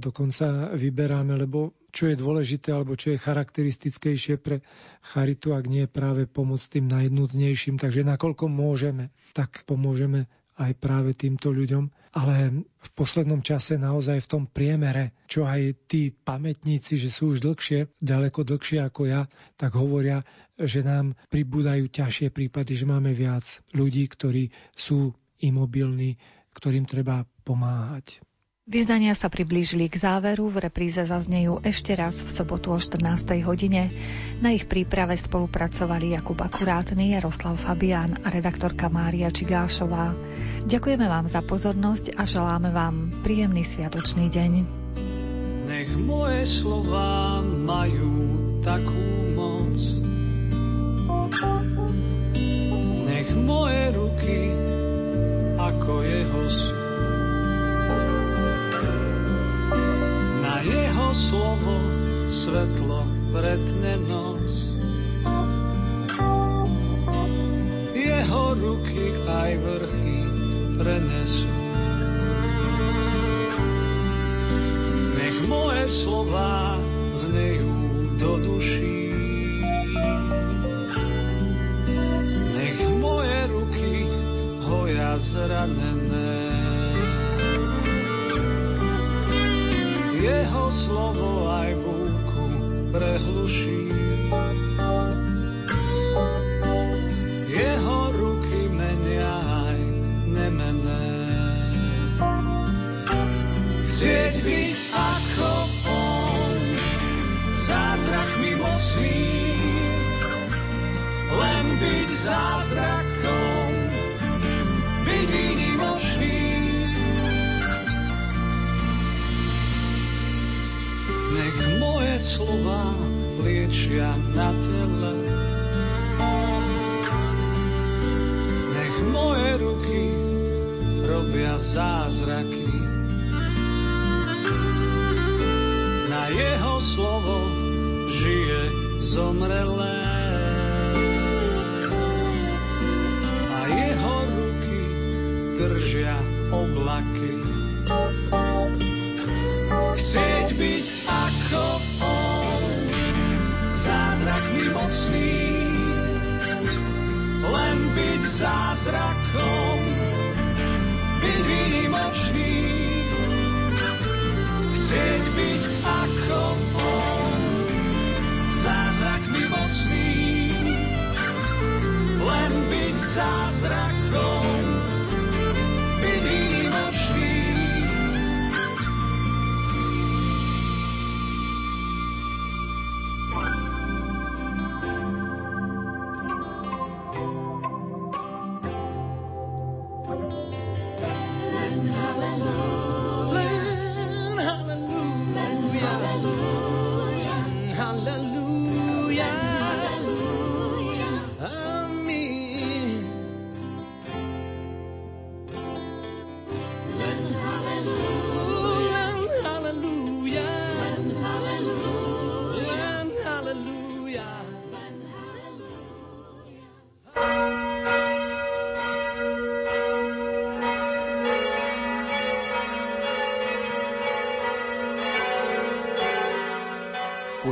dokonca 0.01 0.73
vyberáme, 0.73 1.37
lebo 1.37 1.77
čo 1.93 2.09
je 2.09 2.17
dôležité 2.17 2.73
alebo 2.73 2.97
čo 2.97 3.13
je 3.13 3.21
charakteristickejšie 3.21 4.41
pre 4.41 4.65
charitu, 5.05 5.53
ak 5.53 5.69
nie 5.69 5.85
práve 5.85 6.25
pomôcť 6.25 6.81
tým 6.81 6.89
najnúdznejším. 6.89 7.77
Takže 7.77 8.01
nakoľko 8.01 8.49
môžeme, 8.49 9.13
tak 9.37 9.61
pomôžeme 9.69 10.25
aj 10.57 10.73
práve 10.81 11.13
týmto 11.13 11.53
ľuďom 11.53 11.93
ale 12.13 12.61
v 12.61 12.89
poslednom 12.93 13.41
čase 13.41 13.81
naozaj 13.81 14.21
v 14.23 14.29
tom 14.29 14.43
priemere, 14.45 15.17
čo 15.25 15.49
aj 15.49 15.89
tí 15.89 16.13
pamätníci, 16.13 17.01
že 17.01 17.09
sú 17.09 17.33
už 17.33 17.41
dlhšie, 17.41 17.89
ďaleko 17.97 18.45
dlhšie 18.45 18.85
ako 18.85 19.01
ja, 19.09 19.25
tak 19.57 19.73
hovoria, 19.73 20.21
že 20.53 20.85
nám 20.85 21.17
pribúdajú 21.33 21.89
ťažšie 21.89 22.29
prípady, 22.29 22.77
že 22.77 22.85
máme 22.85 23.17
viac 23.17 23.65
ľudí, 23.73 24.05
ktorí 24.05 24.53
sú 24.77 25.17
imobilní, 25.41 26.21
ktorým 26.53 26.85
treba 26.85 27.25
pomáhať. 27.41 28.21
Vyznania 28.63 29.11
sa 29.11 29.27
priblížili 29.27 29.91
k 29.91 29.99
záveru, 29.99 30.47
v 30.47 30.71
repríze 30.71 31.03
zaznejú 31.03 31.59
ešte 31.67 31.99
raz 31.99 32.15
v 32.23 32.31
sobotu 32.31 32.71
o 32.71 32.79
14. 32.79 33.43
hodine. 33.43 33.91
Na 34.39 34.55
ich 34.55 34.71
príprave 34.71 35.19
spolupracovali 35.19 36.15
Jakub 36.15 36.39
Akurátny, 36.39 37.11
Jaroslav 37.11 37.59
Fabián 37.59 38.23
a 38.23 38.31
redaktorka 38.31 38.87
Mária 38.87 39.27
Čigášová. 39.35 40.15
Ďakujeme 40.63 41.03
vám 41.11 41.27
za 41.27 41.43
pozornosť 41.43 42.15
a 42.15 42.23
želáme 42.23 42.71
vám 42.71 43.11
príjemný 43.19 43.67
sviatočný 43.67 44.31
deň. 44.31 44.51
Nech 45.67 45.91
moje 45.99 46.47
slova 46.47 47.43
majú 47.43 48.15
takú 48.63 49.03
moc, 49.35 49.75
nech 53.11 53.27
moje 53.43 53.83
ruky 53.91 54.39
ako 55.59 55.91
jeho 56.07 56.41
sú 56.47 56.82
slovo 61.13 61.77
svetlo 62.25 63.05
pretne 63.29 64.01
noc. 64.01 64.49
Jeho 67.93 68.45
ruky 68.57 69.05
aj 69.29 69.51
vrchy 69.61 70.19
prenesú. 70.73 71.53
Nech 75.13 75.37
moje 75.45 75.85
slova 75.85 76.81
znejú 77.13 77.73
do 78.17 78.31
duší. 78.41 79.05
Nech 82.57 82.79
moje 82.97 83.37
ruky 83.53 83.93
hoja 84.65 85.13
zranené. 85.21 86.02
Slovo 90.93 91.49
aj 91.49 91.73
búrku 91.81 92.45
prehluší. 92.93 93.89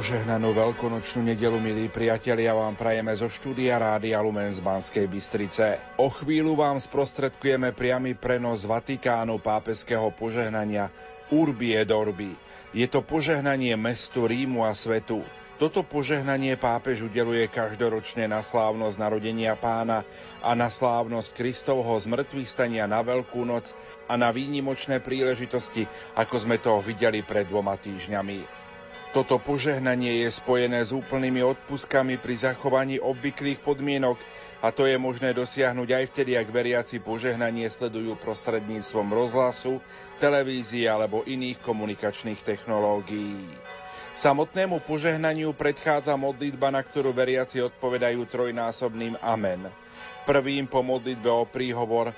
Požehnanú 0.01 0.57
veľkonočnú 0.57 1.21
nedelu, 1.29 1.61
milí 1.61 1.85
priatelia, 1.85 2.57
vám 2.57 2.73
prajeme 2.73 3.13
zo 3.13 3.29
štúdia 3.29 3.77
Rádia 3.77 4.17
Lumen 4.17 4.49
z 4.49 4.57
Banskej 4.57 5.05
Bystrice. 5.05 5.77
O 6.01 6.09
chvíľu 6.09 6.57
vám 6.57 6.81
sprostredkujeme 6.81 7.69
priamy 7.69 8.17
prenos 8.17 8.65
Vatikánu 8.65 9.37
pápeského 9.37 10.09
požehnania 10.17 10.89
Urbi 11.29 11.77
et 11.77 11.93
Orbi. 11.93 12.33
Je 12.73 12.89
to 12.89 13.05
požehnanie 13.05 13.77
mestu 13.77 14.25
Rímu 14.25 14.65
a 14.65 14.73
svetu. 14.73 15.21
Toto 15.61 15.85
požehnanie 15.85 16.57
pápež 16.57 17.05
udeluje 17.05 17.45
každoročne 17.45 18.25
na 18.25 18.41
slávnosť 18.41 18.97
narodenia 18.97 19.53
pána 19.53 20.01
a 20.41 20.57
na 20.57 20.73
slávnosť 20.73 21.37
Kristovho 21.37 21.93
zmrtvých 21.93 22.49
stania 22.49 22.89
na 22.89 23.05
Veľkú 23.05 23.45
noc 23.45 23.77
a 24.09 24.17
na 24.17 24.33
výnimočné 24.33 24.97
príležitosti, 24.97 25.85
ako 26.17 26.41
sme 26.41 26.57
to 26.57 26.81
videli 26.81 27.21
pred 27.21 27.45
dvoma 27.45 27.77
týždňami. 27.77 28.60
Toto 29.11 29.43
požehnanie 29.43 30.23
je 30.23 30.31
spojené 30.31 30.87
s 30.87 30.95
úplnými 30.95 31.43
odpuskami 31.43 32.15
pri 32.15 32.31
zachovaní 32.47 32.95
obvyklých 32.95 33.59
podmienok 33.59 34.15
a 34.63 34.71
to 34.71 34.87
je 34.87 34.95
možné 34.95 35.35
dosiahnuť 35.35 35.89
aj 35.91 36.03
vtedy, 36.15 36.39
ak 36.39 36.47
veriaci 36.47 37.03
požehnanie 37.03 37.67
sledujú 37.67 38.15
prostredníctvom 38.15 39.11
rozhlasu, 39.11 39.83
televízie 40.15 40.87
alebo 40.87 41.27
iných 41.27 41.59
komunikačných 41.59 42.39
technológií. 42.39 43.51
Samotnému 44.15 44.79
požehnaniu 44.87 45.51
predchádza 45.59 46.15
modlitba, 46.15 46.71
na 46.71 46.79
ktorú 46.79 47.11
veriaci 47.11 47.59
odpovedajú 47.67 48.23
trojnásobným 48.31 49.19
amen. 49.19 49.67
Prvým 50.23 50.71
po 50.71 50.87
modlitbe 50.87 51.27
o 51.27 51.43
príhovor 51.43 52.15